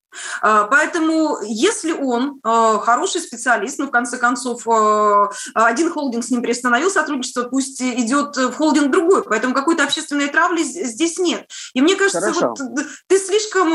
А, 0.41 0.66
поэтому, 0.66 1.38
если 1.43 1.91
он 1.91 2.39
а, 2.43 2.80
хороший 2.80 3.22
специалист, 3.22 3.80
ну, 3.80 3.88
в 3.88 3.91
конце 3.91 4.18
концов, 4.18 4.68
а, 4.68 5.30
один 5.53 5.89
холдинг 5.91 6.24
с 6.24 6.32
ним 6.32 6.41
приостановил 6.41 6.89
сотрудничество, 6.89 7.43
пусть 7.43 7.82
идет 7.82 8.36
в 8.38 8.53
холдинг 8.53 8.91
другой. 8.91 9.24
Поэтому 9.24 9.53
какой-то 9.53 9.84
общественной 9.84 10.28
травли 10.28 10.63
здесь 10.63 11.18
нет. 11.18 11.47
И 11.74 11.82
мне 11.82 11.95
кажется, 11.95 12.32
вот 12.32 12.59
ты 13.07 13.18
слишком 13.18 13.70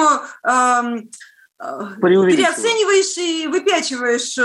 переоцениваешь 1.59 3.19
и 3.19 3.47
выпячиваешь 3.47 4.37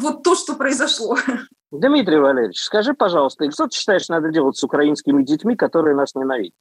вот 0.00 0.22
то, 0.22 0.34
что 0.34 0.54
произошло. 0.54 1.16
Дмитрий 1.70 2.18
Валерьевич, 2.18 2.60
скажи, 2.60 2.94
пожалуйста, 2.94 3.50
что 3.50 3.66
ты 3.66 3.76
считаешь, 3.76 4.08
надо 4.08 4.30
делать 4.30 4.56
с 4.56 4.64
украинскими 4.64 5.22
детьми, 5.22 5.54
которые 5.54 5.94
нас 5.94 6.14
ненавидят? 6.14 6.54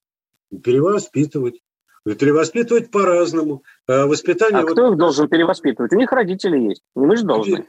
Перевоспитывать. 0.64 1.62
Перевоспитывать 2.16 2.92
по-разному. 2.92 3.64
А 3.88 4.06
воспитание... 4.06 4.60
А 4.60 4.62
вот... 4.62 4.72
кто 4.72 4.92
их 4.92 4.98
должен 4.98 5.28
перевоспитывать? 5.28 5.92
У 5.92 5.98
них 5.98 6.12
родители 6.12 6.58
есть. 6.58 6.82
Не 6.96 7.06
мы 7.06 7.18
же 7.18 7.24
должны. 7.24 7.68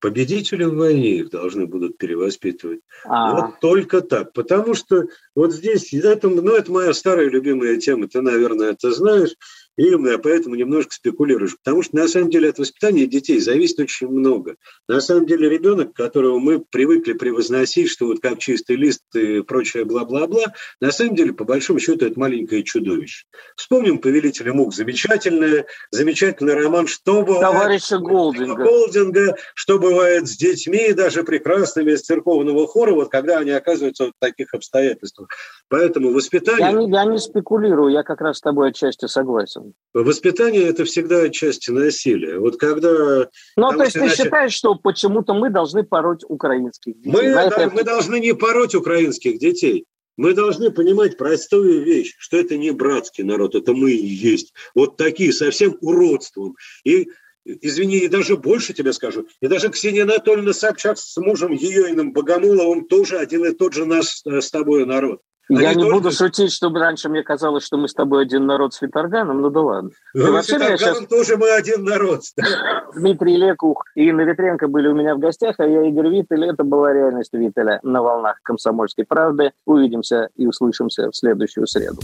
Победители 0.00 0.64
в 0.64 0.76
войне 0.76 1.16
их 1.16 1.30
должны 1.30 1.66
будут 1.66 1.98
перевоспитывать. 1.98 2.80
А-а-а. 3.04 3.34
Вот 3.34 3.60
только 3.60 4.00
так. 4.00 4.32
Потому 4.32 4.74
что 4.74 5.06
вот 5.34 5.52
здесь, 5.52 5.92
это, 5.92 6.28
ну, 6.28 6.52
это 6.52 6.70
моя 6.70 6.92
старая 6.92 7.28
любимая 7.28 7.78
тема, 7.78 8.06
ты, 8.06 8.20
наверное, 8.20 8.72
это 8.72 8.92
знаешь. 8.92 9.34
И 9.78 9.96
поэтому 10.22 10.56
немножко 10.56 10.92
спекулируешь. 10.92 11.56
Потому 11.56 11.82
что 11.82 11.94
на 11.96 12.08
самом 12.08 12.30
деле 12.30 12.48
от 12.50 12.58
воспитания 12.58 13.06
детей 13.06 13.38
зависит 13.38 13.78
очень 13.78 14.08
много. 14.08 14.56
На 14.88 15.00
самом 15.00 15.24
деле 15.24 15.48
ребенок, 15.48 15.94
которого 15.94 16.40
мы 16.40 16.58
привыкли 16.58 17.12
превозносить, 17.12 17.88
что 17.88 18.06
вот 18.06 18.18
как 18.20 18.40
чистый 18.40 18.74
лист 18.74 19.02
и 19.14 19.40
прочее 19.42 19.84
бла-бла-бла, 19.84 20.52
на 20.80 20.90
самом 20.90 21.14
деле, 21.14 21.32
по 21.32 21.44
большому 21.44 21.78
счету, 21.78 22.06
это 22.06 22.18
маленькое 22.18 22.64
чудовище. 22.64 23.26
Вспомним 23.54 23.98
«Повелителя 23.98 24.52
мук». 24.52 24.74
Замечательный, 24.74 25.64
замечательный 25.92 26.54
роман 26.54 26.88
«Что 26.88 27.22
бывает...» 27.22 27.42
Товарища 27.42 27.98
Голдинга. 27.98 28.64
Голдинга. 28.64 29.36
«Что 29.54 29.78
бывает 29.78 30.26
с 30.26 30.36
детьми, 30.36 30.92
даже 30.92 31.22
прекрасными 31.22 31.92
из 31.92 32.02
церковного 32.02 32.66
хора, 32.66 32.94
вот 32.94 33.10
когда 33.10 33.38
они 33.38 33.52
оказываются 33.52 34.06
в 34.06 34.12
таких 34.18 34.54
обстоятельствах». 34.54 35.28
Поэтому 35.68 36.12
воспитание... 36.12 36.66
Я 36.66 36.72
не, 36.72 36.90
я 36.90 37.04
не 37.04 37.18
спекулирую, 37.18 37.92
я 37.92 38.02
как 38.02 38.20
раз 38.20 38.38
с 38.38 38.40
тобой 38.40 38.70
отчасти 38.70 39.06
согласен. 39.06 39.67
Воспитание– 39.94 40.62
это 40.68 40.84
всегда 40.84 41.22
отчасти 41.22 41.70
насилие. 41.70 42.38
Вот 42.38 42.58
когда... 42.58 43.28
Ну, 43.56 43.70
то 43.70 43.82
есть 43.82 43.94
ты 43.94 44.00
иначе... 44.00 44.24
считаешь, 44.24 44.52
что 44.52 44.74
почему-то 44.74 45.34
мы 45.34 45.50
должны 45.50 45.82
пороть 45.82 46.24
украинских 46.28 46.96
детей? 47.00 47.10
Мы, 47.10 47.32
да, 47.32 47.44
это... 47.44 47.70
мы 47.74 47.82
должны 47.82 48.20
не 48.20 48.34
пороть 48.34 48.74
украинских 48.74 49.38
детей. 49.38 49.86
Мы 50.16 50.34
должны 50.34 50.70
понимать 50.70 51.16
простую 51.16 51.84
вещь, 51.84 52.14
что 52.18 52.36
это 52.36 52.56
не 52.56 52.72
братский 52.72 53.24
народ, 53.24 53.54
это 53.54 53.72
мы 53.72 53.92
и 53.92 54.06
есть. 54.06 54.52
Вот 54.74 54.96
такие, 54.96 55.32
совсем 55.32 55.78
уродством. 55.80 56.56
И 56.84 57.08
извини, 57.44 57.98
и 57.98 58.08
даже 58.08 58.36
больше 58.36 58.74
тебе 58.74 58.92
скажу, 58.92 59.26
и 59.40 59.46
даже 59.46 59.68
Ксения 59.70 60.02
Анатольевна 60.02 60.52
Собчак 60.52 60.98
с 60.98 61.16
мужем 61.16 61.52
Еёиным 61.52 62.12
Богомоловым 62.12 62.86
тоже 62.86 63.18
один 63.18 63.44
и 63.46 63.52
тот 63.52 63.74
же 63.74 63.86
наш 63.86 64.20
э, 64.26 64.40
с 64.40 64.50
тобой 64.50 64.84
народ. 64.86 65.20
Я 65.48 65.74
не 65.74 65.90
буду 65.90 66.10
шутить, 66.10 66.52
чтобы 66.52 66.78
раньше 66.80 67.08
мне 67.08 67.22
казалось, 67.22 67.64
что 67.64 67.78
мы 67.78 67.88
с 67.88 67.94
тобой 67.94 68.22
один 68.22 68.46
народ 68.46 68.74
с 68.74 68.82
Виторганом, 68.82 69.40
ну 69.40 69.50
да 69.50 69.60
ладно. 69.60 69.90
Ну, 70.14 70.32
вообще, 70.32 70.58
сейчас... 70.58 70.98
тоже 71.06 71.36
мы 71.36 71.50
один 71.50 71.84
народ. 71.84 72.20
Дмитрий 72.94 73.36
Лекух 73.36 73.84
и 73.94 74.08
Инна 74.08 74.22
Ветренко 74.22 74.68
были 74.68 74.88
у 74.88 74.94
меня 74.94 75.14
в 75.14 75.18
гостях, 75.18 75.56
а 75.58 75.66
я 75.66 75.88
Игорь 75.88 76.08
Виттель. 76.08 76.44
Это 76.44 76.64
была 76.64 76.92
реальность 76.92 77.32
Виттеля 77.32 77.80
на 77.82 78.02
волнах 78.02 78.38
«Комсомольской 78.42 79.04
правды». 79.06 79.52
Увидимся 79.64 80.28
и 80.36 80.46
услышимся 80.46 81.10
в 81.10 81.16
следующую 81.16 81.66
среду. 81.66 82.00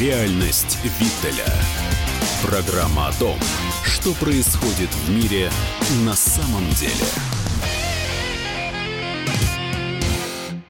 Реальность 0.00 0.78
Виттеля. 0.82 1.52
Программа 2.44 3.08
о 3.08 3.12
том, 3.18 3.36
что 3.84 4.12
происходит 4.24 4.90
в 4.90 5.10
мире 5.10 5.50
на 6.04 6.14
самом 6.14 6.68
деле. 6.78 7.37